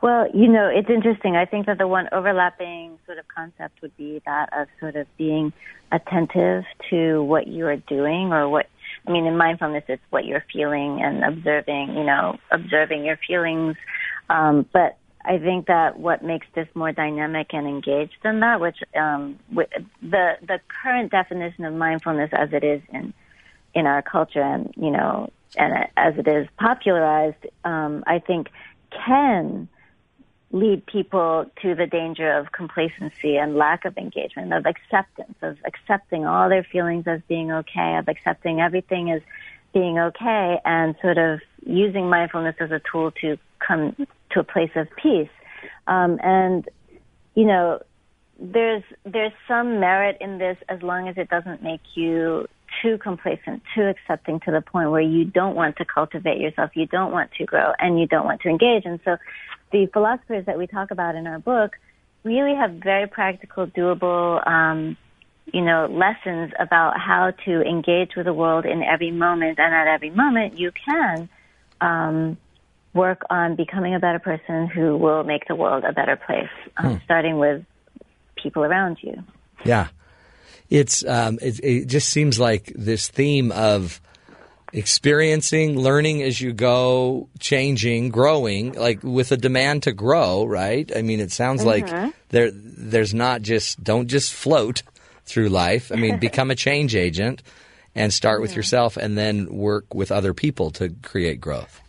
[0.00, 1.36] Well, you know, it's interesting.
[1.36, 5.06] I think that the one overlapping sort of concept would be that of sort of
[5.16, 5.52] being
[5.92, 8.66] attentive to what you are doing or what,
[9.06, 13.76] I mean, in mindfulness, it's what you're feeling and observing, you know, observing your feelings.
[14.28, 14.96] Um, but
[15.28, 20.38] I think that what makes this more dynamic and engaged than that, which um, the
[20.40, 23.12] the current definition of mindfulness as it is in
[23.74, 28.48] in our culture and you know and as it is popularized, um, I think
[29.06, 29.68] can
[30.50, 36.24] lead people to the danger of complacency and lack of engagement, of acceptance, of accepting
[36.24, 39.20] all their feelings as being okay, of accepting everything as
[39.74, 43.94] being okay, and sort of using mindfulness as a tool to come
[44.30, 45.30] to a place of peace.
[45.86, 46.68] Um, and
[47.34, 47.80] you know,
[48.38, 52.46] there's there's some merit in this as long as it doesn't make you
[52.82, 56.86] too complacent, too accepting to the point where you don't want to cultivate yourself, you
[56.86, 58.84] don't want to grow, and you don't want to engage.
[58.84, 59.16] And so,
[59.72, 61.76] the philosophers that we talk about in our book
[62.24, 64.96] really have very practical, doable, um,
[65.52, 69.86] you know, lessons about how to engage with the world in every moment, and at
[69.86, 71.28] every moment you can.
[71.80, 72.36] Um,
[72.98, 76.84] work on becoming a better person who will make the world a better place, um,
[76.98, 77.04] Hmm.
[77.04, 77.64] starting with
[78.42, 79.14] people around you.
[79.64, 79.88] Yeah,
[80.70, 84.00] it's um, it, it just seems like this theme of
[84.72, 90.44] experiencing, learning as you go, changing, growing, like with a demand to grow.
[90.44, 90.90] Right?
[90.94, 92.12] I mean, it sounds like Mhm.
[92.28, 94.82] there there's not just don't just float
[95.24, 95.90] through life.
[95.92, 97.42] I mean, become a change agent
[97.94, 101.80] and start with yourself, and then work with other people to create growth.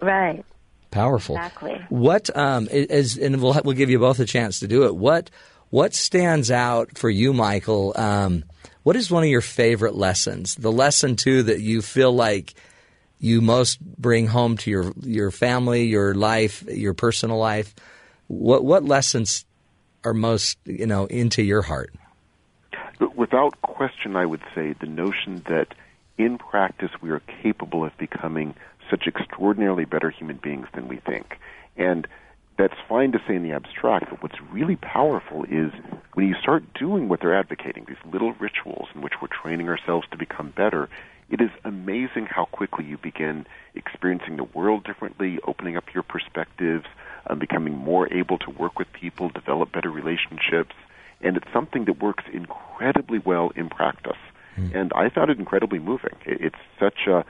[0.00, 0.44] Right.
[0.90, 1.36] Powerful.
[1.36, 1.84] Exactly.
[1.88, 4.94] What um is and we'll we'll give you both a chance to do it.
[4.94, 5.30] What
[5.70, 7.94] what stands out for you, Michael?
[7.96, 8.44] Um,
[8.84, 10.54] what is one of your favorite lessons?
[10.54, 12.54] The lesson too that you feel like
[13.18, 17.74] you most bring home to your your family, your life, your personal life.
[18.28, 19.44] What what lessons
[20.04, 21.92] are most you know into your heart?
[23.16, 25.74] Without question, I would say the notion that
[26.18, 28.54] in practice we are capable of becoming
[28.90, 31.38] such extraordinarily better human beings than we think.
[31.76, 32.06] And
[32.56, 35.72] that's fine to say in the abstract, but what's really powerful is
[36.14, 40.06] when you start doing what they're advocating, these little rituals in which we're training ourselves
[40.12, 40.88] to become better,
[41.30, 46.84] it is amazing how quickly you begin experiencing the world differently, opening up your perspectives,
[47.26, 50.74] um, becoming more able to work with people, develop better relationships,
[51.20, 54.18] and it's something that works incredibly well in practice.
[54.56, 56.14] And I found it incredibly moving.
[56.24, 57.24] It- It's such a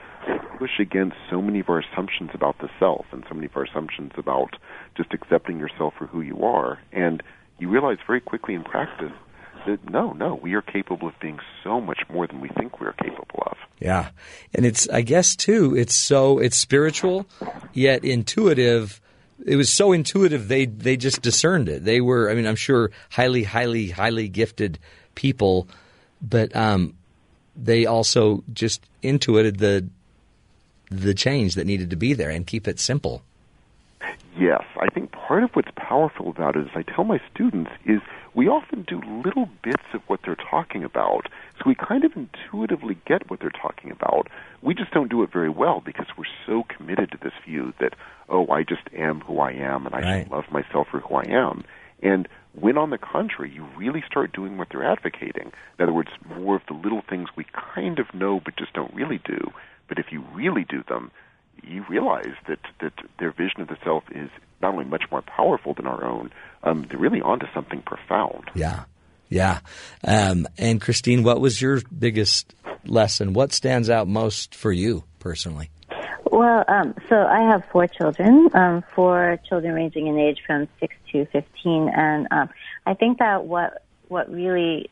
[0.57, 3.63] push against so many of our assumptions about the self and so many of our
[3.63, 4.55] assumptions about
[4.95, 6.79] just accepting yourself for who you are.
[6.91, 7.21] And
[7.59, 9.11] you realize very quickly in practice
[9.65, 12.85] that no, no, we are capable of being so much more than we think we
[12.85, 13.57] are capable of.
[13.79, 14.09] Yeah.
[14.53, 17.25] And it's, I guess, too, it's so, it's spiritual,
[17.73, 19.01] yet intuitive.
[19.45, 21.83] It was so intuitive, they, they just discerned it.
[21.83, 24.77] They were, I mean, I'm sure highly, highly, highly gifted
[25.15, 25.67] people,
[26.21, 26.93] but um,
[27.55, 29.87] they also just intuited the,
[30.89, 33.21] the change that needed to be there and keep it simple.
[34.37, 38.01] Yes, I think part of what's powerful about it is I tell my students, is
[38.33, 41.29] we often do little bits of what they're talking about.
[41.57, 44.27] So we kind of intuitively get what they're talking about.
[44.61, 47.93] We just don't do it very well because we're so committed to this view that,
[48.27, 50.23] oh, I just am who I am and I Right.
[50.23, 51.63] should love myself for who I am.
[52.03, 52.27] And
[52.59, 56.55] when, on the contrary, you really start doing what they're advocating, in other words, more
[56.55, 59.51] of the little things we kind of know but just don't really do,
[59.87, 61.11] but if you really do them,
[61.63, 64.29] you realize that that their vision of the self is
[64.61, 66.31] not only much more powerful than our own,
[66.63, 68.51] um, they're really onto something profound.
[68.53, 68.83] Yeah.
[69.29, 69.59] Yeah.
[70.03, 72.53] Um, and Christine, what was your biggest
[72.85, 73.33] lesson?
[73.33, 75.71] What stands out most for you personally?
[76.35, 80.93] Well, um, so I have four children, um, four children ranging in age from six
[81.13, 82.49] to fifteen, and um,
[82.85, 84.89] I think that what what really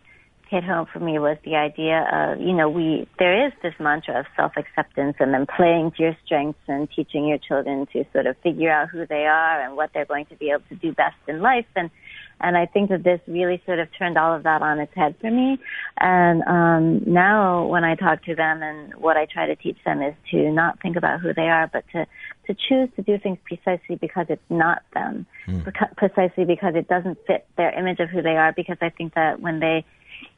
[0.50, 4.22] hit home for me was the idea of you know we there is this mantra
[4.22, 8.26] of self acceptance and then playing to your strengths and teaching your children to sort
[8.26, 10.94] of figure out who they are and what they're going to be able to do
[10.94, 11.66] best in life.
[11.76, 11.90] And
[12.42, 15.16] and I think that this really sort of turned all of that on its head
[15.22, 15.60] for me.
[15.98, 20.02] And um, now, when I talk to them, and what I try to teach them
[20.02, 22.06] is to not think about who they are, but to
[22.48, 27.18] to choose to do things precisely because it's not them, beca- precisely because it doesn't
[27.26, 28.52] fit their image of who they are.
[28.52, 29.86] Because I think that when they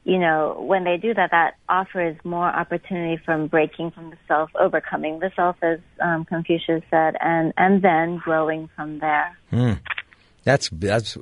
[0.04, 4.52] you know, when they do that, that offers more opportunity from breaking from the self,
[4.60, 9.36] overcoming the self, as um, Confucius said, and and then growing from there.
[9.50, 9.74] Hmm.
[10.44, 11.18] That's that's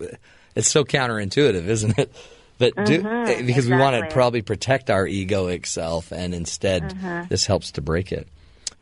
[0.56, 2.12] it's so counterintuitive, isn't it?
[2.60, 6.94] But do, Mhm, eh, because we want to probably protect our egoic self, and instead
[6.96, 7.28] Mhm.
[7.28, 8.28] this helps to break it.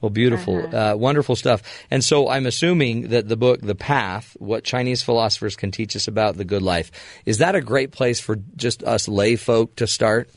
[0.02, 1.61] Well, beautiful, uh, wonderful stuff.
[1.91, 6.07] And so I'm assuming that the book, The Path, what Chinese philosophers can teach us
[6.07, 6.91] about the good life,
[7.26, 10.30] is that a great place for just us lay folk to start?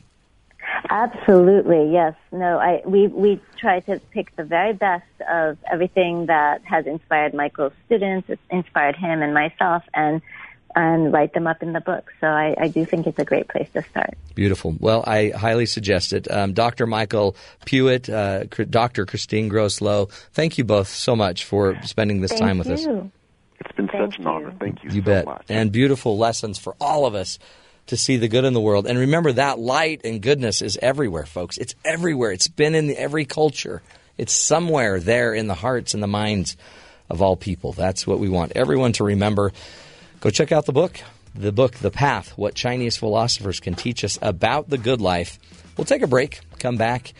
[0.89, 2.13] Absolutely, yes.
[2.31, 7.33] No, I we we try to pick the very best of everything that has inspired
[7.33, 10.21] Michael's students, inspired him and myself, and
[10.75, 12.11] and write them up in the book.
[12.19, 14.15] So I, I do think it's a great place to start.
[14.35, 14.75] Beautiful.
[14.79, 16.29] Well, I highly suggest it.
[16.29, 16.85] Um, Dr.
[16.85, 17.35] Michael
[17.65, 19.05] Puett, uh, Dr.
[19.05, 22.73] Christine Gross-Loh, thank you both so much for spending this Thank time with you.
[22.73, 22.81] us.
[23.61, 24.29] It's been Thank such an you.
[24.29, 24.53] honor.
[24.59, 25.25] Thank you, You so bet.
[25.25, 25.45] much.
[25.49, 27.39] And beautiful lessons for all of us
[27.87, 28.85] to see the good in the world.
[28.87, 31.57] And remember that light and goodness is everywhere, folks.
[31.57, 32.31] It's everywhere.
[32.31, 33.81] It's been in every culture.
[34.17, 36.57] It's somewhere there in the hearts and the minds
[37.09, 37.71] of all people.
[37.73, 39.53] That's what we want everyone to remember.
[40.19, 40.99] Go check out the book,
[41.35, 45.37] the book The Path What Chinese Philosophers Can Teach Us About the Good Life.
[45.77, 47.13] We'll take a break, come back,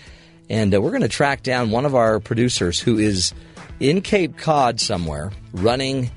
[0.49, 3.33] and uh, we're going to track down one of our producers who is
[3.79, 6.09] in Cape Cod somewhere running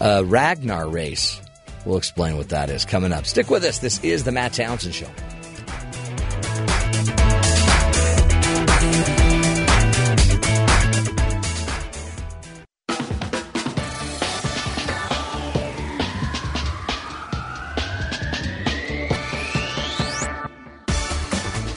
[0.00, 1.40] a Ragnar race.
[1.84, 3.26] We'll explain what that is coming up.
[3.26, 3.78] Stick with us.
[3.78, 5.08] This is The Matt Townsend Show.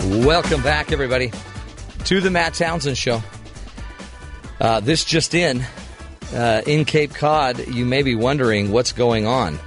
[0.10, 1.32] Welcome back, everybody,
[2.06, 3.22] to the Matt Townsend Show.
[4.60, 5.64] Uh, this just in.
[6.34, 9.60] Uh, in Cape Cod, you may be wondering what's going on.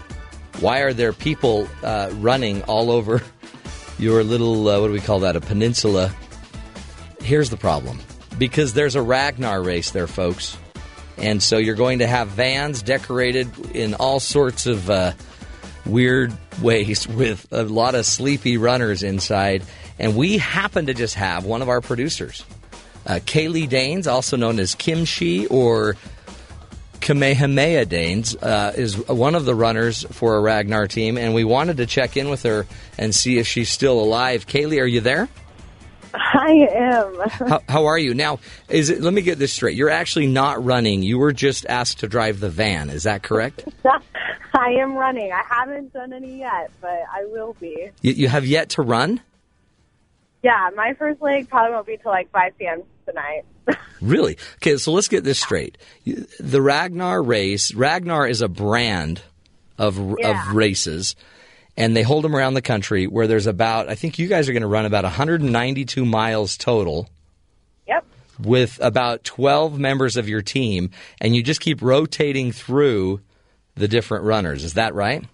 [0.59, 3.23] Why are there people uh, running all over
[4.01, 6.13] your little, uh, what do we call that, a peninsula?
[7.21, 8.01] Here's the problem
[8.37, 10.59] because there's a Ragnar race there, folks.
[11.19, 15.13] And so you're going to have vans decorated in all sorts of uh,
[15.87, 19.63] weird ways with a lot of sleepy runners inside.
[20.03, 22.45] And we happen to just have one of our producers,
[23.07, 25.97] uh, Kaylee Dains, also known as Kimchi or
[27.01, 31.17] Kamehameha Dains, uh, is one of the runners for a Ragnar team.
[31.17, 32.67] And we wanted to check in with her
[32.99, 34.49] and see if she's still alive.
[34.49, 35.29] Kaylee, are you there?
[36.15, 37.29] I am.
[37.49, 38.41] how, how are you now?
[38.69, 39.03] Is it?
[39.03, 39.77] Let me get this straight.
[39.77, 41.05] You're actually not running.
[41.05, 42.91] You were just asked to drive the van.
[42.91, 43.65] Is that correct?
[44.55, 45.33] I am running.
[45.33, 47.91] I haven't done any yet, but I will be.
[48.03, 49.21] you, you have yet to run.
[50.43, 52.83] Yeah, my first leg probably won't be till like 5 p.m.
[53.07, 53.45] tonight.
[54.01, 54.37] Really?
[54.57, 55.79] Okay, so let's get this straight.
[56.41, 59.23] The Ragnar race, Ragnar is a brand
[59.79, 61.15] of of races
[61.77, 64.53] and they hold them around the country where there's about I think you guys are
[64.53, 67.09] going to run about 192 miles total.
[67.87, 68.05] Yep.
[68.41, 70.91] With about 12 members of your team
[71.21, 73.21] and you just keep rotating through
[73.77, 74.65] the different runners.
[74.65, 75.25] Is that right?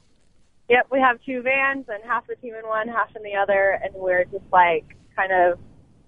[0.68, 3.80] Yep, we have two vans and half the team in one, half in the other,
[3.82, 5.58] and we're just like kind of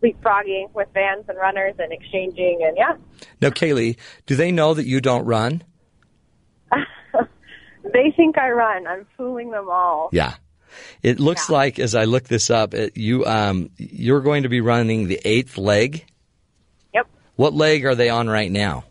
[0.02, 2.96] leapfrogging with vans and runners and exchanging, and yeah,
[3.40, 3.96] Now, Kaylee,
[4.26, 5.62] do they know that you don't run?
[7.82, 8.86] they think I run.
[8.86, 10.08] I'm fooling them all.
[10.12, 10.34] Yeah.
[11.02, 14.60] It looks like as I look this up, it, you um, you're going to be
[14.60, 16.06] running the eighth leg.
[16.94, 17.08] Yep.
[17.34, 18.84] What leg are they on right now?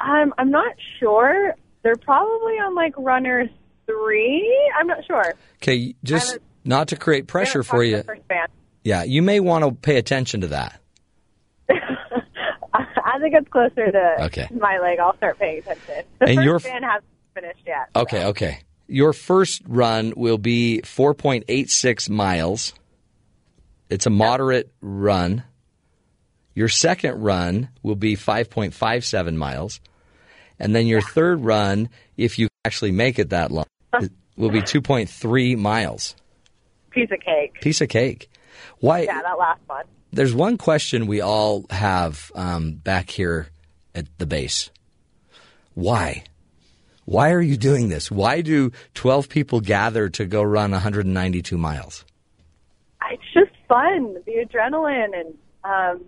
[0.00, 1.54] Um, I'm not sure.
[1.84, 3.48] They're probably on like runner
[3.86, 4.72] three.
[4.78, 5.34] I'm not sure.
[5.62, 8.02] Okay, just haven't- to create pressure for you.
[8.84, 9.06] The First van.
[9.08, 10.80] Yeah, you may want to pay attention to that.
[12.74, 14.48] I think it's closer to Okay.
[14.58, 14.98] my leg.
[14.98, 16.04] I'll start paying attention.
[16.18, 17.04] The And first your- van hasn't
[17.34, 17.88] finished yet.
[17.94, 18.58] Okay, okay.
[18.86, 22.74] Your first run will be 4.86 miles.
[23.88, 25.44] It's a moderate run.
[26.54, 29.80] Your second run will be 5.57 miles.
[30.58, 33.64] And then your third run, if you actually make it that long,
[34.36, 36.14] will be 2.3 miles.
[36.90, 37.60] Piece of cake.
[37.60, 38.28] Piece of cake.
[38.78, 39.02] Why?
[39.02, 39.84] Yeah, that last one.
[40.12, 43.48] There's one question we all have um, back here
[43.94, 44.70] at the base.
[45.74, 46.24] Why?
[47.04, 48.10] Why are you doing this?
[48.10, 52.04] Why do 12 people gather to go run 192 miles?
[53.10, 55.34] It's just fun, the adrenaline, and
[55.64, 56.04] um,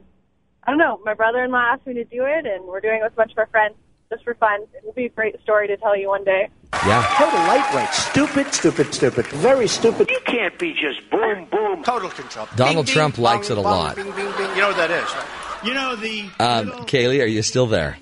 [0.62, 1.01] I don't know.
[1.05, 3.39] My brother-in-law asked me to do it, and we're doing it with a bunch of
[3.39, 3.74] our friends
[4.11, 4.62] just for fun.
[4.74, 6.49] It will be a great story to tell you one day.
[6.85, 7.15] Yeah.
[7.16, 7.93] Total lightweight.
[7.94, 9.27] Stupid, stupid, stupid.
[9.27, 10.11] Very stupid.
[10.11, 11.82] You can't be just boom, boom.
[11.82, 12.47] Total control.
[12.57, 13.97] Donald Bing, Trump bing, likes bong, it a bong, lot.
[13.97, 14.51] Bing, bing, bing.
[14.51, 15.65] You know what that is, right?
[15.65, 16.20] You know the.
[16.39, 17.98] Um, Kaylee, are you still there?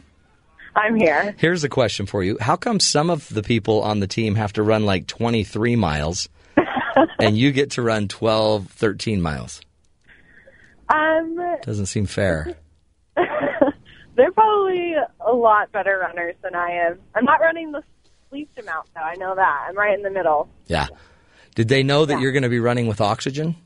[0.77, 1.35] I'm here.
[1.39, 2.37] Here's a question for you.
[2.41, 6.29] How come some of the people on the team have to run like 23 miles
[7.21, 9.61] and you get to run 12, 13 miles?
[10.89, 12.55] Um, Doesn't seem fair.
[14.17, 16.99] they're probably a lot better runners than I am.
[17.15, 17.83] I'm not running the
[18.35, 19.01] least amount, though.
[19.01, 19.67] I know that.
[19.69, 20.49] I'm right in the middle.
[20.67, 20.89] Yeah.
[21.55, 23.57] Did they know that you're going to be running with oxygen?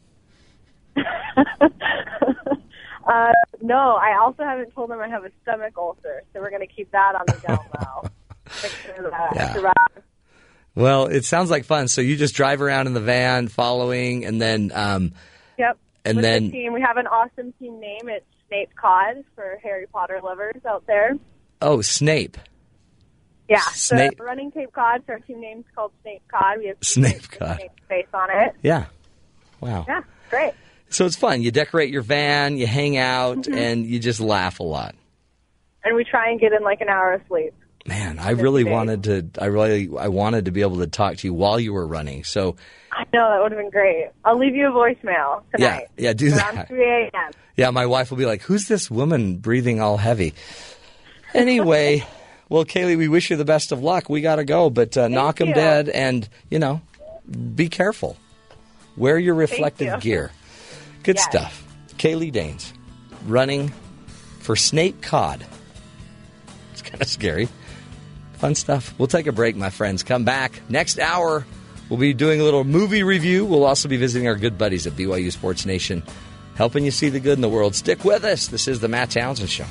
[3.07, 3.33] Uh,
[3.63, 6.67] no, I also haven't told them I have a stomach ulcer, so we're going to
[6.67, 8.03] keep that on the down low.
[8.63, 9.73] Make sure that Yeah.
[10.75, 11.89] Well, it sounds like fun.
[11.89, 15.13] So you just drive around in the van following and then um,
[15.59, 15.79] Yep.
[16.05, 18.09] And With then- the team, we have an awesome team name.
[18.11, 21.17] It's Snape Cod for Harry Potter lovers out there.
[21.63, 22.37] oh, Snape.
[23.49, 25.03] Yeah, Snape- so running Cape Cod.
[25.07, 26.59] So our team name's called Snape Cod.
[26.59, 27.57] We have Snape Cod.
[27.57, 28.55] Snape face on it.
[28.63, 28.85] Yeah.
[29.61, 29.85] Wow.
[29.89, 30.53] Yeah, great.
[30.91, 31.43] So it's fun.
[31.43, 33.57] You decorate your van, you hang out, Mhm.
[33.57, 34.95] and you just laugh a lot.
[35.85, 37.55] And we try and get in like an hour of sleep.
[37.87, 39.31] Man, I really wanted to.
[39.41, 42.25] I really, I wanted to be able to talk to you while you were running.
[42.25, 42.57] So
[42.93, 44.09] I know that would have been great.
[44.27, 45.87] I'll leave you a voicemail yeah, tonight.
[45.97, 46.69] yeah, do around that.
[46.69, 47.31] 3 a.m.
[47.57, 50.35] Yeah, my wife will be like, "Who's this woman breathing all heavy?"
[51.33, 52.05] Anyway,
[52.49, 54.09] Well, Kaylee, we wish you the best of luck.
[54.09, 55.55] We got to go, but uh, knock 'em you.
[55.55, 56.81] dead and, you know,
[57.55, 58.17] be careful.
[58.97, 60.01] Wear your reflective you.
[60.01, 60.31] gear.
[61.03, 61.25] Good Yes.
[61.25, 61.65] stuff.
[61.99, 62.73] Kaylee Dains
[63.27, 63.73] running
[64.41, 65.45] for snake Cod.
[66.73, 67.49] It's kind of scary.
[68.35, 68.95] Fun stuff.
[68.99, 70.03] We'll take a break, my friends.
[70.03, 70.61] Come back.
[70.69, 71.45] Next hour,
[71.89, 73.45] we'll be doing a little movie review.
[73.45, 76.03] We'll also be visiting our good buddies at BYU Sports Nation,
[76.55, 77.75] helping you see the good in the world.
[77.75, 78.47] Stick with us.
[78.47, 79.67] This is the Matt Townsend Show.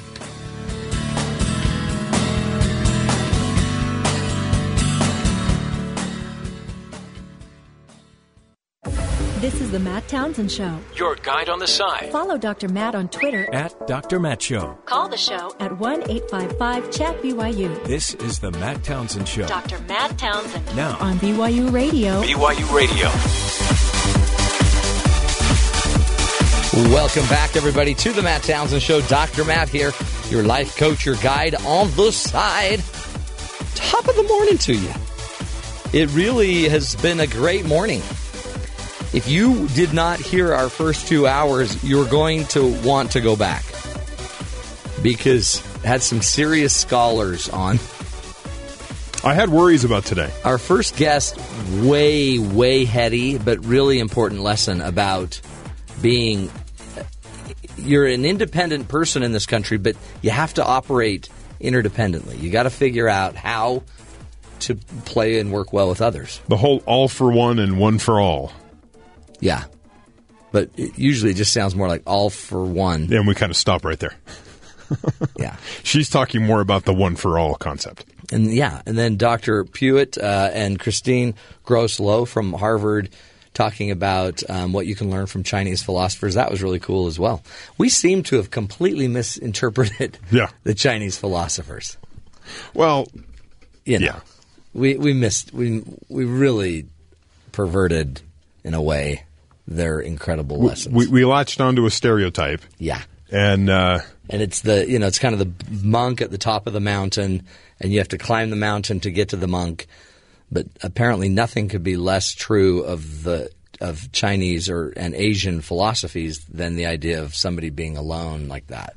[9.77, 10.79] The Matt Townsend Show.
[10.95, 12.11] Your guide on the side.
[12.11, 12.67] Follow Dr.
[12.67, 13.47] Matt on Twitter.
[13.53, 14.19] At Dr.
[14.19, 14.75] Matt Show.
[14.85, 17.83] Call the show at 1 855 Chat BYU.
[17.85, 19.45] This is the Matt Townsend Show.
[19.45, 19.77] Dr.
[19.81, 20.75] Matt Townsend.
[20.75, 20.97] Now.
[20.97, 22.23] On BYU Radio.
[22.23, 23.07] BYU Radio.
[26.91, 29.01] Welcome back, everybody, to the Matt Townsend Show.
[29.01, 29.45] Dr.
[29.45, 29.91] Matt here,
[30.31, 32.81] your life coach, your guide on the side.
[33.75, 34.91] Top of the morning to you.
[35.93, 38.01] It really has been a great morning.
[39.13, 43.35] If you did not hear our first two hours, you're going to want to go
[43.35, 43.63] back
[45.01, 47.79] because had some serious scholars on.
[49.23, 50.31] I had worries about today.
[50.43, 51.39] Our first guest,
[51.81, 55.39] way, way heady, but really important lesson about
[56.01, 56.51] being.
[57.77, 61.29] You're an independent person in this country, but you have to operate
[61.61, 62.39] interdependently.
[62.39, 63.83] You got to figure out how
[64.61, 64.75] to
[65.05, 66.41] play and work well with others.
[66.47, 68.51] The whole all for one and one for all.
[69.39, 69.65] Yeah.
[70.51, 73.11] But it usually just sounds more like all for one.
[73.13, 74.15] And we kind of stop right there.
[75.37, 75.57] yeah.
[75.83, 78.05] She's talking more about the one for all concept.
[78.31, 79.63] And yeah, and then Dr.
[79.65, 83.09] Puett uh, and Christine Gross-Loh from Harvard
[83.53, 86.35] talking about um, what you can learn from Chinese philosophers.
[86.35, 87.43] That was really cool as well.
[87.77, 90.49] We seem to have completely misinterpreted Yeah.
[90.63, 91.97] the Chinese philosophers.
[92.73, 93.07] Well,
[93.85, 94.19] You know, yeah.
[94.73, 96.85] we we missed we we really
[97.51, 98.21] perverted
[98.63, 99.23] in a way
[99.67, 100.95] their incredible lessons.
[100.95, 102.61] We, we latched onto a stereotype.
[102.77, 103.01] yeah.
[103.29, 103.99] And uh,
[104.29, 105.51] and it's the you know it's kind of the
[105.85, 107.43] monk at the top of the mountain
[107.81, 109.85] and you have to climb the mountain to get to the monk
[110.49, 116.45] but apparently nothing could be less true of the of Chinese or and Asian philosophies
[116.45, 118.95] than the idea of somebody being alone like that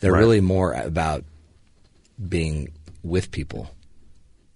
[0.00, 0.20] they're Right.
[0.20, 1.22] really more about
[2.26, 3.70] being with people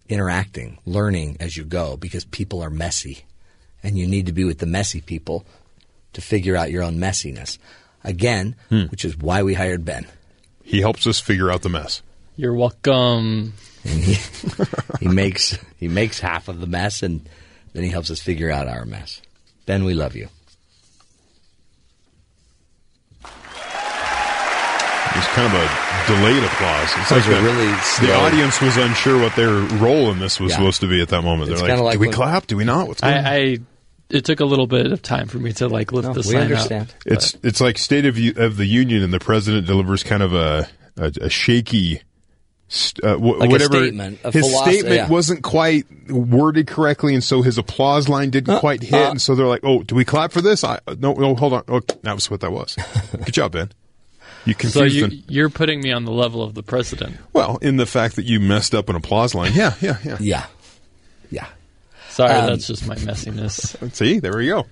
[0.08, 3.26] interacting learning as you go because people are messy
[3.82, 5.44] and you need to be with the messy people
[6.12, 7.58] to figure out your own messiness
[8.04, 8.84] again hmm.
[8.84, 10.06] which is why we hired Ben
[10.68, 12.02] he helps us figure out the mess.
[12.36, 13.54] You're welcome.
[13.84, 14.18] and he
[15.00, 17.26] he makes he makes half of the mess and
[17.72, 19.22] then he helps us figure out our mess.
[19.64, 20.28] Ben, we love you.
[23.24, 23.30] It
[25.16, 26.88] was kind of a delayed applause.
[26.96, 30.18] It's That like a a- really the slow- audience was unsure what their role in
[30.18, 30.56] this was Yeah.
[30.56, 31.50] supposed to be at that moment.
[31.52, 32.46] It's They're like, like "Do we clap?
[32.46, 32.88] Do we not?
[32.88, 33.58] What's going on?" I, I
[34.10, 36.32] it took a little bit of time for me to like lift No, the we
[36.32, 36.88] sign understand.
[36.90, 36.94] up.
[37.06, 40.32] It's it's like State of U- of the Union, and the president delivers kind of
[40.34, 40.66] a
[40.96, 42.00] a, a shaky.
[42.70, 45.08] st- Uh, wh- Like a whatever statement, a his philosoph- statement yeah.
[45.08, 49.10] wasn't quite worded correctly, and so his applause line didn't Uh, quite hit, uh.
[49.10, 51.62] and so they're like, "Oh, do we clap for this?" I, no, no, hold on.
[51.68, 52.76] Oh, that was what that was.
[53.24, 53.70] Good job, Ben.
[54.48, 55.24] You confused So you, them.
[55.28, 57.16] you're putting me on the level of the president.
[57.32, 59.52] Well, in the fact that you messed up an applause line.
[59.54, 60.16] Yeah, yeah, yeah.
[60.20, 60.46] Yeah.
[61.30, 61.46] Yeah.
[62.08, 63.92] Sorry, Um, that's just my messiness.
[63.94, 64.66] See, there we go.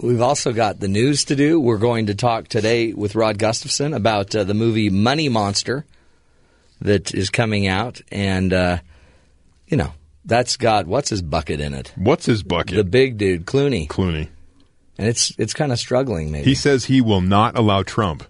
[0.00, 1.60] We've also got the news to do.
[1.60, 5.84] We're going to talk today with Rod Gustafson about uh, the movie Money Monster
[6.80, 8.00] that is coming out.
[8.10, 8.78] And, uh,
[9.68, 9.92] you know,
[10.24, 11.92] that's got, what's his bucket in it?
[11.94, 12.74] What's his bucket?
[12.74, 13.86] The big dude, Clooney.
[13.86, 14.28] Clooney.
[14.98, 16.44] And it's it's kind of struggling, maybe.
[16.44, 18.22] He says he will not allow Trump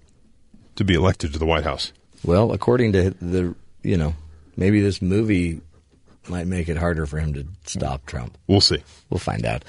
[0.76, 1.92] to be elected to the White House.
[2.24, 4.14] Well, according to the, you know,
[4.56, 5.60] maybe this movie
[6.28, 8.36] might make it harder for him to stop Trump.
[8.46, 8.82] We'll see.
[9.10, 9.64] We'll find out.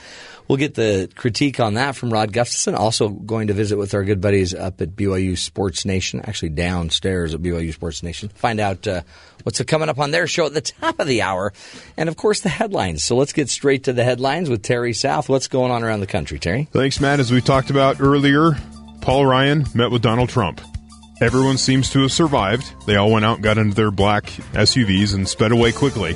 [0.48, 2.76] We'll get the critique on that from Rod Gustafson.
[2.76, 7.34] Also going to visit with our good buddies up at BYU Sports Nation, actually downstairs
[7.34, 8.30] at BYU Sports Nation.
[8.30, 9.02] Find out uh,
[9.44, 11.52] what's coming up on their show at the top of the hour.
[11.98, 13.04] And of course, the headlines.
[13.04, 15.30] So let's get straight to the headlines with Terry South.
[15.30, 16.68] What's going on around the country, Terry?
[16.72, 17.20] Thanks, Matt.
[17.20, 18.52] As we talked about earlier,
[19.02, 20.62] Paul Ryan met with Donald Trump.
[21.22, 22.74] Everyone seems to have survived.
[22.86, 26.14] They all went out and got into their black SUVs and sped away quickly.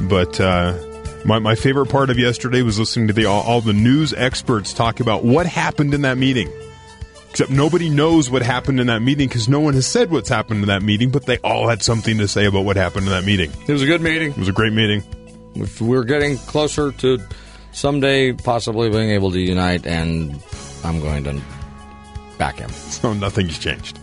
[0.00, 0.76] But uh,
[1.24, 4.74] my, my favorite part of yesterday was listening to the, all, all the news experts
[4.74, 6.50] talk about what happened in that meeting.
[7.30, 10.60] Except nobody knows what happened in that meeting because no one has said what's happened
[10.62, 13.24] in that meeting, but they all had something to say about what happened in that
[13.24, 13.52] meeting.
[13.68, 14.32] It was a good meeting.
[14.32, 15.04] It was a great meeting.
[15.54, 17.18] If we're getting closer to
[17.70, 20.42] someday possibly being able to unite, and
[20.82, 21.40] I'm going to
[22.38, 22.70] back him.
[23.02, 23.98] So nothing's changed.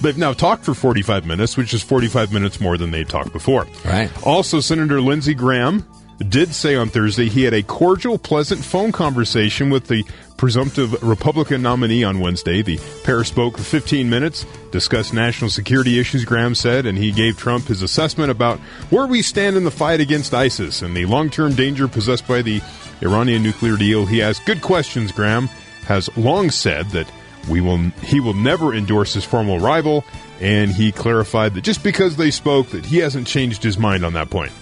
[0.00, 3.66] They've now talked for 45 minutes, which is 45 minutes more than they talked before.
[3.84, 4.10] Right.
[4.26, 5.86] Also, Senator Lindsey Graham
[6.18, 10.04] did say on Thursday he had a cordial, pleasant phone conversation with the
[10.36, 12.62] presumptive Republican nominee on Wednesday.
[12.62, 17.36] The pair spoke for 15 minutes, discussed national security issues, Graham said, and he gave
[17.36, 18.58] Trump his assessment about
[18.90, 22.42] where we stand in the fight against ISIS and the long term danger possessed by
[22.42, 22.62] the
[23.02, 24.06] Iranian nuclear deal.
[24.06, 25.48] He asked good questions, Graham
[25.86, 27.10] has long said that
[27.48, 30.04] we will he will never endorse his former rival,
[30.40, 34.14] and he clarified that just because they spoke, that he hasn't changed his mind on
[34.14, 34.52] that point.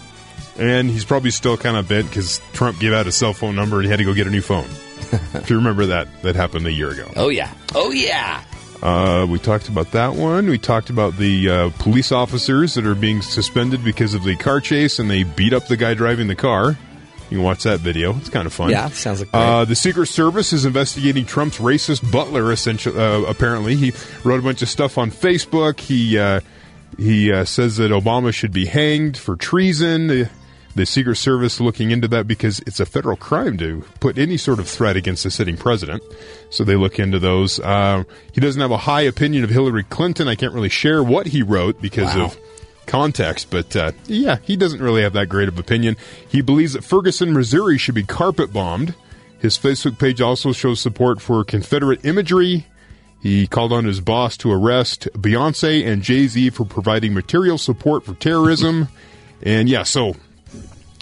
[0.56, 3.76] And he's probably still kind of bent because Trump gave out his cell phone number
[3.76, 4.68] and he had to go get a new phone.
[5.34, 7.10] if you remember that, that happened a year ago.
[7.16, 7.52] Oh yeah.
[7.74, 8.42] Oh yeah.
[8.82, 10.46] Uh, we talked about that one.
[10.46, 14.60] We talked about the uh, police officers that are being suspended because of the car
[14.60, 16.76] chase and they beat up the guy driving the car.
[17.34, 18.16] You can watch that video.
[18.18, 18.70] It's kind of fun.
[18.70, 19.28] Yeah, sounds like.
[19.32, 22.52] Uh, the Secret Service is investigating Trump's racist butler.
[22.52, 23.92] Essentially, uh, apparently, he
[24.22, 25.80] wrote a bunch of stuff on Facebook.
[25.80, 26.38] He uh,
[26.96, 30.06] he uh, says that Obama should be hanged for treason.
[30.06, 30.30] The,
[30.76, 34.60] the Secret Service looking into that because it's a federal crime to put any sort
[34.60, 36.04] of threat against a sitting president.
[36.50, 37.58] So they look into those.
[37.58, 40.28] Uh, he doesn't have a high opinion of Hillary Clinton.
[40.28, 42.26] I can't really share what he wrote because Wow.
[42.26, 42.38] of
[42.86, 45.96] context, but uh, yeah, he doesn't really have that great of opinion.
[46.28, 48.94] He believes that Ferguson, Missouri should be carpet bombed.
[49.38, 52.66] His Facebook page also shows support for Confederate imagery.
[53.20, 58.04] He called on his boss to arrest Beyonce and Jay Z for providing material support
[58.04, 58.88] for terrorism.
[59.42, 60.14] and yeah, so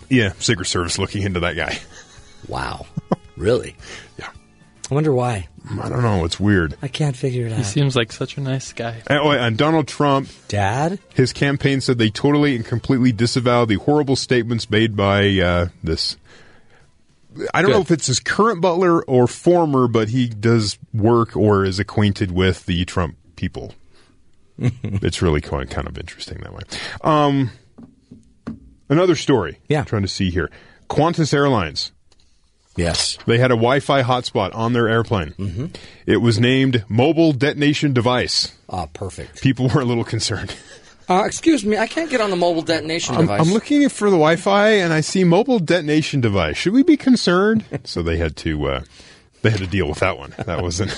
[0.09, 1.79] yeah, Secret Service looking into that guy.
[2.49, 2.87] Wow.
[3.37, 3.77] Really?
[4.19, 4.29] Yeah.
[4.91, 5.49] I wonder why.
[5.71, 6.25] I don't know.
[6.25, 6.77] It's weird.
[6.83, 7.59] I can't figure it out.
[7.59, 9.03] He seems like such a nice guy.
[9.07, 10.99] And, oh, and Donald Trump, Dad?
[11.15, 16.17] his campaign said they totally and completely disavow the horrible statements made by uh, this.
[17.55, 17.77] I don't Good.
[17.77, 22.33] know if it's his current butler or former, but he does work or is acquainted
[22.33, 23.75] with the Trump people.
[24.59, 26.63] it's really quite kind of interesting that way.
[27.03, 27.51] Um,
[28.89, 29.59] another story.
[29.69, 29.81] Yeah.
[29.81, 30.51] I'm trying to see here.
[30.91, 31.93] Qantas Airlines.
[32.77, 33.19] Yes.
[33.27, 35.73] They had a Wi-Fi hotspot on their airplane.
[36.07, 38.57] It was named Mobile Detonation Device.
[38.69, 39.43] Ah, perfect.
[39.43, 40.55] People were a little concerned.
[41.09, 43.41] Uh, excuse me, I can't get on the mobile detonation I'm, device.
[43.41, 46.57] I'm looking for the Wi-Fi and I see mobile detonation device.
[46.57, 47.65] Should we be concerned?
[47.85, 48.83] so they had to uh,
[49.43, 50.33] they had to deal with that one.
[50.47, 50.95] That wasn't.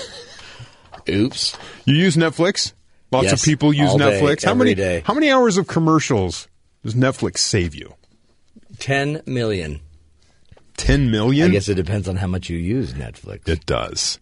[1.09, 1.57] Oops.
[1.85, 2.73] you use Netflix.
[3.11, 4.45] Lots Yes, of people use all day, Netflix.
[4.45, 5.01] how every many day.
[5.05, 6.47] how many hours of commercials
[6.83, 7.95] does Netflix save you?
[8.77, 9.81] 10 million.
[10.77, 11.49] Ten million.
[11.49, 13.47] I guess it depends on how much you use Netflix.
[13.47, 14.19] It does.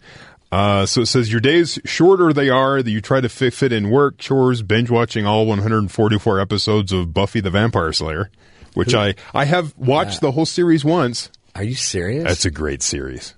[0.52, 3.74] Uh, so it says your days shorter they are that you try to fit, fit
[3.74, 8.30] in work, chores, binge watching all 144 episodes of Buffy the Vampire Slayer,
[8.76, 11.32] which I I have watched the whole series once.
[11.56, 12.24] Are you serious?
[12.26, 13.34] That's a great series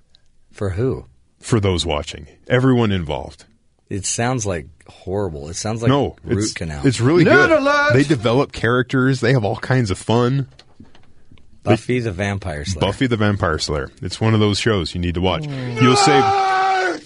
[0.51, 1.05] For who?
[1.39, 2.27] for those watching.
[2.49, 3.45] Everyone involved.
[3.87, 5.47] It sounds like horrible.
[5.47, 6.85] It sounds like no, root it's, canal.
[6.85, 7.93] It's really good.
[7.93, 9.21] They develop characters.
[9.21, 10.49] They have all kinds of fun.
[11.65, 12.79] Buffy the Vampire Slayer.
[12.81, 13.91] Buffy the Vampire Slayer.
[14.01, 15.45] It's one of those shows you need to watch.
[15.45, 16.19] You'll say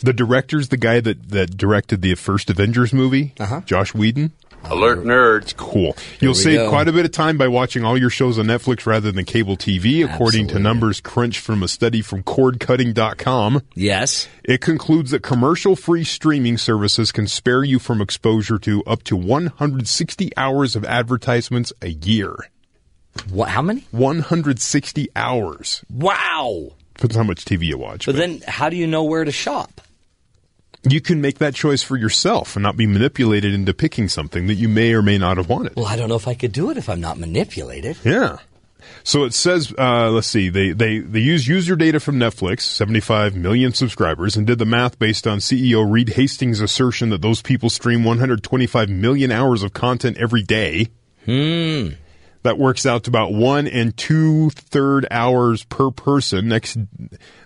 [0.03, 3.61] the director's the guy that, that directed the first Avengers movie, Uh-huh.
[3.65, 4.31] Joss Whedon.
[4.65, 5.41] Alert nerds.
[5.44, 5.95] It's cool.
[6.19, 6.69] You'll save go.
[6.69, 9.56] quite a bit of time by watching all your shows on Netflix rather than cable
[9.56, 13.61] TV, according to numbers crunched from a study from cordcutting.com.
[13.76, 14.27] Yes.
[14.44, 19.15] It concludes that commercial free streaming services can spare you from exposure to up to
[19.15, 22.36] 160 hours of advertisements a year.
[23.30, 23.49] What?
[23.49, 23.86] How many?
[23.91, 25.84] 160 hours.
[25.90, 26.73] Wow.
[26.95, 28.06] Depends how much TV you watch.
[28.06, 29.81] But but then, how do you know where to shop?
[30.84, 34.56] you can make that choice for yourself and not be manipulated into picking something that
[34.56, 35.76] you may or may not have wanted.
[35.76, 37.98] Well, I don't know if I could do it if I'm not manipulated.
[38.03, 38.38] Yeah.
[39.03, 43.36] So it says, uh, let's see, they, they, they use user data from Netflix, 75
[43.36, 47.69] million subscribers, and did the math based on CEO Reed Hastings' assertion that those people
[47.69, 50.88] stream 125 million hours of content every day.
[51.26, 51.90] Hmm.
[52.44, 56.48] That works out to about one and two third hours per person.
[56.48, 56.78] Next,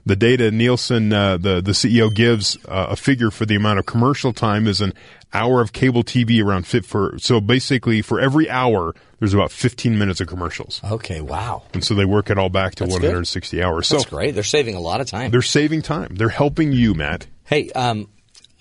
[0.06, 3.88] the data Nielsen, uh, the the CEO gives uh, a figure for the amount of
[3.88, 4.94] commercial time is an
[5.34, 7.18] hour of cable TV around fit for.
[7.18, 11.22] So basically, for every hour, there's about 15 minutes of commercials, Okay.
[11.22, 11.64] Wow.
[11.74, 13.02] and so they work it all back to That's good.
[13.04, 13.88] 160 hours.
[13.88, 14.36] So That's great.
[14.36, 15.32] They're saving a lot of time.
[15.32, 16.14] they're saving time.
[16.16, 17.26] They're helping you, Matt.
[17.46, 18.10] Hey, um,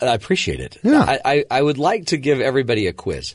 [0.00, 0.78] I appreciate it.
[0.82, 1.02] Yeah.
[1.02, 3.34] I, I, I would like to give everybody a quiz.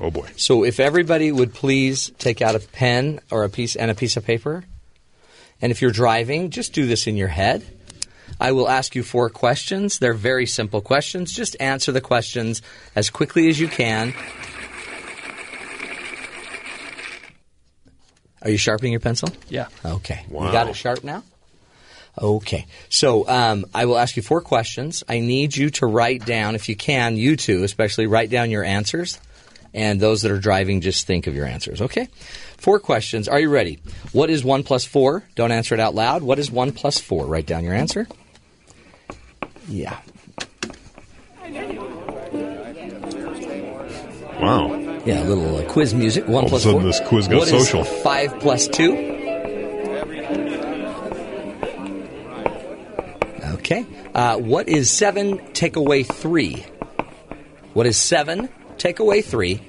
[0.00, 0.28] Oh boy.
[0.36, 4.16] So if everybody would please take out a pen or a piece and a piece
[4.16, 4.64] of paper,
[5.62, 7.64] and if you're driving, just do this in your head.
[8.40, 9.98] I will ask you four questions.
[9.98, 11.32] They're very simple questions.
[11.32, 12.62] Just answer the questions
[12.96, 14.12] as quickly as you can.
[18.42, 19.30] Are you sharpening your pencil?
[19.48, 19.68] Yeah.
[19.84, 20.26] Okay.
[20.28, 20.46] Wow.
[20.46, 21.22] You got it sharp now?
[22.20, 22.66] Okay.
[22.90, 25.02] So um, I will ask you four questions.
[25.08, 28.64] I need you to write down, if you can, you two especially, write down your
[28.64, 29.18] answers.
[29.74, 31.82] And those that are driving, just think of your answers.
[31.82, 32.08] Okay?
[32.56, 33.26] Four questions.
[33.28, 33.80] Are you ready?
[34.12, 35.24] What is 1 plus 4?
[35.34, 36.22] Don't answer it out loud.
[36.22, 37.26] What is 1 plus 4?
[37.26, 38.06] Write down your answer.
[39.68, 39.98] Yeah.
[44.40, 44.74] Wow.
[45.04, 46.26] Yeah, a little uh, quiz music.
[46.26, 46.86] 1 All of a sudden 4.
[46.86, 47.84] this quiz got What is social.
[47.84, 48.92] 5 plus 2?
[53.54, 53.86] Okay.
[54.14, 56.64] Uh, what is 7 take away 3?
[57.72, 58.48] What is 7
[58.78, 59.60] take away 3?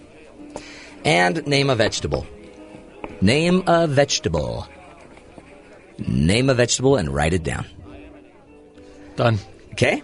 [1.03, 2.25] And name a vegetable.
[3.21, 4.67] Name a vegetable.
[5.97, 7.65] Name a vegetable and write it down.
[9.15, 9.39] Done.
[9.73, 10.03] Okay.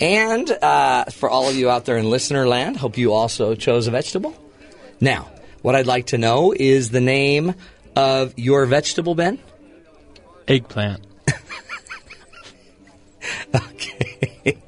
[0.00, 3.86] And uh, for all of you out there in listener land, hope you also chose
[3.86, 4.34] a vegetable.
[5.00, 5.30] Now,
[5.62, 7.54] what I'd like to know is the name
[7.94, 9.38] of your vegetable, Ben.
[10.46, 11.06] Eggplant.
[13.54, 14.58] Okay.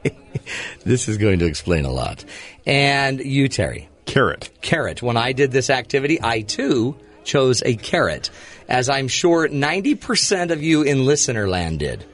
[0.84, 2.24] this is going to explain a lot.
[2.68, 3.88] And you, Terry.
[4.04, 4.50] Carrot.
[4.60, 5.02] Carrot.
[5.02, 8.30] When I did this activity, I too chose a carrot,
[8.68, 12.04] as I'm sure 90% of you in listener land did.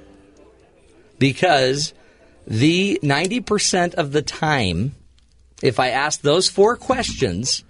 [1.19, 1.93] Because
[2.47, 4.95] the 90% of the time,
[5.63, 7.65] if I ask those four questions,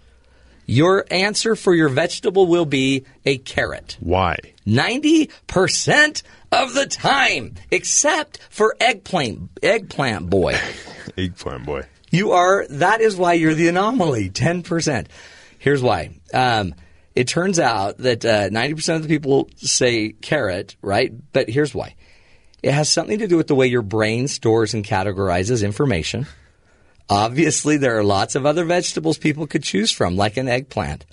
[0.66, 3.97] your answer for your vegetable will be a carrot.
[4.01, 4.36] Why?
[4.66, 10.59] 90% of the time, except for eggplant, eggplant boy.
[11.16, 11.82] Eggplant boy.
[12.15, 15.07] You are, that is why you're the anomaly, 10%.
[15.59, 16.11] Here's why.
[16.32, 16.77] Um,
[17.16, 21.12] it turns out that uh, 90% of the people say carrot, right?
[21.32, 21.97] But here's why.
[22.62, 26.28] It has something to do with the way your brain stores and categorizes information.
[27.11, 31.05] Obviously, there are lots of other vegetables people could choose from, like an eggplant.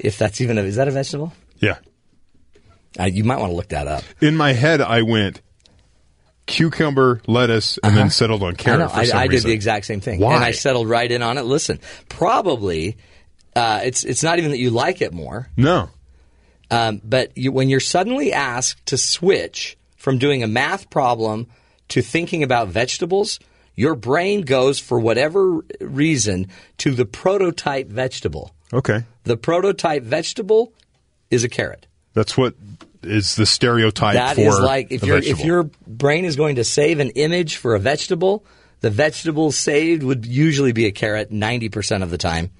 [0.00, 1.34] If that's even a, is that a vegetable?
[1.58, 1.78] Yeah.
[2.98, 4.02] Uh, you might want to look that up.
[4.20, 5.40] In my head, I went
[6.48, 8.90] cucumber, lettuce, and then settled on I carrot.
[8.92, 10.34] I, some I did the exact same thing, Why?
[10.34, 11.42] and I settled right in on it.
[11.42, 12.96] Listen, probably
[13.54, 15.90] uh, it's it's not even that you like it more, No.
[16.70, 21.46] um, but you, when you're suddenly asked to switch from doing a math problem
[21.88, 23.38] to thinking about vegetables,
[23.74, 26.48] your brain goes for whatever reason
[26.78, 28.52] to the prototype vegetable.
[28.72, 29.04] Okay.
[29.24, 30.72] The prototype vegetable
[31.30, 31.86] is a carrot.
[32.18, 32.54] That's what
[33.04, 36.64] is the stereotype That for is like if your if your brain is going to
[36.64, 38.44] save an image for a vegetable,
[38.80, 42.50] the vegetable saved would usually be a carrot ninety percent of the time.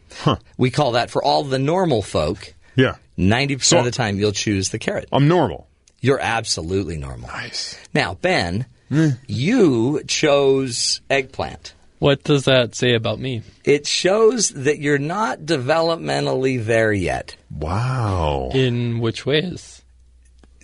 [0.57, 2.55] We call that for all the normal folk.
[2.77, 2.99] Yeah.
[3.17, 5.09] Ninety percent of the time, you'll choose the carrot.
[5.11, 5.67] I'm normal.
[6.01, 7.27] You're absolutely normal.
[7.27, 7.77] Nice.
[7.93, 9.19] Now, Ben, mm.
[9.27, 11.75] you chose eggplant.
[11.99, 13.43] What does that say about me?
[13.65, 17.37] It shows that you're not developmentally there yet.
[17.51, 18.51] Wow.
[18.55, 19.83] In which ways?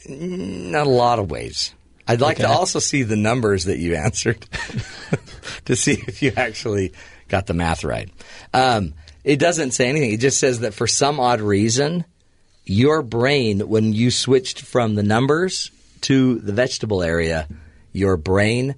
[0.08, 1.74] Not a lot of ways.
[2.06, 4.46] I'd like to also see the numbers that you answered
[5.64, 6.92] to see if you actually
[7.28, 8.10] got the math right.
[8.52, 8.94] Um,
[9.24, 10.12] it doesn't say anything.
[10.12, 12.04] It just says that for some odd reason,
[12.64, 15.70] your brain, when you switched from the numbers
[16.02, 17.48] to the vegetable area,
[17.92, 18.74] your brain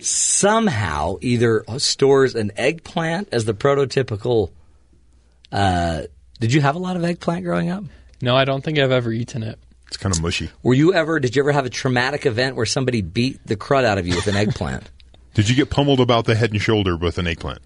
[0.00, 4.50] somehow either stores an eggplant as the prototypical.
[5.52, 6.02] Uh,
[6.38, 7.84] did you have a lot of eggplant growing up?
[8.22, 9.58] No, I don't think I've ever eaten it.
[9.88, 10.50] It's kind of mushy.
[10.62, 11.18] Were you ever?
[11.18, 14.14] Did you ever have a traumatic event where somebody beat the crud out of you
[14.14, 14.88] with an eggplant?
[15.34, 17.60] Did you get pummeled about the head and shoulder with an eggplant?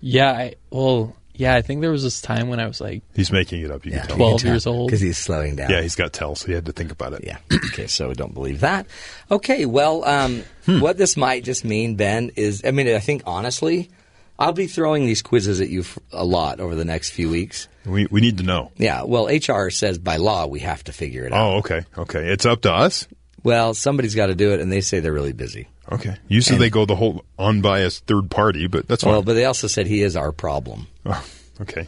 [0.00, 3.30] Yeah, I, well, yeah, I think there was this time when I was like He's
[3.32, 3.84] making it up.
[3.84, 4.16] You can tell.
[4.16, 4.88] 12 years old.
[4.88, 5.70] because he's slowing down.
[5.70, 6.40] Yeah, he's got tells.
[6.40, 7.24] So he had to think about it.
[7.24, 7.38] Yeah.
[7.72, 8.86] okay, so we don't believe that.
[9.30, 10.80] Okay, well, um, Hmm.
[10.80, 13.90] what this might just mean, Ben, is I mean, I think honestly,
[14.38, 17.68] I'll be throwing these quizzes at you f- a lot over the next few weeks.
[17.84, 18.72] We we need to know.
[18.76, 21.38] Yeah, well, HR says by law we have to figure it out.
[21.54, 22.32] Oh, okay, okay.
[22.32, 23.06] It's up to us.
[23.42, 25.68] Well, somebody's got to do it, and they say they're really busy.
[25.92, 26.16] Okay.
[26.28, 29.12] Usually they go the whole unbiased third party, but that's fine.
[29.12, 30.86] Well, but they also said he is our problem.
[31.04, 31.24] Oh,
[31.60, 31.86] okay.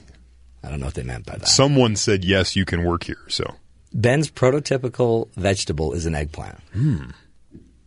[0.63, 1.49] I don't know what they meant by that.
[1.49, 3.19] Someone said yes, you can work here.
[3.29, 3.55] So
[3.95, 6.59] Ben's prototypical vegetable is an eggplant.
[6.73, 7.11] Hmm.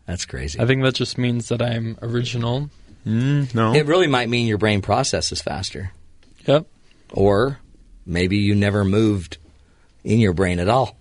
[0.06, 0.60] That's crazy.
[0.60, 2.72] I think that just means that I'm original.
[3.06, 5.92] no, It really might mean your brain processes faster.
[6.48, 6.66] Yep.
[7.14, 7.60] Or
[8.06, 9.38] maybe you never moved
[10.04, 10.98] in your brain at all.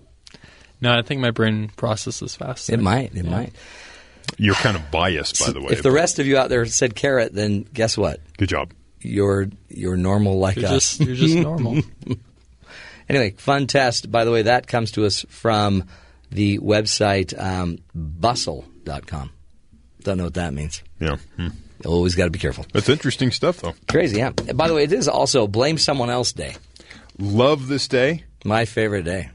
[0.80, 2.74] No, I think my brain processes faster.
[2.74, 3.14] It might.
[3.16, 3.52] It might.
[4.36, 5.72] You're kind of biased, by the way.
[5.72, 8.20] If the rest of you out there said carrot, then guess what?
[8.36, 8.72] Good job.
[9.00, 10.98] You're you're normal like You're us.
[10.98, 11.82] just you're just normal.
[13.08, 14.10] anyway, fun test.
[14.10, 15.84] By the way, that comes to us from
[16.30, 19.30] the website um, bustle.com.
[20.02, 20.82] Don't know what that means.
[21.00, 21.16] Yeah.
[21.36, 21.48] Hmm.
[21.84, 22.66] Always got to be careful.
[22.72, 23.74] That's interesting stuff, though.
[23.88, 24.30] Crazy, yeah.
[24.30, 26.56] By the way, it is also Blame Someone Else Day.
[27.18, 28.24] Love this day.
[28.44, 29.30] My favorite day.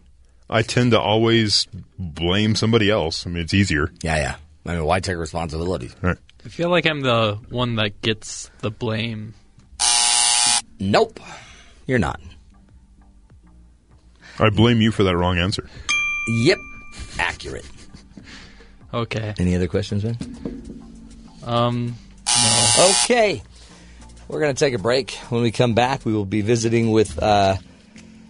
[0.50, 1.68] I tend to always
[1.98, 3.26] blame somebody else.
[3.26, 3.92] I mean, it's easier.
[4.02, 4.36] Yeah, yeah.
[4.66, 5.92] I mean, why take responsibility?
[6.02, 6.18] Right.
[6.46, 9.34] I feel like I'm the one that gets the blame.
[10.80, 11.20] Nope,
[11.86, 12.20] you're not.
[14.40, 15.70] I blame you for that wrong answer.
[16.28, 16.58] Yep,
[17.20, 17.66] accurate.
[18.94, 19.34] Okay.
[19.38, 20.18] Any other questions, man?
[21.44, 21.96] Um.
[22.80, 23.42] Okay.
[24.28, 25.12] We're going to take a break.
[25.30, 27.58] When we come back, we will be visiting with uh,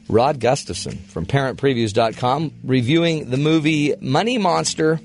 [0.10, 5.00] Rod Gustafson from ParentPreviews.com reviewing the movie Money Monster.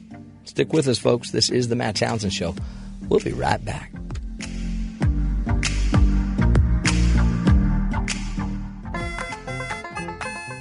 [0.49, 1.31] Stick with us, folks.
[1.31, 2.55] This is the Matt Townsend Show.
[3.11, 3.93] We'll be right back.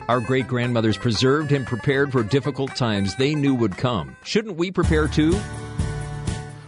[0.10, 4.18] Our great grandmothers preserved and prepared for difficult times they knew would come.
[4.24, 5.40] Shouldn't we prepare too?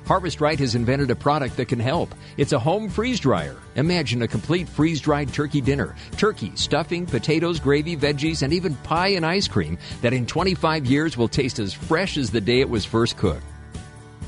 [0.10, 2.15] Harvest Right has invented a product that can help.
[2.36, 3.56] It's a home freeze dryer.
[3.76, 9.10] Imagine a complete freeze dried turkey dinner turkey, stuffing, potatoes, gravy, veggies, and even pie
[9.10, 12.68] and ice cream that in 25 years will taste as fresh as the day it
[12.68, 13.44] was first cooked.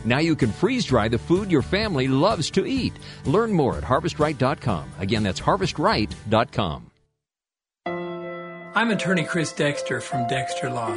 [0.05, 2.93] Now you can freeze dry the food your family loves to eat.
[3.25, 4.87] Learn more at harvestright.com.
[4.99, 6.91] Again, that's harvestright.com.
[8.75, 10.95] I'm attorney Chris Dexter from Dexter Law.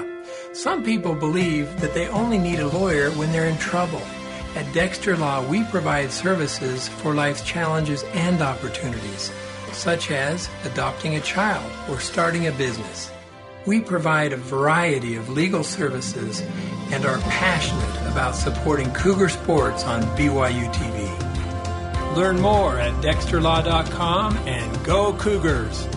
[0.53, 4.03] Some people believe that they only need a lawyer when they're in trouble.
[4.57, 9.33] At Dexter Law, we provide services for life's challenges and opportunities,
[9.73, 13.11] such as adopting a child or starting a business.
[13.67, 16.41] We provide a variety of legal services
[16.93, 22.17] and are passionate about supporting Cougar sports on BYU TV.
[22.17, 25.89] Learn more at dexterlaw.com and go Cougars!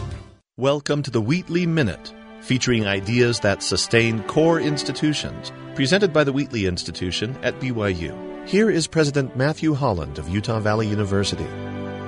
[0.58, 2.12] Welcome to the Wheatley Minute,
[2.42, 8.27] featuring ideas that sustain core institutions, presented by the Wheatley Institution at BYU.
[8.48, 11.44] Here is President Matthew Holland of Utah Valley University.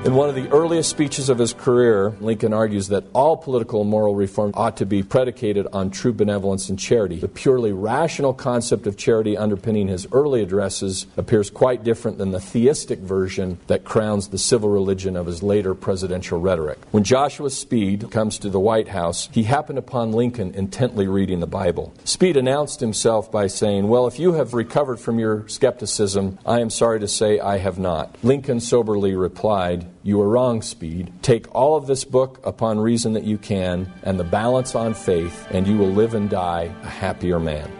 [0.06, 3.90] In one of the earliest speeches of his career, Lincoln argues that all political and
[3.90, 7.18] moral reform ought to be predicated on true benevolence and charity.
[7.18, 12.40] The purely rational concept of charity underpinning his early addresses appears quite different than the
[12.40, 16.80] theistic version that crowns the civil religion of his later presidential rhetoric.
[16.92, 21.46] When Joshua Speed comes to the White House, he happened upon Lincoln intently reading the
[21.46, 21.94] Bible.
[22.06, 26.70] Speed announced himself by saying, Well, if you have recovered from your skepticism, I am
[26.70, 28.16] sorry to say I have not.
[28.24, 31.12] Lincoln soberly replied, you are wrong, Speed.
[31.22, 35.48] Take all of this book upon reason that you can, and the balance on faith,
[35.52, 37.72] and you will live and die a happier man.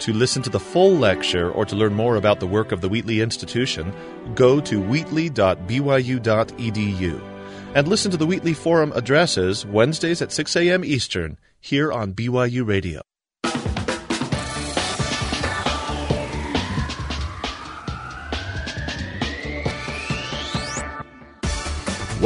[0.00, 2.88] To listen to the full lecture or to learn more about the work of the
[2.88, 3.92] Wheatley Institution,
[4.34, 5.36] go to wheatley.byu.edu
[7.76, 10.82] and listen to the Wheatley Forum addresses Wednesdays at 6 a.m.
[10.82, 13.02] Eastern here on BYU Radio.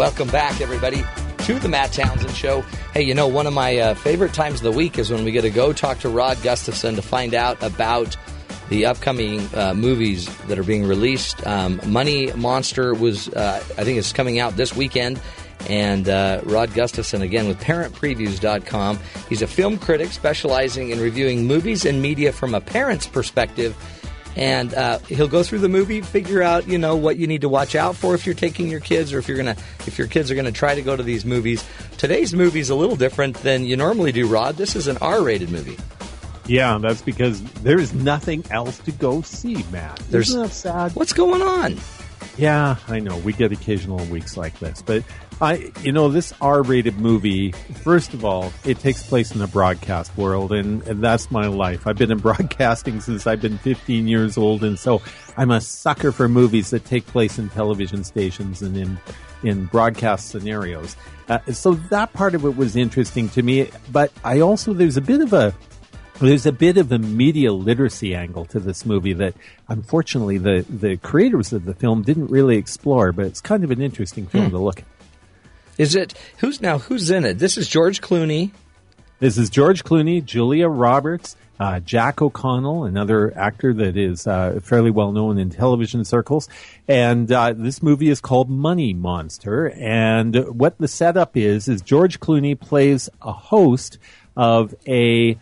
[0.01, 1.05] Welcome back, everybody,
[1.41, 2.63] to the Matt Townsend Show.
[2.95, 5.31] Hey, you know, one of my uh, favorite times of the week is when we
[5.31, 8.17] get to go talk to Rod Gustafson to find out about
[8.71, 11.47] the upcoming uh, movies that are being released.
[11.47, 15.21] Um, Money Monster was, uh, I think, it's coming out this weekend.
[15.69, 18.99] And uh, Rod Gustafson, again, with ParentPreviews.com.
[19.29, 23.77] He's a film critic specializing in reviewing movies and media from a parent's perspective
[24.37, 27.49] and uh, he'll go through the movie, figure out you know what you need to
[27.49, 30.31] watch out for if you're taking your kids, or if you're gonna if your kids
[30.31, 31.65] are gonna try to go to these movies.
[31.99, 34.57] Today's movie is a little different than you normally do, Rod.
[34.57, 35.77] This is an R-rated movie.
[36.47, 39.99] Yeah, that's because there is nothing else to go see, Matt.
[40.11, 40.97] There's Isn't that sad?
[40.97, 41.79] What's going on?
[42.41, 43.19] Yeah, I know.
[43.19, 45.05] We get occasional weeks like this, but
[45.43, 47.53] I, you know, this R-rated movie.
[47.53, 51.87] First of all, it takes place in the broadcast world, and, and that's my life.
[51.87, 55.03] I've been in broadcasting since I've been 15 years old, and so
[55.37, 58.99] I'm a sucker for movies that take place in television stations and in
[59.43, 60.97] in broadcast scenarios.
[61.29, 65.03] Uh, so that part of it was interesting to me, but I also there's a
[65.03, 65.55] bit of a
[66.27, 69.35] there's a bit of a media literacy angle to this movie that
[69.69, 73.81] unfortunately the, the creators of the film didn't really explore, but it's kind of an
[73.81, 74.51] interesting film Hmm.
[74.51, 74.85] to look at.
[75.79, 77.39] Is it who's now who's in it?
[77.39, 78.51] This is George Clooney.
[79.19, 84.91] This is George Clooney, Julia Roberts, uh, Jack O'Connell, another actor that is uh, fairly
[84.91, 86.49] well known in television circles.
[86.89, 89.71] And uh, this movie is called Money Monster.
[89.71, 93.99] And what the setup is, is George Clooney plays a host
[94.37, 95.39] of a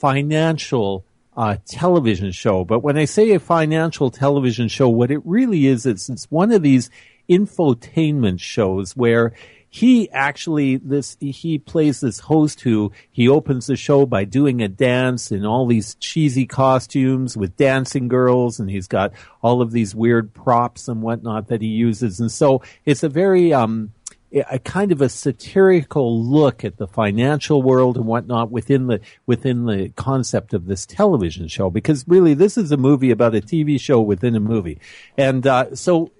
[0.00, 1.04] financial
[1.36, 2.64] uh, television show.
[2.64, 6.52] But when I say a financial television show, what it really is, it's, it's one
[6.52, 6.90] of these
[7.28, 9.32] infotainment shows where
[9.72, 14.68] he actually this he plays this host who he opens the show by doing a
[14.68, 19.12] dance in all these cheesy costumes with dancing girls and he's got
[19.42, 23.52] all of these weird props and whatnot that he uses and so it's a very
[23.52, 23.92] um
[24.32, 29.66] a kind of a satirical look at the financial world and whatnot within the within
[29.66, 31.70] the concept of this television show.
[31.70, 34.78] Because really, this is a movie about a TV show within a movie,
[35.16, 36.10] and uh, so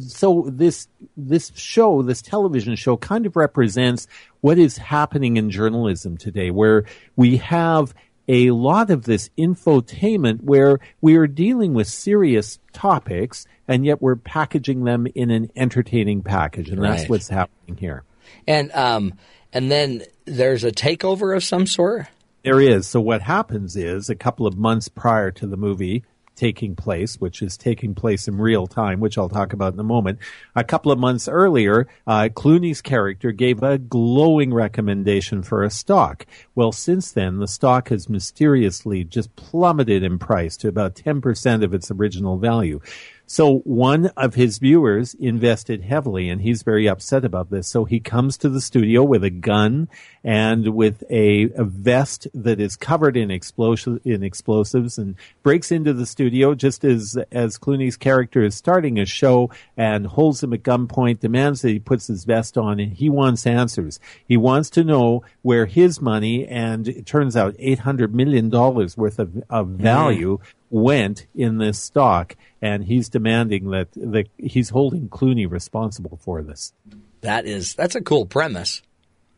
[0.00, 4.06] so this this show, this television show, kind of represents
[4.40, 6.84] what is happening in journalism today, where
[7.16, 7.94] we have
[8.28, 14.16] a lot of this infotainment where we are dealing with serious topics and yet we're
[14.16, 18.02] packaging them in an entertaining package, and that's what's happening here.
[18.46, 19.14] And um,
[19.52, 22.06] and then there's a takeover of some sort.
[22.42, 22.86] There is.
[22.86, 26.04] So what happens is a couple of months prior to the movie
[26.36, 29.84] taking place, which is taking place in real time, which I'll talk about in a
[29.84, 30.18] moment.
[30.54, 36.26] A couple of months earlier, uh, Clooney's character gave a glowing recommendation for a stock.
[36.54, 41.74] Well, since then, the stock has mysteriously just plummeted in price to about 10% of
[41.74, 42.80] its original value.
[43.26, 47.66] So one of his viewers invested heavily and he's very upset about this.
[47.66, 49.88] So he comes to the studio with a gun
[50.22, 56.06] and with a, a vest that is covered in in explosives and breaks into the
[56.06, 61.20] studio just as, as Clooney's character is starting a show and holds him at gunpoint,
[61.20, 63.98] demands that he puts his vest on and he wants answers.
[64.26, 69.42] He wants to know where his money and it turns out $800 million worth of,
[69.48, 70.46] of value mm.
[70.74, 76.72] Went in this stock, and he's demanding that, that he's holding Clooney responsible for this.
[77.20, 78.82] That is that's a cool premise.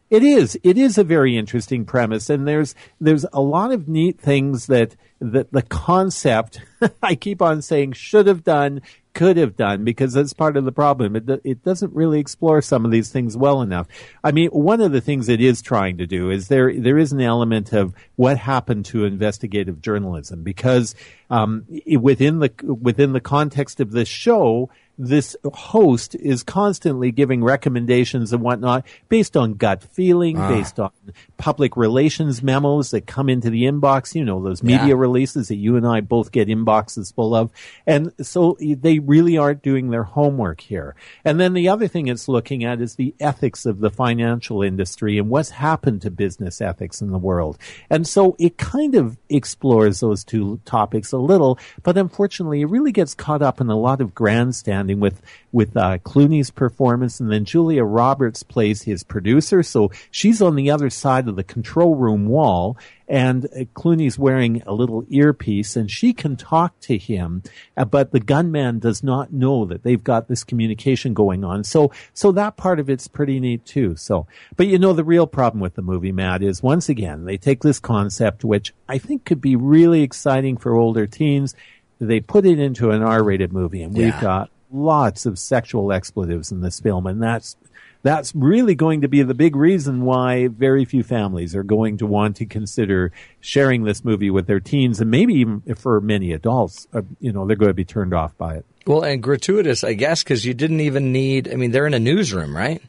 [0.09, 0.59] It is.
[0.63, 4.97] It is a very interesting premise, and there's there's a lot of neat things that
[5.21, 6.63] that the concept.
[7.03, 8.81] I keep on saying should have done,
[9.17, 11.17] could have done, because that's part of the problem.
[11.17, 13.89] It it doesn't really explore some of these things well enough.
[14.23, 17.13] I mean, one of the things it is trying to do is there there is
[17.13, 20.95] an element of what happened to investigative journalism because
[21.31, 21.65] um,
[21.99, 24.69] within the within the context of this show
[24.99, 30.49] this host is constantly giving recommendations and whatnot based on gut feeling, Ah.
[30.49, 30.91] based on
[31.37, 34.95] public relations memos that come into the inbox, you know, those media Yeah.
[34.95, 37.51] releases that you and I both get inboxes full of.
[37.87, 40.95] And so they really aren't doing their homework here.
[41.27, 45.19] And then the other thing it's looking at is the ethics of the financial industry
[45.19, 47.59] and what's happened to business ethics in the world.
[47.91, 52.93] And so it kind of explores those two topics a little, but unfortunately it really
[52.93, 55.21] gets caught up in a lot of grandstanding with,
[55.53, 59.63] with, uh, Clooney's performance and then Julia Roberts plays his producer.
[59.63, 62.77] So she's on the other side of the control room wall
[63.09, 67.43] and uh, Clooney's wearing a little earpiece and she can talk to him,
[67.77, 71.65] uh, but the gunman does not know that they've got this communication going on.
[71.65, 73.97] So, so that part of it's pretty neat too.
[73.97, 74.27] So,
[74.57, 77.63] but you know, the real problem with the movie, Matt, is once again, they take
[77.63, 81.55] this concept, which I think could be really exciting for older teens.
[81.99, 86.61] They put it into an R-rated movie and we've got lots of sexual expletives in
[86.61, 87.57] this film and that's
[88.03, 92.07] that's really going to be the big reason why very few families are going to
[92.07, 93.11] want to consider
[93.41, 97.47] sharing this movie with their teens and maybe even for many adults uh, you know
[97.47, 100.55] they're going to be turned off by it Well, and gratuitous, I guess, because you
[100.55, 101.53] didn't even need.
[101.53, 102.81] I mean, they're in a newsroom, right?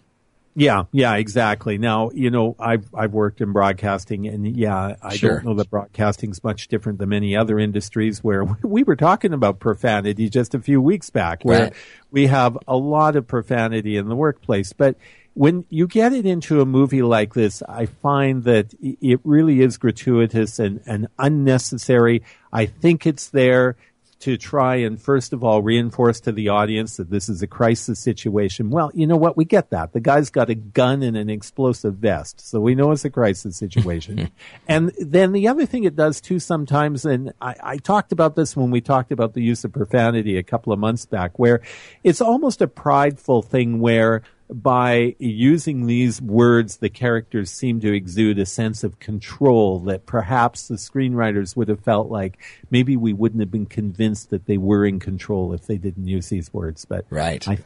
[0.60, 5.36] Yeah yeah exactly now you know i've i've worked in broadcasting and yeah i Sure.
[5.36, 9.60] don't know that broadcasting's much different than many other industries where we were talking about
[9.60, 11.74] profanity just a few weeks back where Right.
[12.10, 14.96] we have a lot of profanity in the workplace but
[15.36, 19.78] when you get it into a movie like this, I find that it really is
[19.78, 22.24] gratuitous and, and unnecessary.
[22.52, 23.76] I think it's there
[24.20, 28.00] to try and first of all reinforce to the audience that this is a crisis
[28.00, 28.70] situation.
[28.70, 29.38] Well, you know what?
[29.38, 29.94] We get that.
[29.94, 32.42] The guy's got a gun and an explosive vest.
[32.42, 34.32] So we know it's a crisis situation.
[34.68, 38.56] and then the other thing it does too sometimes, and I, I talked about this
[38.56, 41.62] when we talked about the use of profanity a couple of months back, where
[42.04, 48.40] it's almost a prideful thing where by using these words, the characters seem to exude
[48.40, 52.38] a sense of control that perhaps the screenwriters would have felt like
[52.72, 56.30] maybe we wouldn't have been convinced that they were in control if they didn't use
[56.30, 56.86] these words.
[56.86, 57.46] But Right.
[57.48, 57.58] I,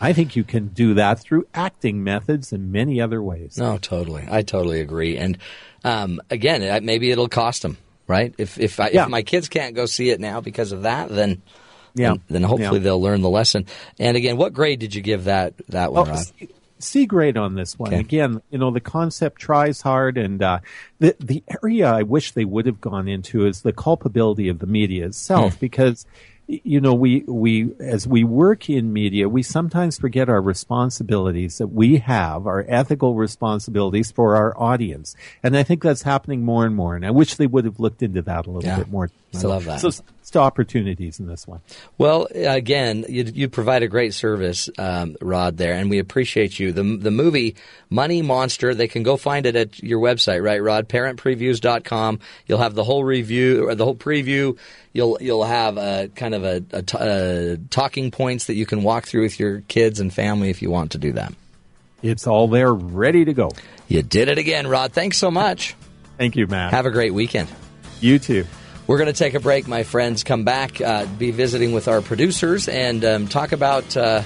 [0.00, 3.56] I think you can do that through acting methods and many other ways.
[3.56, 4.26] No, totally.
[4.28, 5.16] I totally agree.
[5.16, 5.38] And
[5.84, 7.78] um, again, maybe it'll cost them,
[8.08, 8.34] right?
[8.38, 9.04] If if, I, Yeah.
[9.04, 11.42] if my kids can't go see it now because of that, then
[11.94, 12.14] Yeah.
[12.28, 12.84] then, hopefully Yeah.
[12.84, 13.66] they'll learn the lesson.
[13.98, 16.10] And again, what grade did you give that that one?
[16.10, 16.48] Oh, C-
[16.80, 17.92] C grade on this one.
[17.94, 18.00] Okay.
[18.00, 20.58] Again, you know, the concept tries hard and, uh,
[20.98, 24.66] the, the area I wish they would have gone into is the culpability of the
[24.66, 25.60] media itself Hmm.
[25.60, 26.04] because
[26.46, 31.68] you know, we, we, as we work in media, we sometimes forget our responsibilities that
[31.68, 35.16] we have, our ethical responsibilities for our audience.
[35.42, 36.96] And I think that's happening more and more.
[36.96, 38.76] And I wish they would have looked into that a little Yeah.
[38.76, 39.08] bit more.
[39.36, 39.80] I love that.
[39.80, 39.90] So,
[40.22, 41.60] so opportunities in this one.
[41.98, 46.72] Well, again, you, you provide a great service, um, Rod, there, and we appreciate you.
[46.72, 47.56] The, the movie
[47.90, 50.88] Money Monster, they can go find it at your website, right, Rod?
[50.88, 52.20] ParentPreviews.com.
[52.46, 54.58] You'll have the whole review, or the whole preview.
[54.92, 58.82] You'll you'll have a kind of a, a t- uh, talking points that you can
[58.82, 61.34] walk through with your kids and family if you want to do that.
[62.02, 63.50] It's all there, ready to go.
[63.88, 64.92] You did it again, Rod.
[64.92, 65.74] Thanks so much.
[66.18, 66.72] Thank you, Matt.
[66.72, 67.48] Have a great weekend.
[68.00, 68.44] You too.
[68.86, 70.24] We're going to take a break, my friends.
[70.24, 74.22] Come back, uh, be visiting with our producers, and um, talk about, uh,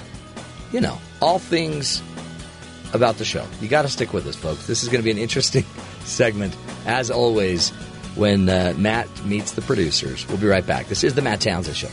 [0.73, 2.03] you know, all things
[2.93, 3.45] about the show.
[3.61, 4.67] You got to stick with us, folks.
[4.67, 5.63] This is going to be an interesting
[6.03, 6.55] segment,
[6.85, 7.69] as always,
[8.15, 10.27] when uh, Matt meets the producers.
[10.27, 10.87] We'll be right back.
[10.87, 11.89] This is the Matt Townsend Show.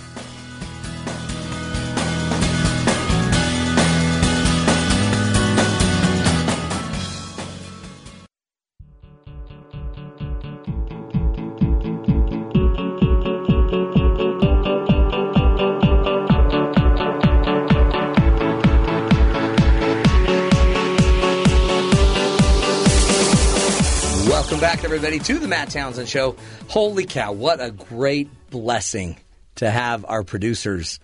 [25.16, 26.36] Everybody, to the Matt Townsend Show.
[26.68, 29.16] Holy cow, what a great blessing
[29.56, 31.00] to have our producers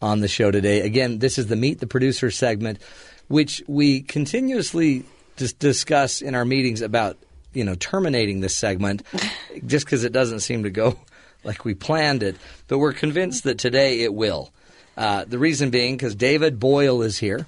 [0.00, 0.80] on the show today.
[0.80, 2.80] Again, this is the Meet the Producer segment,
[3.28, 5.04] which we continuously
[5.36, 7.18] dis- discuss in our meetings about,
[7.52, 9.02] you know, terminating this segment
[9.66, 10.98] just because it doesn't seem to go
[11.44, 12.36] like we planned it.
[12.66, 14.52] But we're convinced that today it will.
[14.96, 17.46] Uh, the reason being because David Boyle is here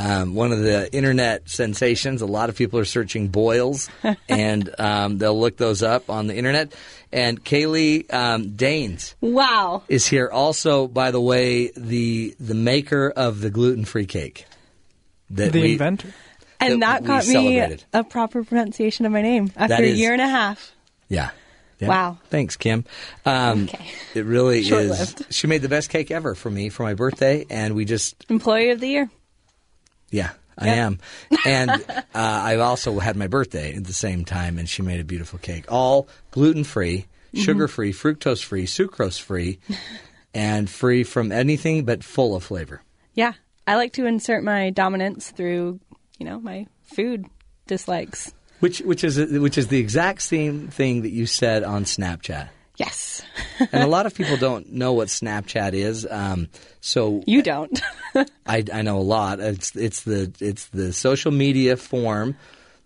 [0.00, 2.22] um, one of the internet sensations.
[2.22, 3.88] A lot of people are searching boils,
[4.28, 6.72] and um, they'll look those up on the internet.
[7.12, 9.82] And Kaylee um, Dains Wow.
[9.88, 10.28] is here.
[10.32, 14.46] Also, by the way, the the maker of the gluten free cake.
[15.30, 16.14] That The we- inventor.
[16.62, 17.84] And that that we got me celebrated.
[17.94, 20.72] a proper pronunciation of my name after That a year and a half.
[21.08, 21.30] Yeah.
[21.78, 21.88] Yeah.
[21.88, 22.18] Wow.
[22.28, 22.84] Thanks, Kim.
[23.24, 23.70] Um,
[24.14, 24.66] It really is.
[24.66, 25.32] Short-lived.
[25.32, 28.70] She made the best cake ever for me for my birthday, and we just Employee
[28.70, 29.10] of the year.
[30.10, 30.98] Yeah, I am.
[31.46, 35.04] And uh, I also had my birthday at the same time, and she made a
[35.04, 35.66] beautiful cake.
[35.70, 39.58] All gluten free, sugar free, fructose free, sucrose free,
[40.34, 42.82] and free from anything but full of flavor.
[43.14, 43.34] Yeah.
[43.66, 45.78] I like to insert my dominance through,
[46.18, 47.26] you know, my food
[47.66, 48.32] dislikes.
[48.58, 52.48] Which which is which is the exact same thing that you said on Snapchat.
[52.80, 53.22] Yes.
[53.72, 56.06] and a lot of people don't know what Snapchat is.
[56.10, 56.48] Um,
[56.80, 57.78] so You don't.
[58.46, 59.38] I, I know a lot.
[59.38, 62.36] It's it's the it's the social media form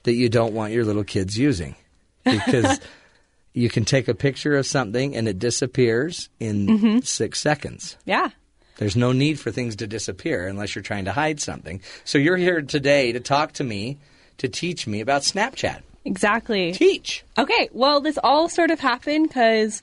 [0.03, 1.77] that you don't want your little kids using
[2.25, 2.81] because
[3.55, 7.07] you can take a picture of something and it disappears in Mhm.
[7.07, 7.97] six seconds.
[8.05, 8.31] yeah.
[8.77, 11.81] There's no need for things to disappear unless you're trying to hide something.
[12.03, 13.99] So you're here today to talk to me
[14.39, 15.83] to teach me about Snapchat.
[16.05, 16.73] Exactly.
[16.73, 17.25] Teach.
[17.39, 19.83] Okay, well, this all sort of happened because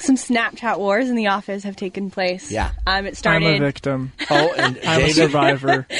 [0.00, 2.50] some Snapchat wars in the office have taken place.
[2.50, 2.70] Yeah.
[2.86, 3.46] Um, it started.
[3.46, 4.12] I'm a victim.
[4.32, 5.86] Oh, and I'm a survivor.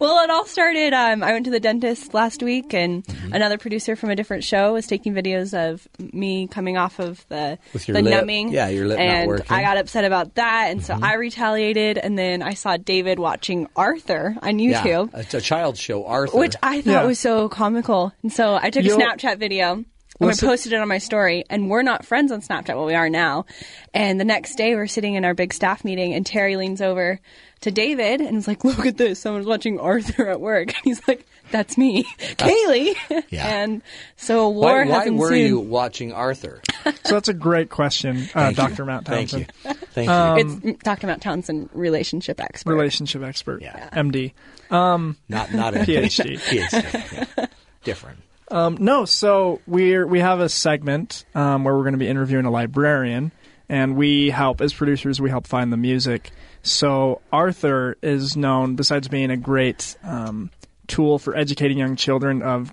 [0.00, 0.92] Well, it all started.
[0.92, 3.32] Um, I went to the dentist last week, and Mm-hmm.
[3.34, 7.58] another producer from a different show was taking videos of me coming off of the
[7.72, 8.14] With your the lip.
[8.14, 8.52] numbing.
[8.52, 9.44] Yeah, your lip not and working.
[9.46, 9.54] Mm-hmm.
[9.54, 11.98] I got upset about that, and so I retaliated.
[11.98, 15.12] And then I saw David watching Arthur on YouTube.
[15.12, 16.38] Yeah, it's a child show, Arthur.
[16.38, 17.04] Which I thought Yeah.
[17.04, 18.12] was so comical.
[18.22, 19.84] And so I took You'll- a Snapchat video
[20.20, 21.44] and I Was it- posted it on my story.
[21.50, 23.46] And we're not friends on Snapchat, well, we are now.
[23.94, 27.18] And the next day, we're sitting in our big staff meeting, and Terry leans over
[27.62, 29.18] to David and is like, Look at this.
[29.18, 30.68] Someone's watching Arthur at work.
[30.76, 32.94] And he's like, That's me, Kaylee.
[33.30, 33.46] Yeah.
[33.62, 33.82] and
[34.16, 35.18] so a war why has why ensued.
[35.20, 36.60] were you watching Arthur?
[37.04, 38.64] so that's a great question, uh, Thank you.
[38.68, 38.84] Dr.
[38.84, 39.52] Matt Thank Townsend.
[39.64, 39.74] you.
[39.92, 40.12] Thank you.
[40.14, 41.06] Um, it's Dr.
[41.06, 42.72] Matt Townsend, relationship expert.
[42.74, 43.88] relationship expert, Yeah.
[43.92, 44.32] MD.
[44.70, 46.38] Um, Not not a PhD.
[46.38, 47.36] PhD.
[47.38, 47.46] yeah.
[47.84, 48.18] Different.
[48.50, 52.44] Um, no, so we're we have a segment um, where we're going to be interviewing
[52.44, 53.32] a librarian,
[53.68, 55.20] and we help as producers.
[55.20, 56.30] We help find the music.
[56.62, 60.50] So Arthur is known, besides being a great um,
[60.86, 62.72] tool for educating young children, of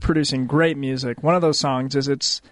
[0.00, 1.22] producing great music.
[1.22, 2.42] One of those songs is it's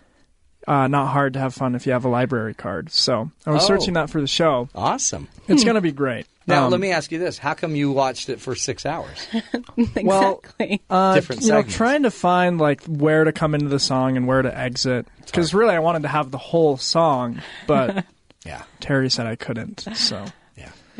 [0.66, 2.90] uh, not hard to have fun if you have a library card.
[2.90, 3.66] So I was Oh.
[3.66, 4.68] searching that for the show.
[4.74, 5.28] Awesome.
[5.48, 6.26] It's going to be great.
[6.46, 9.26] Now, Um, let me ask you this: How come you watched it for six hours?
[10.02, 10.42] Well,
[10.90, 14.26] uh, Different you know, trying to find like where to come into the song and
[14.26, 15.06] where to exit.
[15.24, 18.04] Because really, I wanted to have the whole song, but
[18.44, 19.86] yeah, Terry said I couldn't.
[19.94, 20.24] So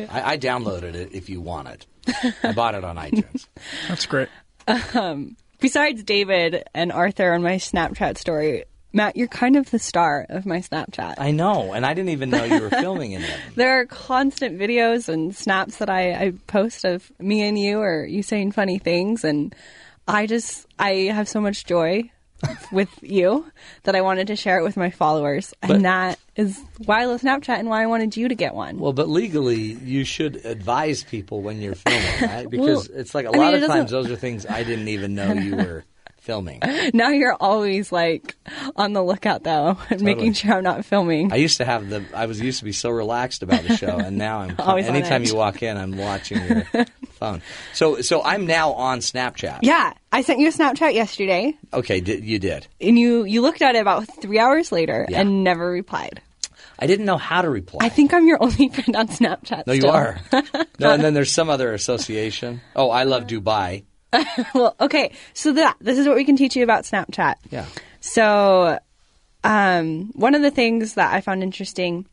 [0.09, 1.13] I, I downloaded it.
[1.13, 1.85] If you want it,
[2.43, 3.47] I bought it on iTunes.
[3.87, 4.29] that's great.
[4.93, 8.63] Um, besides David and Arthur on my Snapchat story,
[8.93, 11.15] Matt, you're kind of the star of my Snapchat.
[11.17, 13.39] I know, and I didn't even know you were filming in them.
[13.55, 18.05] There are constant videos and snaps that I, I post of me and you or
[18.05, 19.53] you saying funny things and
[20.07, 22.11] I just I have so much joy
[22.71, 23.45] with you
[23.83, 25.53] that I wanted to share it with my followers.
[25.61, 28.53] But- and that is why I love Snapchat and why I wanted you to get
[28.53, 28.79] one.
[28.79, 32.49] Well, but legally, you should advise people when you're filming, right?
[32.49, 34.89] Because Well, it's like a I lot it of times those are things I didn't
[34.89, 35.85] even know you were
[36.23, 36.59] filming.
[36.93, 38.35] now you're always like
[38.75, 41.31] on the lookout though and making sure I'm not filming.
[41.31, 42.03] I used to have the.
[42.15, 44.55] I was used to be so relaxed about the show, and now I'm.
[44.59, 46.65] Always anytime you walk in, I'm watching your
[47.19, 47.41] phone.
[47.73, 49.59] So, so I'm now on Snapchat.
[49.61, 52.67] yeah, I sent you a Snapchat yesterday Okay, did, you did.
[52.79, 55.21] and you you looked at it about 3 hours later Yeah.
[55.21, 56.21] and never replied.
[56.79, 57.85] I didn't know how to reply.
[57.85, 59.67] I think I'm your only friend on Snapchat.
[59.67, 60.19] no, you are.
[60.79, 62.61] no, and then there's some other association.
[62.75, 63.83] Oh, I love Dubai.
[64.55, 65.11] well, okay.
[65.33, 67.35] So that this is what we can teach you about Snapchat.
[67.49, 67.65] Yeah.
[67.99, 68.79] So,
[69.43, 72.05] um, one of the things that I found interesting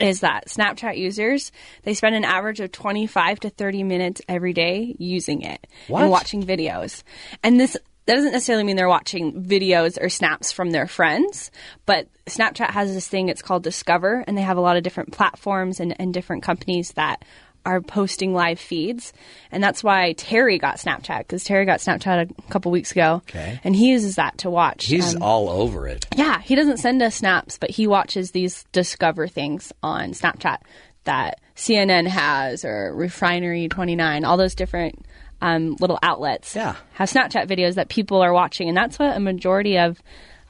[0.00, 1.52] is that Snapchat users
[1.84, 6.02] they spend an average of 25 to 30 minutes every day using it What?
[6.02, 7.02] and watching videos.
[7.42, 7.76] And this
[8.06, 11.50] that doesn't necessarily mean they're watching videos or snaps from their friends,
[11.86, 15.12] but Snapchat has this thing it's called Discover and they have a lot of different
[15.12, 17.24] platforms and, and different companies that
[17.66, 19.12] are posting live feeds.
[19.50, 23.22] And that's why Terry got Snapchat because Terry got Snapchat a couple weeks ago.
[23.28, 23.60] Okay.
[23.64, 24.86] And he uses that to watch.
[24.86, 26.06] He's um, all over it.
[26.16, 30.58] yeah, he doesn't send us snaps, but he watches these discover things on Snapchat
[31.04, 35.04] that CNN has or Refinery 29, all those different
[35.40, 36.76] um, little outlets yeah.
[36.92, 38.68] have Snapchat videos that people are watching.
[38.68, 40.00] And that's what a majority of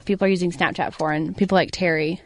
[0.05, 1.13] people are using Snapchat for.
[1.13, 2.21] And people like Terry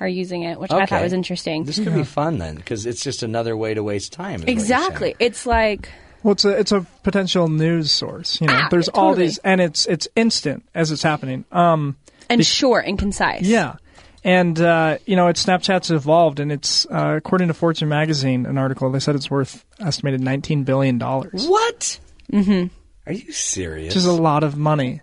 [0.00, 1.64] are using it, which I thought was interesting.
[1.64, 4.36] This could be fun then, because it's just another way to waste time.
[4.36, 4.76] is what you're saying.
[4.80, 5.16] Exactly.
[5.18, 5.90] It's like
[6.22, 8.40] Well, it's a it's a potential news source.
[8.40, 11.44] You know, Ah, there's all these, and it's it's instant as it's happening.
[11.52, 11.96] Um,
[12.28, 13.42] and short and concise.
[13.42, 13.76] yeah,
[14.24, 18.56] and uh, you know, it's Snapchat's evolved, and it's uh, according to Fortune magazine, an
[18.58, 21.46] article they said it's worth estimated 19 billion dollars.
[21.46, 21.98] What?
[22.32, 22.68] Mm-hmm.
[23.06, 23.90] Are you serious?
[23.90, 25.00] Which is a lot of money.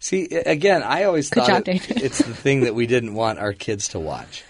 [0.00, 2.02] See, again, I always Good thought job, it- David.
[2.02, 4.44] it's the thing that we didn't want our kids to watch.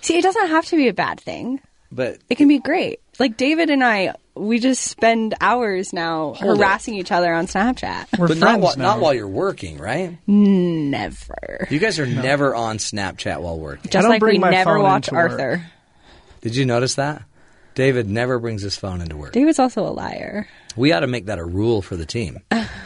[0.00, 1.60] See, it doesn't have to be a bad thing.
[1.90, 3.00] But It can be great.
[3.18, 6.58] Like David and I, we just spend hours now Hold it.
[6.58, 8.06] harassing each other on Snapchat.
[8.18, 10.16] but not while, not while you're working, right?
[10.26, 11.66] Never.
[11.70, 13.90] You guys are never on Snapchat while working.
[13.90, 15.64] Just like we never watch Arthur.
[16.40, 17.22] Did you notice that?
[17.74, 19.32] David never brings his phone into work.
[19.32, 20.48] David's also a liar.
[20.76, 22.40] We ought to make that a rule for the team.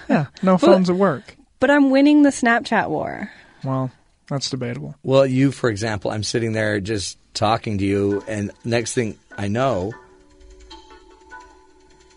[0.08, 1.36] Yeah, no phones at work.
[1.58, 3.30] But I'm winning the Snapchat war.
[3.64, 3.90] Well,
[4.28, 4.94] that's debatable.
[5.02, 9.48] Well, you, for example, I'm sitting there just talking to you, and next thing I
[9.48, 9.94] know,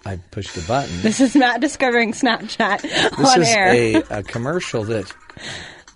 [0.06, 1.02] I pushed a button.
[1.02, 3.72] This is Matt discovering Snapchat This on is air.
[3.74, 5.12] a, a commercial that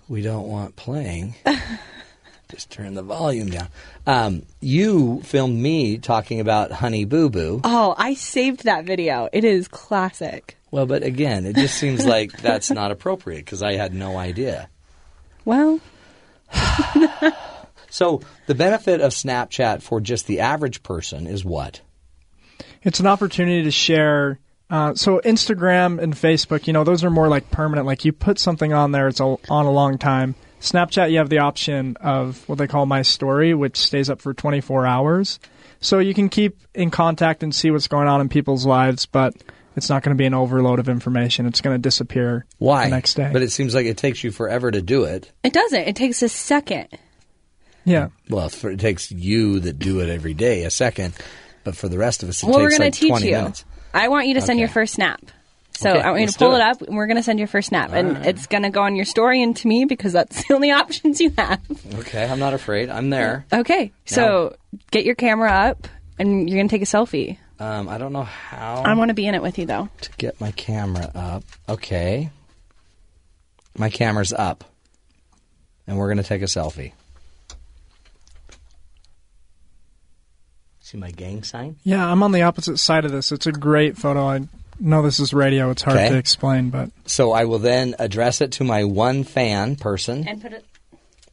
[0.08, 1.34] we don't want playing.
[2.50, 3.68] Just turn the volume down.
[4.06, 7.60] Um, you filmed me talking about Honey Boo Boo.
[7.64, 9.28] oh, I saved that video.
[9.32, 10.56] It is classic.
[10.74, 14.68] Well, but again, it just seems like that's not appropriate because I had no idea.
[15.44, 15.80] Well,
[17.94, 21.80] So the benefit of Snapchat for just the average person is what?
[22.82, 24.40] It's an opportunity to share.
[24.68, 27.86] Uh, so Instagram and Facebook, you know, those are more like permanent.
[27.86, 30.34] Like you put something on there, it's a, on a long time.
[30.60, 34.34] Snapchat, you have the option of what they call My Story, which stays up for
[34.34, 35.38] 24 hours.
[35.78, 39.36] So you can keep in contact and see what's going on in people's lives, but
[39.76, 41.46] it's not going to be an overload of information.
[41.46, 42.84] It's going to disappear Why?
[42.84, 43.30] the next day.
[43.32, 45.30] But it seems like it takes you forever to do it.
[45.42, 45.80] it doesn't.
[45.88, 46.88] It takes a second.
[47.84, 48.08] Yeah.
[48.30, 51.14] Well, for, it takes you that do it every day a second,
[51.64, 53.26] but for the rest of us, it well, we're takes going like to teach 20
[53.26, 53.32] you.
[53.32, 53.64] minutes.
[53.92, 54.60] I want you to send Okay.
[54.60, 55.20] your first snap.
[55.76, 56.62] So Okay, I want you to pull it it.
[56.62, 58.26] up, and we're going to send your first snap, and right.
[58.26, 61.20] it's going to go on your story and to me because that's the only options
[61.20, 61.60] you have.
[61.96, 62.90] Okay, I'm not afraid.
[62.90, 63.44] I'm there.
[63.52, 64.54] Okay, so
[64.92, 65.88] get your camera up,
[66.18, 67.38] and you're going to take a selfie.
[67.60, 69.88] Um, I don't know how I want to be in it with you, though.
[70.02, 71.44] to get my camera up.
[71.68, 72.30] Okay.
[73.78, 74.64] My camera's up.
[75.86, 76.92] And we're going to take a selfie.
[80.80, 81.76] See my gang sign?
[81.84, 83.32] Yeah, I'm on the opposite side of this.
[83.32, 84.26] It's a great photo.
[84.26, 84.48] I
[84.78, 85.70] know this is radio.
[85.70, 86.08] It's hard Okay.
[86.10, 90.26] to explain, but So I will then address it to my one fan person.
[90.28, 90.64] And put it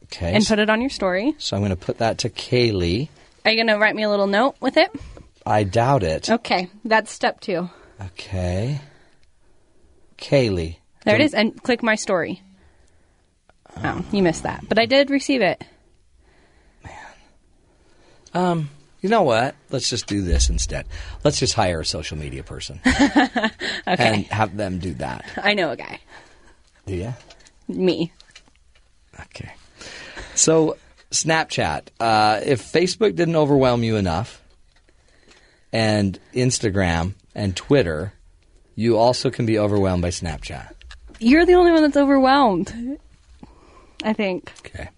[0.04, 0.34] Okay.
[0.34, 1.34] and put it on your story.
[1.38, 3.08] So I'm going to put that to Kaylee.
[3.44, 4.90] Are you going to write me a little note with it?
[5.44, 6.30] I doubt it.
[6.30, 7.68] Okay, that's step two.
[8.00, 8.80] Okay.
[10.18, 10.76] Kaylee.
[11.04, 12.42] There it is, and click my story.
[13.76, 15.62] Oh, you missed that, but I did receive it.
[16.84, 16.94] Man.
[18.34, 18.70] Um,
[19.00, 19.56] you know what?
[19.70, 20.86] Let's just do this instead.
[21.24, 23.50] Let's just hire a social media person Okay,
[23.86, 25.24] and have them do that.
[25.36, 25.98] I know a guy.
[26.86, 27.14] Do you?
[27.66, 28.12] Me.
[29.20, 29.52] Okay.
[30.34, 30.76] So,
[31.10, 31.88] Snapchat.
[31.98, 34.41] Uh, if Facebook didn't overwhelm you enough,
[35.72, 38.12] and Instagram and Twitter,
[38.74, 40.72] you also can be overwhelmed by Snapchat.
[41.18, 42.98] You're the only one that's overwhelmed.
[44.04, 44.52] I think.
[44.66, 44.88] Okay.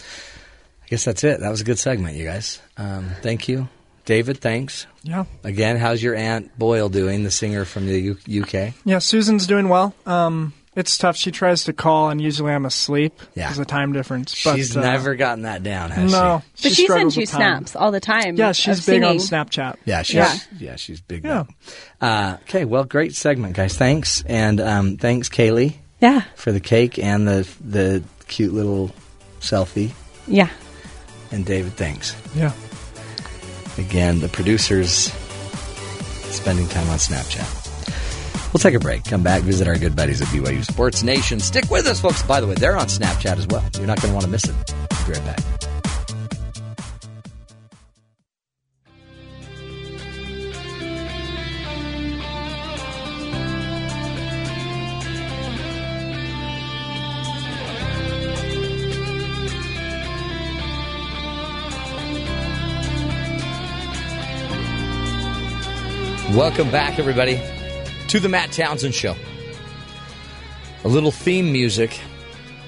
[0.00, 1.40] I guess that's it.
[1.40, 2.60] That was a good segment, you guys.
[2.76, 3.68] Um, thank you.
[4.04, 4.86] David, thanks.
[5.02, 5.24] Yeah.
[5.42, 8.74] Again, how's your Aunt Boyle doing, the singer from the U- UK?
[8.84, 9.94] Yeah, Susan's doing well.
[10.04, 11.16] Um, it's tough.
[11.16, 13.14] She tries to call, and usually I'm asleep.
[13.34, 13.46] Yeah.
[13.46, 14.42] There's a time difference.
[14.44, 16.16] But, She's uh, never gotten that down, has she?
[16.16, 16.42] No.
[16.54, 16.68] she?
[16.68, 17.40] But she struggles sends you with time.
[17.40, 18.36] snaps all the time.
[18.36, 19.44] Yeah, she's of big on singing.
[19.46, 19.76] Snapchat.
[19.84, 20.36] Yeah, she's Yeah.
[20.58, 21.24] yeah, she's big.
[21.24, 21.44] Yeah.
[22.00, 23.76] Uh, okay, well, great segment, guys.
[23.76, 25.74] Thanks, and um, thanks, Kaylee.
[26.00, 26.22] Yeah.
[26.34, 28.90] for the cake and the the cute little
[29.40, 29.92] selfie.
[30.26, 30.50] Yeah.
[31.30, 32.52] And David, thanks Yeah.
[33.78, 34.20] again.
[34.20, 35.12] The producers
[36.30, 37.63] spending time on Snapchat.
[38.54, 39.02] We'll take a break.
[39.02, 41.40] Come back, visit our good buddies at BYU Sports Nation.
[41.40, 42.22] Stick with us, folks.
[42.22, 43.68] By the way, they're on Snapchat as well.
[43.74, 44.54] You're not going to want to miss it.
[45.06, 45.40] Be right back.
[66.36, 67.40] Welcome back, everybody,
[68.14, 69.16] to the Matt Townsend Show.
[70.84, 71.98] A little theme music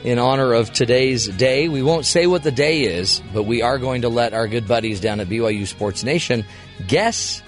[0.03, 1.69] in honor of today's day.
[1.69, 4.67] We won't say what the day is, but we are going to let our good
[4.67, 6.45] buddies down at BYU Sports Nation
[6.89, 7.45] guess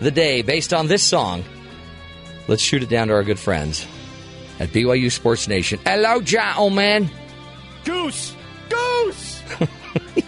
[0.00, 1.44] the day based on this song.
[2.48, 3.86] Let's shoot it down to our good friends
[4.58, 5.78] at BYU Sports Nation.
[5.86, 7.08] Hello, gentlemen.
[7.84, 8.34] Goose!
[8.68, 9.40] Goose!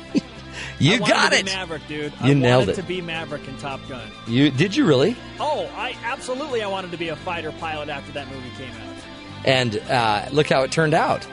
[0.81, 1.47] You I got to it.
[1.47, 2.13] Be Maverick, dude.
[2.25, 2.83] You I nailed wanted it.
[2.83, 4.09] to be Maverick in Top Gun.
[4.27, 5.17] You did you really?
[5.41, 8.97] Oh, I absolutely I wanted to be a fighter pilot after that movie came out.
[9.45, 11.27] And uh, look how it turned out.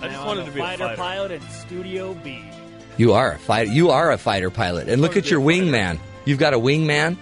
[0.00, 2.44] I just wanted to be fighter a fighter pilot in Studio B.
[2.96, 3.70] You are a fighter.
[3.70, 4.88] You are a fighter pilot.
[4.88, 5.98] And look at your wingman.
[6.24, 7.16] You've got a wingman.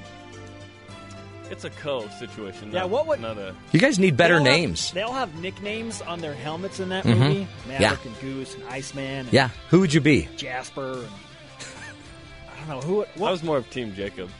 [1.50, 2.70] It's a co situation.
[2.72, 3.54] Yeah, not- what would- Not a.
[3.72, 4.90] You guys need better They all have- names.
[4.92, 7.18] they all have nicknames on their helmets in that Mhm.
[7.18, 7.46] movie.
[7.68, 7.78] Yeah.
[7.80, 9.04] Maverick and Goose and Iceman.
[9.26, 9.50] And Yeah.
[9.70, 10.28] Who would you be?
[10.36, 10.92] Jasper.
[10.92, 11.08] And,
[12.54, 12.96] I don't know who.
[13.16, 13.28] What?
[13.28, 14.30] I was more of Team Jacob.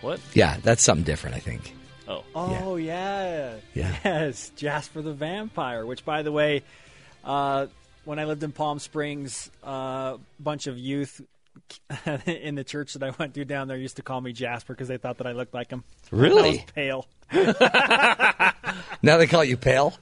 [0.00, 0.20] What?
[0.34, 1.74] Yeah, that's something different, I think.
[2.08, 2.24] Oh.
[2.34, 3.54] Oh yeah.
[3.74, 3.94] Yeah.
[4.04, 5.84] Yes, Jasper the Vampire.
[5.86, 6.62] Which, by the way,
[7.24, 7.66] uh,
[8.04, 11.20] when I lived in Palm Springs, a uh, bunch of youth
[12.26, 14.88] in the church that I went to down there used to call me Jasper because
[14.88, 15.84] they thought that I looked like him.
[16.10, 16.48] Really?
[16.48, 17.06] I was pale.
[19.02, 19.94] Now they call you pale.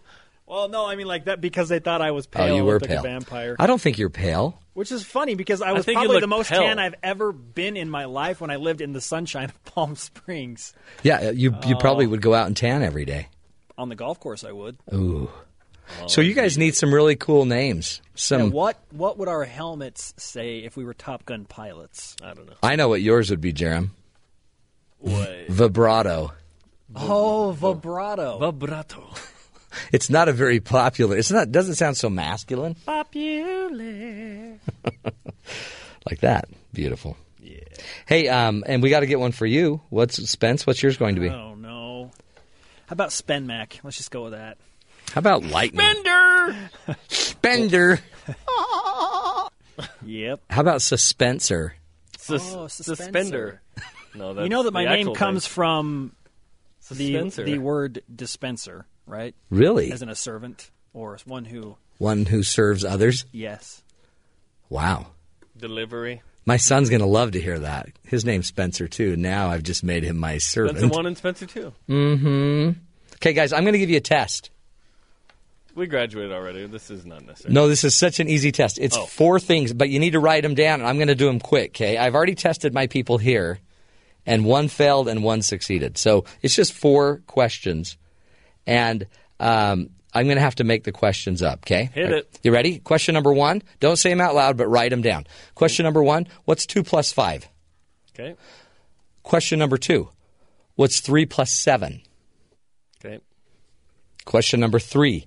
[0.47, 2.53] Well, no, I mean like that because they thought I was pale.
[2.53, 2.97] oh, you were pale.
[2.97, 3.57] like a vampire.
[3.59, 4.61] I don't think you're pale.
[4.75, 6.61] Which is funny because I I was think you probably the most pale.
[6.63, 9.97] tan I've ever been in my life when I lived in the sunshine of Palm
[9.97, 10.75] Springs.
[11.03, 11.79] Yeah, you you Oh.
[11.79, 13.29] probably uh, would go out and tan every day.
[13.79, 14.77] On the golf course, I would.
[14.93, 15.31] Ooh.
[16.07, 18.01] So you guys need some really cool names.
[18.15, 22.17] Some Yeah, what what would our helmets say if we were Top Gun pilots?
[22.23, 22.55] I don't know.
[22.63, 23.91] I know what yours would be, Jerem.
[24.99, 25.47] What?
[25.49, 26.33] Vibrato.
[26.97, 28.39] Oh, vibrato.
[28.39, 29.05] Vibrato.
[29.93, 31.17] It's not a very popular.
[31.17, 31.51] It's not.
[31.51, 34.59] Doesn't sound so masculine Popular.
[36.07, 36.49] like that.
[36.73, 37.17] Beautiful.
[37.41, 37.59] Yeah.
[38.07, 39.81] Hey, um, and we got to get one for you.
[39.91, 40.65] What's Spence?
[40.67, 41.29] What's yours going to be?
[41.29, 42.13] Oh no.
[42.87, 43.81] How about Spenmac?
[43.83, 44.59] Let's just go with that.
[45.15, 45.81] How about lightning?
[45.87, 46.57] Spender!
[47.09, 48.01] Spender.
[50.07, 50.41] Yep.
[50.51, 51.73] How about suspenser?
[52.19, 53.61] Sus- Oh, suspender.
[54.15, 55.53] No, that's you know that my the name actual comes thing.
[55.55, 56.13] from
[56.91, 57.45] the, Dispenser.
[57.45, 59.35] the word dispenser, right?
[59.51, 59.91] Really?
[59.91, 61.77] As in a servant or one who.
[61.99, 63.25] One who serves others.
[63.33, 63.83] Yes.
[64.69, 65.09] Wow.
[65.57, 66.23] delivery.
[66.47, 67.89] My son's going to love to hear that.
[68.05, 69.17] His name's Spencer too.
[69.17, 70.79] Now I've just made him my servant.
[70.79, 71.73] That's one in Spencer too.
[71.89, 72.79] Mm-hmm.
[73.17, 74.51] Okay, guys, I'm going to give you a test.
[75.75, 76.67] We graduated already.
[76.67, 77.53] This is not necessary.
[77.53, 78.79] No, this is such an easy test.
[78.81, 79.07] It's Oh.
[79.07, 81.41] four things, but you need to write them down, and I'm going to do them
[81.41, 81.71] quick.
[81.73, 83.59] Okay, I've already tested my people here,
[84.25, 85.99] and one failed and one succeeded.
[85.99, 87.97] So it's just four questions,
[88.67, 89.07] and
[89.41, 91.61] um, I'm going to have to make the questions up.
[91.65, 92.39] Okay, Hit it.
[92.45, 92.79] You ready?
[92.79, 93.61] Question number one.
[93.81, 95.27] Don't say them out loud, but write them down.
[95.57, 96.29] Question number one.
[96.45, 97.49] What's two plus five?
[98.15, 98.37] Okay.
[99.25, 100.09] Question number two.
[100.77, 102.03] What's three plus seven?
[103.05, 103.19] Okay.
[104.25, 105.27] Question number three.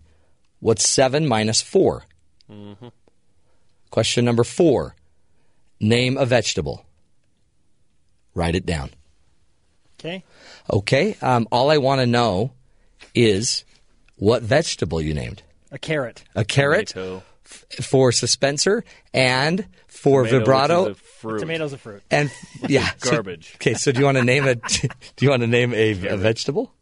[0.59, 2.05] What's seven minus 4
[2.49, 2.91] Mhm.
[3.89, 4.95] Question number four.
[5.79, 6.85] Name a vegetable.
[8.33, 8.91] Write it down.
[9.99, 10.23] Okay.
[10.71, 11.15] Okay.
[11.21, 12.51] Um, all I want to know
[13.15, 13.63] is
[14.17, 15.41] what vegetable you named.
[15.71, 16.23] A carrot.
[16.35, 17.23] A carrot Tomato.
[17.45, 20.83] f- for suspenser and for Tomato, vibrato.
[20.83, 21.39] which is a fruit.
[21.39, 22.03] Tomato's a fruit.
[22.11, 22.31] And
[22.67, 23.53] yeah, so- Garbage.
[23.55, 24.55] okay, so do you want to name a?
[25.15, 26.73] Do you want to name a, a vegetable?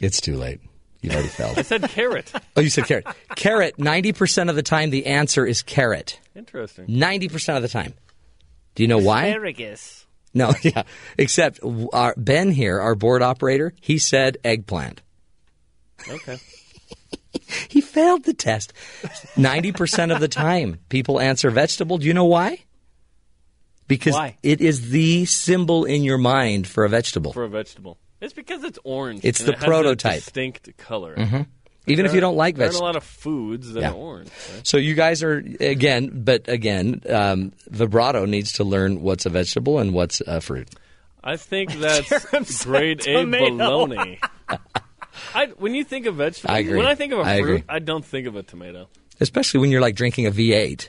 [0.00, 0.60] It's too late.
[1.00, 1.58] You already failed.
[1.58, 2.32] I said carrot.
[2.56, 3.06] Oh, you said carrot.
[3.36, 3.78] Carrot.
[3.78, 6.18] Ninety percent of the time, the answer is carrot.
[6.34, 6.86] Interesting.
[6.88, 7.94] Ninety percent of the time.
[8.74, 9.26] Do you know why?
[9.26, 10.06] Asparagus.
[10.34, 10.82] No, yeah.
[11.16, 11.60] Except
[11.92, 15.02] our, Ben here, our board operator, he said eggplant.
[16.08, 16.38] Okay.
[17.68, 18.72] He failed the test.
[19.36, 21.96] Ninety percent of the time, people answer vegetable.
[21.98, 22.58] Do you know why?
[23.86, 24.36] Because Why?
[24.42, 27.32] it is the symbol in your mind for a vegetable.
[27.32, 27.98] For a vegetable.
[28.20, 29.20] It's because it's orange.
[29.24, 30.16] It's the it prototype.
[30.24, 31.14] distinct color.
[31.16, 31.46] Mhm.
[31.86, 32.80] Even if you don't like there aren't vegetables.
[32.80, 33.90] a lot of foods that Yeah.
[33.92, 34.28] are orange.
[34.54, 34.66] right?
[34.66, 39.78] So you guys are again, but again, um, vibrato needs to learn what's a vegetable
[39.78, 40.68] and what's a fruit.
[41.24, 44.18] I think that's grade A baloney.
[45.34, 46.76] I, when you think of vegetables, I agree.
[46.76, 47.64] when I think of a I fruit, agree.
[47.68, 48.88] I don't think of a tomato.
[49.20, 50.88] Especially when you're like drinking a V8.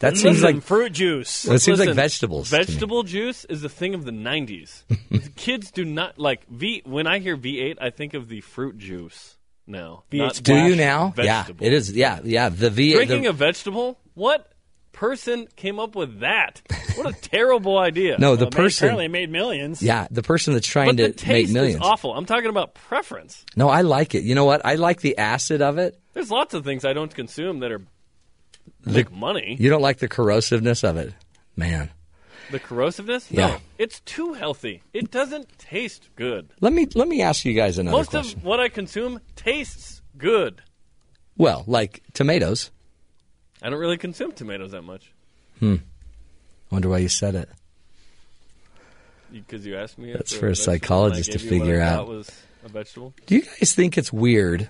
[0.00, 1.42] That Listen, seems like fruit juice.
[1.42, 2.48] That seems like vegetables.
[2.48, 4.84] Vegetable juice is a thing of the '90s.
[5.36, 6.82] Kids do not like V.
[6.84, 9.36] When I hear V8, I think of the fruit juice.
[9.66, 11.12] No, not Do you now?
[11.14, 11.64] Vegetable.
[11.64, 11.92] Yeah, it is.
[11.92, 12.48] Yeah, yeah.
[12.48, 12.94] The V8.
[12.94, 13.98] Drinking the, a vegetable?
[14.14, 14.52] What
[14.92, 16.62] person came up with that?
[16.96, 18.16] What a terrible idea.
[18.18, 19.82] No, the Well, person- apparently made millions.
[19.82, 21.80] yeah, the person that's trying but to make millions.
[21.82, 22.14] awful.
[22.14, 23.44] I'm talking about preference.
[23.56, 24.24] No, I like it.
[24.24, 24.64] You know what?
[24.64, 26.00] I like the acid of it.
[26.14, 27.82] There's lots of things I don't consume that are
[28.84, 29.56] The- make money.
[29.58, 31.12] You don't like the corrosiveness of it,
[31.56, 31.90] man.
[32.50, 33.26] The corrosiveness?
[33.30, 33.46] Yeah.
[33.48, 34.82] No, it's too healthy.
[34.94, 36.48] It doesn't taste good.
[36.60, 38.38] Let me let me ask you guys another Most question.
[38.38, 40.62] of what I consume tastes good.
[41.36, 42.70] well, like tomatoes.
[43.62, 45.12] I don't really consume tomatoes that much
[45.58, 45.74] Hmm.
[45.74, 47.48] I Wonder why you said it.
[49.32, 50.12] because you asked me.
[50.12, 52.08] That's for a I psychologist to you figure out.
[52.08, 52.30] Was
[52.64, 53.14] a vegetable?
[53.26, 54.68] Do you guys think it's weird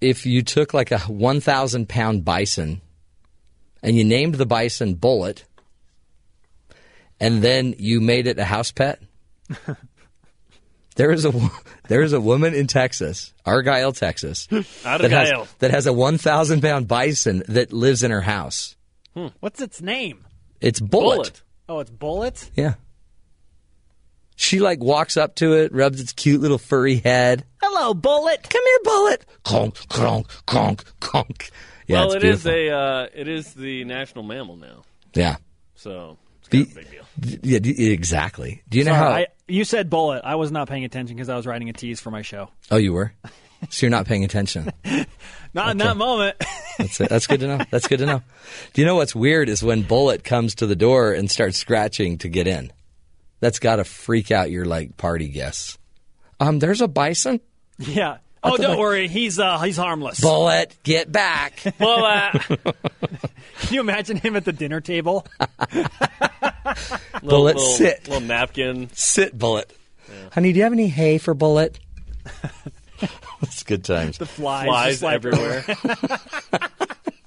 [0.00, 2.80] if you took like a 1,000 pound bison
[3.82, 5.44] and you named the bison Bullet
[7.20, 9.00] and then you made it a house pet?
[10.96, 11.32] there is a
[11.88, 16.88] there is a woman in Texas, Argyle, Texas, that has, that has a 1,000 pound
[16.88, 18.76] bison that lives in her house.
[19.14, 19.28] Hmm.
[19.40, 20.26] What's its name?
[20.60, 21.42] It's Bullet.
[21.68, 22.50] Oh, it's Bullet?
[22.54, 22.74] Yeah.
[24.36, 27.44] She like walks up to it, rubs its cute little furry head.
[27.62, 28.48] Hello, Bullet.
[28.48, 29.26] Come here, Bullet.
[29.44, 31.50] Conk, conk, conk, conk.
[31.86, 32.72] Yeah, well, it's it is beautiful.
[32.74, 34.82] a uh, it is the national mammal now.
[35.14, 35.36] Yeah.
[35.74, 37.02] So it's Be- kind of a big deal.
[37.20, 38.62] d- yeah, d- exactly.
[38.68, 39.08] Do you know how?
[39.10, 40.22] I, you said Bullet.
[40.24, 42.50] I was not paying attention because I was writing a tease for my show.
[42.70, 43.12] oh, you were.
[43.70, 44.70] So you're not paying attention.
[45.54, 46.36] Not in that moment.
[46.78, 47.08] That's it.
[47.08, 47.64] That's good to know.
[47.70, 48.22] That's good to know.
[48.74, 52.18] Do you know what's weird is when Bullet comes to the door and starts scratching
[52.18, 52.70] to get in.
[53.40, 55.78] That's got to freak out your like party guests.
[56.38, 57.40] Um, there's a bison.
[57.78, 58.18] yeah.
[58.46, 59.08] I Oh, don't like- worry.
[59.08, 60.20] He's uh, he's harmless.
[60.20, 61.62] Bullet, get back.
[61.78, 62.32] Bullet.
[63.60, 65.26] Can you imagine him at the dinner table?
[65.72, 65.88] Little,
[67.22, 68.06] Bullet, little, sit.
[68.08, 68.90] Little napkin.
[68.92, 69.70] Sit, Bullet.
[70.32, 71.78] Honey, do you have any hay for Bullet?
[73.42, 74.16] It's good times.
[74.16, 75.62] The flies, Flies just everywhere.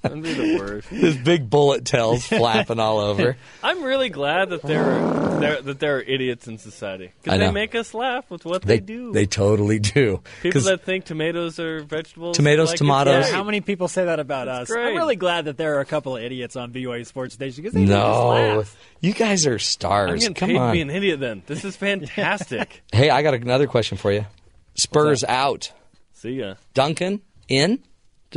[0.02, 0.88] That'd be the worst.
[0.90, 3.36] His big bullet tails flapping all over.
[3.62, 7.50] I'm really glad that there are there, that there are idiots in society because they
[7.50, 9.12] make us laugh with what they, They do.
[9.12, 10.22] They totally do.
[10.42, 12.36] People that think tomatoes are vegetables.
[12.36, 13.24] Tomatoes, like tomatoes.
[13.26, 13.34] great.
[13.34, 14.68] How many people say that about us?
[14.68, 14.88] great.
[14.88, 17.74] I'm really glad that there are a couple of idiots on BYU Sports Station because
[17.74, 18.76] they make us no, laugh.
[19.00, 20.20] you guys are I'm stars.
[20.20, 20.72] getting Come paid to on.
[20.72, 21.20] be an idiot.
[21.20, 22.82] Then this is fantastic.
[22.92, 24.26] Hey, I got another question for you.
[24.74, 25.72] Spurs out.
[26.14, 26.54] See ya.
[26.74, 27.82] Duncan in,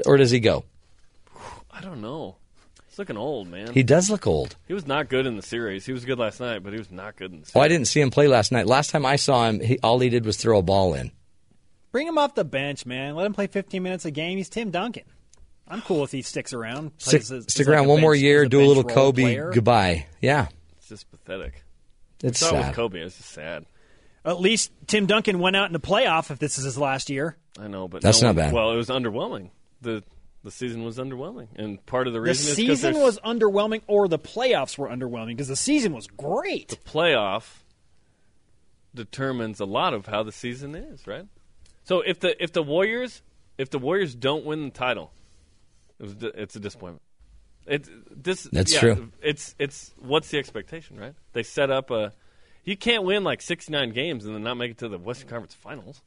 [0.05, 0.63] or does he go?
[1.73, 2.37] I don't know.
[2.87, 3.73] He's looking old, man.
[3.73, 4.55] He does look old.
[4.67, 5.85] He was not good in the series.
[5.85, 7.55] He was good last night, but he was not good in the series.
[7.55, 8.67] Oh, I didn't see him play last night.
[8.67, 11.11] Last time I saw him, he, all he did was throw a ball in.
[11.91, 13.15] Bring him off the bench, man.
[13.15, 14.37] Let him play 15 minutes a game.
[14.37, 15.03] He's Tim Duncan.
[15.67, 16.91] I'm cool if he sticks around.
[16.97, 19.23] Stick, plays stick as like around a one more year, as do a little Kobe
[19.23, 19.51] player.
[19.51, 20.05] goodbye.
[20.21, 21.63] Yeah, It's just pathetic.
[22.23, 22.67] it's I saw it sad.
[22.67, 22.99] with Kobe.
[22.99, 23.65] It's just sad.
[24.25, 27.37] At least Tim Duncan went out in the playoff if this is his last year.
[27.59, 28.53] I know, but That's no not one- bad.
[28.53, 29.49] Well, it was underwhelming.
[29.81, 30.03] the
[30.43, 33.81] The season was underwhelming, and part of the The reason is 'cause season was underwhelming
[33.87, 36.67] or the playoffs were underwhelming because the season was great.
[36.67, 37.61] The playoff
[38.93, 41.25] determines a lot of how the season is, right?
[41.85, 43.21] So if the if the Warriors
[43.57, 45.11] if the Warriors don't win the title,
[45.99, 47.01] it was, it's a disappointment.
[47.65, 48.43] It's this.
[48.51, 49.11] That's yeah, true.
[49.21, 51.13] It's it's what's the expectation, right?
[51.31, 52.13] They set up a.
[52.65, 55.29] You can't win like sixty nine games and then not make it to the Western
[55.29, 56.01] Conference Finals.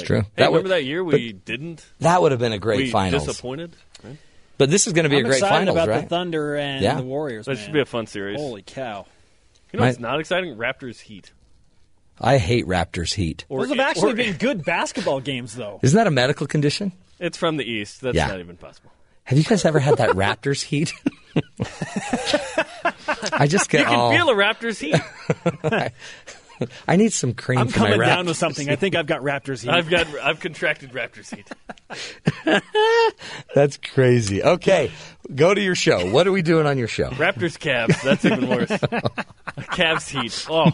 [0.00, 0.20] It's Like, true.
[0.22, 1.84] Hey, That would- remember that year we didn't?
[2.00, 3.26] That would have been a great we finals.
[3.26, 3.76] Disappointed.
[4.04, 4.16] Right?
[4.58, 6.00] But this is going to be I'm a great excited finals, about right?
[6.02, 6.94] the Thunder and Yeah.
[6.96, 7.46] the Warriors.
[7.46, 7.64] That man.
[7.64, 8.38] should be a fun series.
[8.40, 9.06] Holy cow!
[9.72, 10.56] You know what's My- not exciting?
[10.56, 11.32] Raptors Heat.
[12.18, 13.44] I hate Raptors Heat.
[13.50, 15.80] Those have actually been good basketball games, though.
[15.82, 16.92] Isn't that a medical condition?
[17.20, 18.00] It's from the East.
[18.00, 18.28] That's Yeah.
[18.28, 18.90] not even possible.
[19.24, 20.94] Have you guys ever had that Raptors heat?
[23.32, 24.94] I just get You can all feel a Raptors heat.
[26.88, 28.06] I need some cream I'm for coming Raptors.
[28.06, 28.68] down with something.
[28.70, 29.70] I think I've got Raptors heat.
[29.70, 31.50] I've got I've contracted Raptors heat.
[33.54, 34.42] That's crazy.
[34.42, 34.90] Okay,
[35.34, 36.10] go to your show.
[36.10, 37.10] What are we doing on your show?
[37.10, 38.02] Raptors Cavs.
[38.02, 38.68] That's even worse.
[38.68, 40.46] Cavs heat.
[40.50, 40.70] Oh,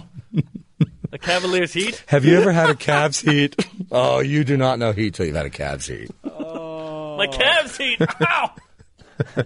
[1.12, 2.02] a Cavaliers heat.
[2.07, 3.57] Have you ever had a Cavs heat?
[3.94, 6.11] Oh, you do not know heat till you've had a Cavs heat.
[6.25, 8.01] My Cavs heat.
[8.23, 8.55] Ow!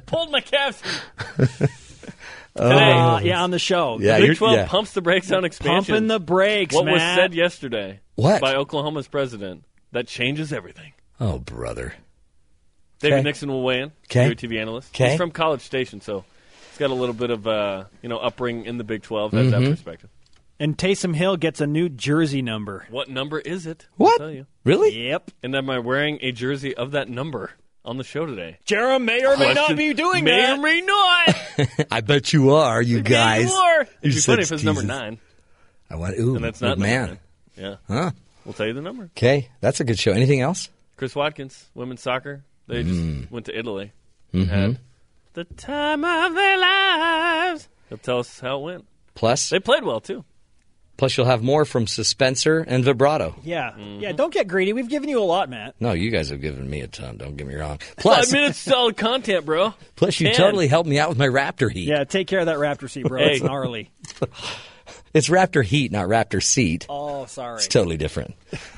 [0.06, 0.80] Pulled my Cavs
[1.58, 1.68] heat.
[2.58, 3.98] Uh, yeah, on the show.
[4.00, 4.66] Yeah, Big 12 yeah.
[4.66, 5.94] pumps the brakes on expansion.
[5.94, 8.40] Pumping the brakes, What was said yesterday What?
[8.40, 10.92] by Oklahoma's president that changes everything.
[11.20, 11.94] Oh, brother.
[12.98, 13.22] David Okay.
[13.24, 13.92] Nixon will weigh in.
[14.10, 14.34] Okay.
[14.34, 14.94] TV analyst.
[14.94, 15.10] Okay.
[15.10, 16.24] He's from College Station, so
[16.70, 19.32] he's got a little bit of uh, you know upbringing in the Big 12.
[19.32, 19.70] Has that Mhm.
[19.70, 20.10] perspective.
[20.58, 22.86] And Taysom Hill gets a new jersey number.
[22.88, 23.86] What number is it?
[23.98, 24.12] What?
[24.12, 24.46] I'll tell you.
[24.64, 25.08] Really?
[25.08, 25.30] Yep.
[25.42, 27.50] And am I wearing a jersey of that number
[27.86, 28.58] on the show today?
[28.66, 30.58] Jerem may or may not be doing may that.
[30.58, 31.86] or may not.
[31.90, 33.46] I bet you are, you guys.
[33.48, 33.80] you are.
[33.82, 35.18] It'd You be funny if it's number nine.
[35.88, 36.18] I want.
[36.18, 37.06] Ooh, and that's not man.
[37.08, 37.18] Nine.
[37.56, 37.76] Yeah.
[37.88, 38.10] Huh?
[38.44, 39.04] We'll tell you the number.
[39.16, 40.12] Okay, that's a good show.
[40.12, 40.68] Anything else?
[40.96, 42.44] Chris Watkins, women's soccer.
[42.68, 43.30] They just Mm.
[43.30, 43.92] went to Italy.
[44.34, 44.48] Mhm.
[44.48, 44.78] Had
[45.34, 47.68] the time of their lives.
[47.88, 48.84] He'll tell us how it went.
[49.14, 50.24] Plus, They played well too.
[50.96, 53.34] Plus you'll have more from Suspenser and Vibrato.
[53.44, 54.00] Yeah, Mm-hmm.
[54.00, 54.12] yeah.
[54.12, 54.72] Don't get greedy.
[54.72, 55.74] We've given you a lot, Matt.
[55.80, 57.16] No, you guys have given me a ton.
[57.16, 57.78] Don't get me wrong.
[57.96, 59.74] Plus, Five minutes solid content, bro.
[59.96, 60.36] plus you Ten.
[60.36, 61.88] totally helped me out with my Raptor heat.
[61.88, 63.18] Yeah, take care of that Raptor seat, bro.
[63.22, 63.34] Hey.
[63.34, 63.90] It's gnarly.
[65.12, 66.84] It's Raptor heat, not Raptor seat.
[66.90, 67.56] Oh, sorry.
[67.56, 68.34] It's totally different.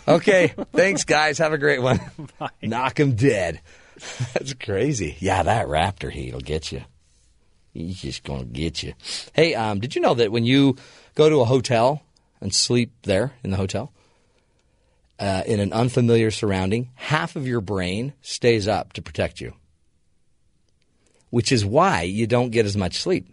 [0.06, 1.38] Okay, thanks, guys.
[1.38, 2.00] Have a great one.
[2.40, 3.60] Knock Knock 'em dead.
[4.34, 5.16] That's crazy.
[5.18, 6.82] Yeah, that Raptor heat will get you.
[7.74, 8.94] He's just going to get you.
[9.32, 10.76] Hey, um, did you know that when you
[11.16, 12.02] go to a hotel
[12.40, 13.92] and sleep there in the hotel,
[15.18, 19.54] uh, in an unfamiliar surrounding, half of your brain stays up to protect you,
[21.30, 23.28] which is why you don't get as much sleep.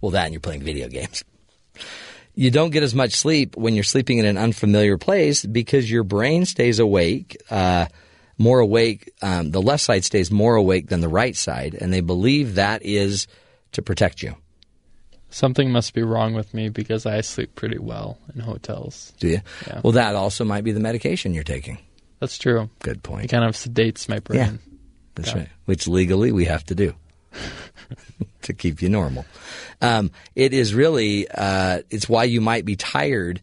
[0.00, 1.24] Well, that and you're playing video games
[2.34, 6.04] you don't get as much sleep when you're sleeping in an unfamiliar place because your
[6.04, 7.86] brain stays awake, uh,
[8.38, 9.12] more awake.
[9.20, 12.82] Um, the left side stays more awake than the right side, and they believe that
[12.82, 13.26] is
[13.72, 14.36] to protect you.
[15.32, 19.14] Something must be wrong with me because I sleep pretty well in hotels.
[19.18, 19.40] Do you?
[19.66, 19.80] Yeah.
[19.82, 21.78] Well, that also might be the medication you're taking.
[22.20, 22.68] That's true.
[22.80, 23.24] Good point.
[23.24, 24.38] It kind of sedates my brain.
[24.38, 24.52] Yeah,
[25.14, 25.48] that's right.
[25.64, 26.94] Which legally we have to do
[28.42, 29.24] to keep you normal.
[29.80, 33.40] Um, it is really uh, it's why you might be tired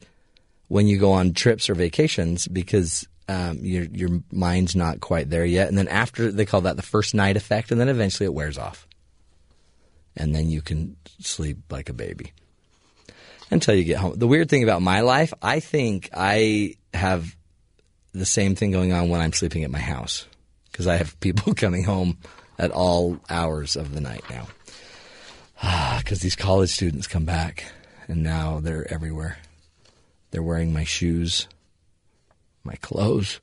[0.67, 5.45] when you go on trips or vacations because um, your your mind's not quite there
[5.45, 8.33] yet, and then after they call that the first night effect, and then eventually it
[8.33, 8.87] wears off,
[10.19, 12.33] and then you can sleep like a baby
[13.49, 14.15] until you get home.
[14.15, 17.35] The weird thing about my life, I think I have
[18.13, 20.27] the same thing going on when I'm sleeping at my house
[20.71, 22.17] because I have people coming home
[22.59, 24.47] at all hours of the night now.
[25.99, 27.65] Because these college students come back
[28.07, 29.37] and now they're everywhere.
[30.31, 31.47] They're wearing my shoes,
[32.63, 33.39] my clothes.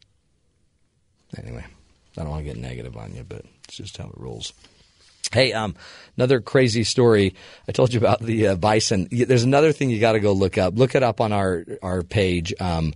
[1.37, 1.65] Anyway,
[2.17, 4.53] I don't want to get negative on you, but it's just how it rolls.
[5.33, 5.75] Hey, um,
[6.17, 7.35] another crazy story.
[7.69, 9.09] I told you about the uh, bison.
[9.11, 10.79] There's another thing you got to go look up.
[10.79, 12.95] Look it up on our our page um,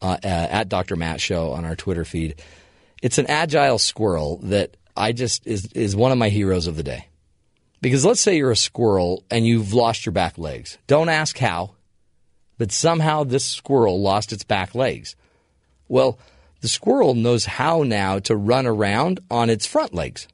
[0.00, 0.96] uh, uh, at Dr.
[0.96, 2.42] Matt Show on our Twitter feed.
[3.02, 6.82] It's an agile squirrel that I just is is one of my heroes of the
[6.82, 7.08] day.
[7.80, 10.78] Because let's say you're a squirrel and you've lost your back legs.
[10.86, 11.74] Don't ask how,
[12.56, 15.16] but somehow this squirrel lost its back legs.
[15.88, 16.18] Well,
[16.60, 20.28] the squirrel knows how now to run around on its front legs.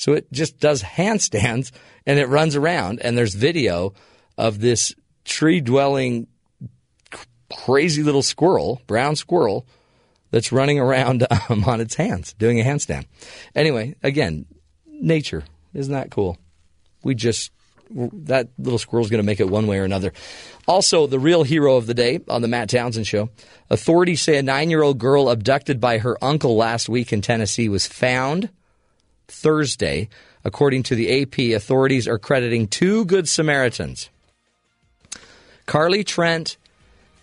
[0.00, 1.72] So it just does handstands
[2.06, 3.00] and it runs around.
[3.00, 3.92] And there's video
[4.38, 4.94] of this
[5.26, 6.26] tree dwelling
[7.54, 9.66] crazy little squirrel, brown squirrel,
[10.30, 13.04] that's running around um, on its hands doing a handstand.
[13.54, 14.46] Anyway, again,
[14.86, 15.44] nature.
[15.74, 16.38] Isn't that cool?
[17.02, 17.52] We just,
[17.90, 20.14] that little squirrel's going to make it one way or another.
[20.66, 23.28] Also, the real hero of the day on the Matt Townsend Show.
[23.68, 27.68] Authorities say a nine year old girl abducted by her uncle last week in Tennessee
[27.68, 28.48] was found
[29.30, 30.08] Thursday.
[30.44, 34.08] According to the AP, authorities are crediting two good Samaritans.
[35.66, 36.56] Carly Trent,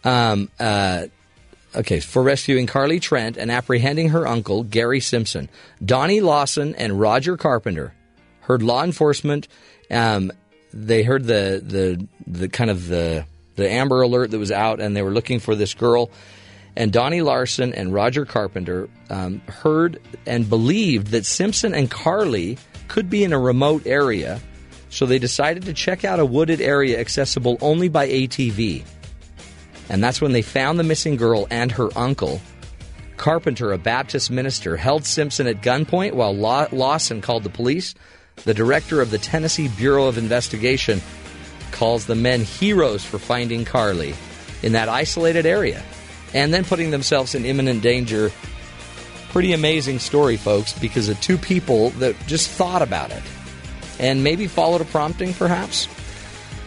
[0.04, 1.08] um, uh,
[1.76, 5.50] okay, for rescuing Carly Trent and apprehending her uncle, Gary Simpson.
[5.84, 7.94] Donnie Lawson and Roger Carpenter
[8.42, 9.48] heard law enforcement.
[9.90, 10.32] Um,
[10.74, 14.96] they heard the, the, the kind of the, the Amber Alert that was out, and
[14.96, 16.12] they were looking for this girl.
[16.78, 23.10] And Donnie Lawson and Roger Carpenter um, heard and believed that Simpson and Carly could
[23.10, 24.40] be in a remote area,
[24.92, 28.86] so they decided to check out a wooded area accessible only by ATV.
[29.90, 32.40] And that's when they found the missing girl and her uncle.
[33.18, 37.96] Carpenter, a Baptist minister, held Simpson at gunpoint while Law- Lawson called the police.
[38.46, 41.02] The director of the Tennessee Bureau of Investigation
[41.72, 44.14] calls the men heroes for finding Carly
[44.62, 45.84] in that isolated area
[46.34, 48.32] and then putting themselves in imminent danger.
[49.30, 53.24] Pretty amazing story, folks, because of two people that just thought about it
[54.00, 55.88] and maybe followed a prompting, perhaps.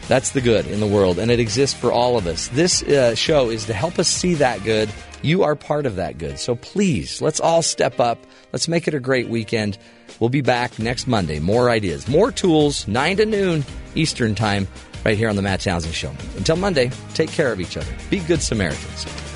[0.08, 2.48] That's the good in the world, and it exists for all of us.
[2.48, 4.90] This uh, show is to help us see that good.
[5.22, 6.38] You are part of that good.
[6.38, 8.18] So please, let's all step up.
[8.52, 9.78] Let's make it a great weekend.
[10.18, 11.38] We'll be back next Monday.
[11.38, 13.64] More ideas, more tools, 9 to noon
[13.94, 14.66] Eastern Time,
[15.04, 16.12] right here on The Matt Townsend Show.
[16.36, 17.94] Until Monday, take care of each other.
[18.10, 19.29] Be good Samaritans.